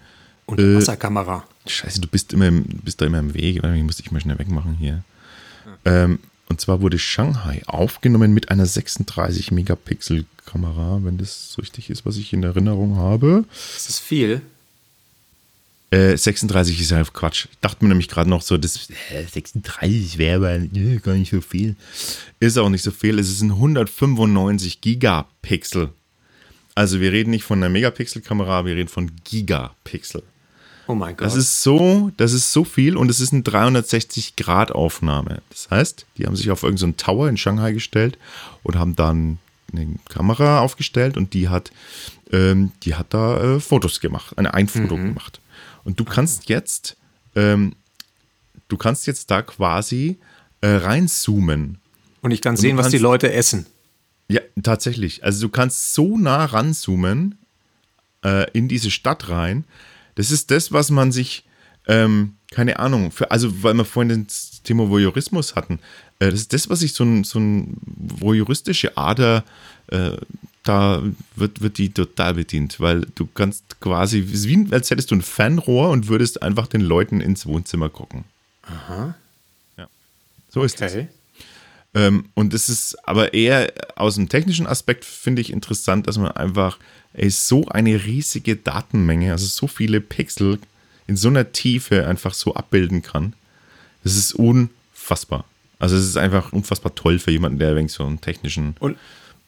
Und 0.47 0.59
Äh, 0.59 0.77
Wasserkamera. 0.77 1.47
Scheiße, 1.67 2.01
du 2.01 2.09
bist 2.09 2.33
immer 2.33 2.49
im, 2.49 2.65
bist 2.65 3.01
da 3.01 3.07
immer 3.07 3.21
im 3.21 3.35
Weg. 3.35 3.63
Ich 3.63 3.83
muss 3.83 3.97
dich 3.97 4.11
mal 4.11 4.21
schnell 4.21 4.39
wegmachen 4.39 4.75
hier. 4.75 5.05
Ähm, 5.85 6.19
und 6.51 6.61
zwar 6.61 6.83
wurde 6.83 6.99
Shanghai 6.99 7.63
aufgenommen 7.67 8.35
mit 8.35 8.51
einer 8.51 8.67
36 8.67 9.53
Megapixel 9.53 10.27
Kamera, 10.45 10.99
wenn 11.03 11.17
das 11.17 11.53
so 11.53 11.63
richtig 11.63 11.91
ist, 11.91 12.05
was 12.05 12.17
ich 12.17 12.33
in 12.33 12.43
Erinnerung 12.43 12.97
habe. 12.97 13.45
Das 13.75 13.89
ist 13.89 14.01
viel. 14.01 14.43
Äh, 15.91 16.17
36 16.17 16.81
ist 16.81 16.91
ja 16.91 17.03
Quatsch. 17.05 17.47
Dachte 17.61 17.85
mir 17.85 17.91
nämlich 17.91 18.09
gerade 18.09 18.29
noch 18.29 18.43
so, 18.43 18.59
das 18.59 18.91
äh, 19.13 19.25
36 19.25 20.19
wäre 20.19 20.37
aber 20.37 20.55
äh, 20.55 20.97
gar 20.99 21.15
nicht 21.15 21.31
so 21.31 21.41
viel. 21.41 21.77
Ist 22.41 22.59
auch 22.59 22.69
nicht 22.69 22.83
so 22.83 22.91
viel. 22.91 23.21
Es 23.21 23.39
sind 23.39 23.53
195 23.53 24.81
Gigapixel. 24.81 25.91
Also 26.75 27.01
wir 27.01 27.13
reden 27.13 27.31
nicht 27.31 27.45
von 27.45 27.59
einer 27.59 27.69
Megapixel-Kamera, 27.69 28.65
wir 28.65 28.75
reden 28.75 28.89
von 28.89 29.11
Gigapixel. 29.25 30.23
Oh 30.91 30.95
mein 30.97 31.17
Gott. 31.17 31.27
Das 31.27 31.37
ist 31.37 31.63
so, 31.63 32.11
das 32.17 32.33
ist 32.33 32.53
so 32.53 32.65
viel 32.65 32.97
und 32.97 33.09
es 33.11 33.21
ist 33.21 33.33
eine 33.33 33.43
360-Grad-Aufnahme. 33.43 35.43
Das 35.51 35.71
heißt, 35.71 36.07
die 36.17 36.27
haben 36.27 36.37
sich 36.37 36.51
auf 36.51 36.63
irgendeinen 36.63 36.97
Tower 36.97 37.29
in 37.29 37.37
Shanghai 37.37 37.73
gestellt 37.73 38.19
und 38.63 38.77
haben 38.77 38.97
dann 38.97 39.39
eine 39.73 39.95
Kamera 40.09 40.61
aufgestellt 40.61 41.17
und 41.17 41.33
die 41.35 41.49
hat, 41.49 41.71
ähm, 42.33 42.73
die 42.83 42.95
hat 42.97 43.15
da 43.15 43.57
äh, 43.57 43.61
Fotos 43.61 44.01
gemacht, 44.01 44.37
eine 44.37 44.55
ein 44.55 44.69
Foto 44.69 44.97
gemacht. 44.97 45.41
Und 45.85 46.01
du 46.01 46.05
kannst 46.05 46.49
jetzt, 46.49 46.97
ähm, 47.37 47.75
du 48.69 48.77
kannst 48.77 49.07
jetzt 49.07 49.31
da 49.31 49.43
quasi 49.43 50.19
äh, 50.61 50.69
reinzoomen. 50.69 51.79
Und 52.23 52.33
ich 52.33 52.43
kann 52.43 52.57
sehen, 52.57 52.77
was 52.77 52.89
die 52.89 52.97
kannst- 52.97 53.03
Leute 53.03 53.33
essen. 53.33 53.67
Ja, 54.29 54.41
tatsächlich. 54.63 55.25
Also 55.25 55.47
du 55.47 55.49
kannst 55.49 55.95
so 55.95 56.17
nah 56.19 56.45
ranzoomen 56.45 57.39
äh, 58.25 58.49
in 58.53 58.69
diese 58.69 58.91
Stadt 58.91 59.29
rein. 59.29 59.65
Das 60.21 60.31
ist 60.31 60.51
das, 60.51 60.71
was 60.71 60.91
man 60.91 61.13
sich, 61.13 61.45
ähm, 61.89 62.35
keine 62.51 62.79
Ahnung, 62.79 63.11
für, 63.11 63.31
also 63.31 63.63
weil 63.63 63.73
wir 63.73 63.87
vorhin 63.87 64.27
das 64.27 64.61
Thema 64.63 64.91
Voyeurismus 64.91 65.55
hatten, 65.57 65.79
äh, 66.19 66.31
das 66.31 66.41
ist 66.41 66.53
das, 66.53 66.69
was 66.69 66.83
ich 66.83 66.93
so 66.93 67.05
ein, 67.05 67.25
so 67.25 67.39
ein 67.39 67.79
voyeuristische 67.87 68.99
Ader, 68.99 69.45
äh, 69.87 70.19
da 70.63 71.03
wird, 71.37 71.63
wird 71.63 71.79
die 71.79 71.89
total 71.89 72.35
bedient, 72.35 72.81
weil 72.81 73.07
du 73.15 73.27
kannst 73.33 73.81
quasi, 73.81 74.23
wie 74.27 74.71
als 74.75 74.91
hättest 74.91 75.11
du 75.11 75.15
ein 75.15 75.23
Fanrohr 75.23 75.89
und 75.89 76.09
würdest 76.09 76.43
einfach 76.43 76.67
den 76.67 76.83
Leuten 76.83 77.23
ins 77.23 77.47
Wohnzimmer 77.47 77.89
gucken. 77.89 78.25
Aha. 78.65 79.15
Ja. 79.79 79.89
So 80.51 80.65
ist 80.65 80.83
Okay. 80.83 81.09
das. 81.09 81.20
Ähm, 81.95 82.27
und 82.35 82.55
es 82.55 82.69
ist 82.69 82.97
aber 83.09 83.35
eher 83.35 83.73
aus 83.97 84.15
dem 84.15 84.29
technischen 84.29 84.67
Aspekt 84.67 85.05
finde 85.05 85.43
ich 85.43 85.53
interessant, 85.53 86.07
dass 86.07 86.19
man 86.19 86.31
einfach 86.33 86.79
ey, 87.15 87.31
so 87.31 87.67
eine 87.67 88.05
riesige 88.05 88.57
Datenmenge, 88.57 89.33
also 89.33 89.47
so 89.47 89.67
viele 89.67 90.01
Pixel 90.01 90.59
in 91.07 91.17
so 91.17 91.29
einer 91.29 91.51
Tiefe 91.53 92.07
einfach 92.07 92.35
so 92.35 92.55
abbilden 92.55 93.03
kann. 93.03 93.33
Das 94.05 94.17
ist 94.17 94.35
unfassbar. 94.35 95.45
Also 95.81 95.97
es 95.97 96.07
ist 96.07 96.17
einfach 96.17 96.53
unfassbar 96.53 96.95
toll 96.95 97.19
für 97.19 97.33
jemanden, 97.33 97.59
der 97.59 97.75
wenig 97.75 97.93
so 97.93 98.05
einen 98.05 98.21
technischen. 98.21 98.77
Und 98.79 98.97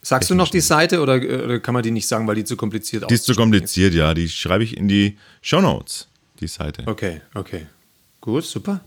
sagst 0.01 0.29
du 0.31 0.35
noch 0.35 0.49
die 0.49 0.61
Seite 0.61 1.01
oder, 1.01 1.17
oder 1.17 1.61
kann 1.61 1.75
man 1.75 1.83
die 1.83 1.93
nicht 1.93 2.09
sagen, 2.09 2.27
weil 2.27 2.35
die 2.35 2.45
zu 2.45 2.57
kompliziert 2.57 3.09
Die 3.09 3.15
ist 3.15 3.25
zu 3.25 3.35
kompliziert, 3.35 3.95
ja. 3.95 4.15
Die 4.15 4.29
schreibe 4.29 4.65
ich 4.65 4.77
in 4.77 4.89
die 4.89 5.17
Shownotes, 5.43 6.09
die 6.41 6.49
Seite. 6.49 6.83
Okay, 6.87 7.21
okay. 7.35 7.67
Gut, 8.21 8.45
super. 8.45 8.81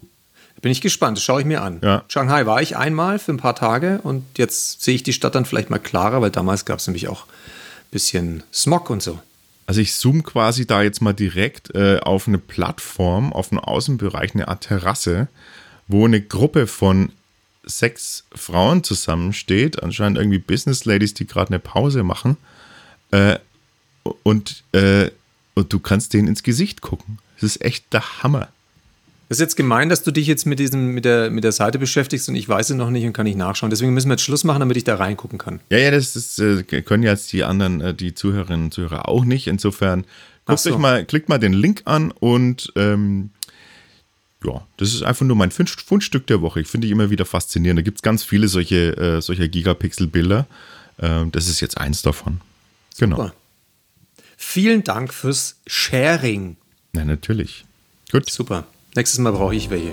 Bin 0.66 0.72
ich 0.72 0.82
gespannt, 0.82 1.16
das 1.16 1.24
schaue 1.24 1.42
ich 1.42 1.46
mir 1.46 1.62
an. 1.62 1.80
Ja. 1.84 2.04
Shanghai 2.08 2.48
war 2.48 2.60
ich 2.60 2.76
einmal 2.76 3.20
für 3.20 3.32
ein 3.32 3.38
paar 3.38 3.54
Tage 3.54 4.00
und 4.02 4.26
jetzt 4.36 4.82
sehe 4.82 4.96
ich 4.96 5.04
die 5.04 5.14
Stadt 5.14 5.36
dann 5.36 5.46
vielleicht 5.46 5.70
mal 5.70 5.78
klarer, 5.78 6.22
weil 6.22 6.32
damals 6.32 6.66
gab 6.66 6.80
es 6.80 6.88
nämlich 6.88 7.08
auch 7.08 7.28
ein 7.28 7.92
bisschen 7.92 8.44
Smog 8.52 8.90
und 8.90 9.04
so. 9.04 9.20
Also 9.68 9.82
ich 9.82 9.94
zoome 9.94 10.24
quasi 10.24 10.66
da 10.66 10.82
jetzt 10.82 11.04
mal 11.04 11.14
direkt 11.14 11.76
äh, 11.76 12.00
auf 12.00 12.28
eine 12.28 12.40
Plattform, 12.40 13.32
auf 13.32 13.52
einen 13.52 13.60
Außenbereich, 13.60 14.34
eine 14.34 14.48
Art 14.48 14.62
Terrasse, 14.62 15.28
wo 15.88 16.04
eine 16.04 16.20
Gruppe 16.20 16.66
von 16.66 17.12
sechs 17.64 18.24
Frauen 18.34 18.84
zusammensteht, 18.84 19.84
anscheinend 19.84 20.18
irgendwie 20.18 20.40
Business 20.40 20.84
Ladies, 20.84 21.14
die 21.14 21.28
gerade 21.28 21.50
eine 21.50 21.60
Pause 21.60 22.02
machen. 22.02 22.38
Äh, 23.12 23.38
und, 24.24 24.64
äh, 24.72 25.12
und 25.54 25.72
du 25.72 25.78
kannst 25.78 26.16
denen 26.16 26.28
ins 26.28 26.42
Gesicht 26.42 26.82
gucken. 26.82 27.20
Das 27.36 27.44
ist 27.44 27.62
echt 27.62 27.94
der 27.94 28.24
Hammer. 28.24 28.48
Das 29.28 29.38
ist 29.38 29.42
jetzt 29.42 29.56
gemein, 29.56 29.90
dass 29.90 30.04
du 30.04 30.12
dich 30.12 30.28
jetzt 30.28 30.46
mit, 30.46 30.60
diesem, 30.60 30.94
mit, 30.94 31.04
der, 31.04 31.32
mit 31.32 31.44
der 31.44 31.52
Seite 31.52 31.80
beschäftigst 31.80 32.30
und 32.30 32.36
ich 32.36 32.48
weiß 32.48 32.70
es 32.70 32.76
noch 32.76 32.92
nicht 32.92 33.06
und 33.06 33.14
kann 33.14 33.26
nicht 33.26 33.38
nachschauen. 33.38 33.72
Deswegen 33.72 33.94
müssen 33.94 34.08
wir 34.08 34.14
jetzt 34.14 34.22
Schluss 34.24 34.44
machen, 34.44 34.60
damit 34.60 34.78
ich 34.78 34.84
da 34.84 34.96
reingucken 34.96 35.40
kann. 35.40 35.60
Ja, 35.72 35.80
ja, 35.80 35.92
das 35.92 36.16
ist, 36.16 36.38
äh, 36.40 36.64
können 36.64 37.02
jetzt 37.02 37.34
die 37.34 37.44
anderen, 37.44 37.82
äh, 37.82 37.94
die 37.96 38.14
Zuhörerinnen 38.14 38.66
und 38.66 38.74
Zuhörer 38.74 39.10
auch 39.10 39.26
nicht. 39.26 39.48
Insofern 39.48 40.06
guckt 40.46 40.60
so. 40.60 40.72
euch 40.72 40.78
mal, 40.78 41.06
klickt 41.06 41.28
mal 41.28 41.40
den 41.40 41.54
Link 41.54 41.82
an 41.86 42.12
und 42.12 42.72
ähm, 42.76 43.32
ja, 44.44 44.66
das 44.78 44.94
ist 44.94 45.02
einfach 45.02 45.26
nur 45.26 45.36
mein 45.36 45.50
Fund- 45.50 45.70
Fundstück 45.72 46.28
der 46.28 46.42
Woche. 46.42 46.62
Ich 46.62 46.68
finde 46.68 46.86
ich 46.86 46.92
immer 46.92 47.10
wieder 47.10 47.26
faszinierend. 47.26 47.80
Da 47.80 47.82
gibt 47.82 47.98
es 47.98 48.02
ganz 48.04 48.24
viele 48.24 48.48
solche, 48.48 48.96
äh, 48.96 49.22
solcher 49.22 49.48
Gigapixel-Bilder. 49.48 50.46
Ähm, 51.00 51.32
das 51.32 51.48
ist 51.48 51.62
jetzt 51.62 51.80
eins 51.80 52.04
davon. 52.04 52.42
Genau. 53.00 53.16
Super. 53.16 53.34
Vielen 54.38 54.84
Dank 54.84 55.14
fürs 55.14 55.56
Sharing. 55.66 56.58
Na, 56.94 57.04
natürlich. 57.06 57.66
Gut. 58.12 58.30
Super. 58.30 58.68
Nächstes 58.96 59.20
Mal 59.20 59.34
brauche 59.34 59.54
ich 59.54 59.70
welche. 59.70 59.92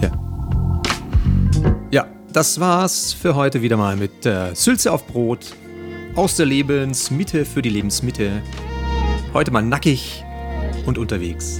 Ja. 0.00 0.12
Ja, 1.90 2.06
das 2.30 2.60
war's 2.60 3.14
für 3.14 3.34
heute 3.34 3.62
wieder 3.62 3.78
mal 3.78 3.96
mit 3.96 4.26
äh, 4.26 4.54
Sülze 4.54 4.92
auf 4.92 5.06
Brot 5.06 5.54
aus 6.14 6.36
der 6.36 6.44
Lebensmitte 6.44 7.46
für 7.46 7.62
die 7.62 7.70
Lebensmitte. 7.70 8.42
Heute 9.32 9.50
mal 9.50 9.62
nackig 9.62 10.22
und 10.84 10.98
unterwegs. 10.98 11.58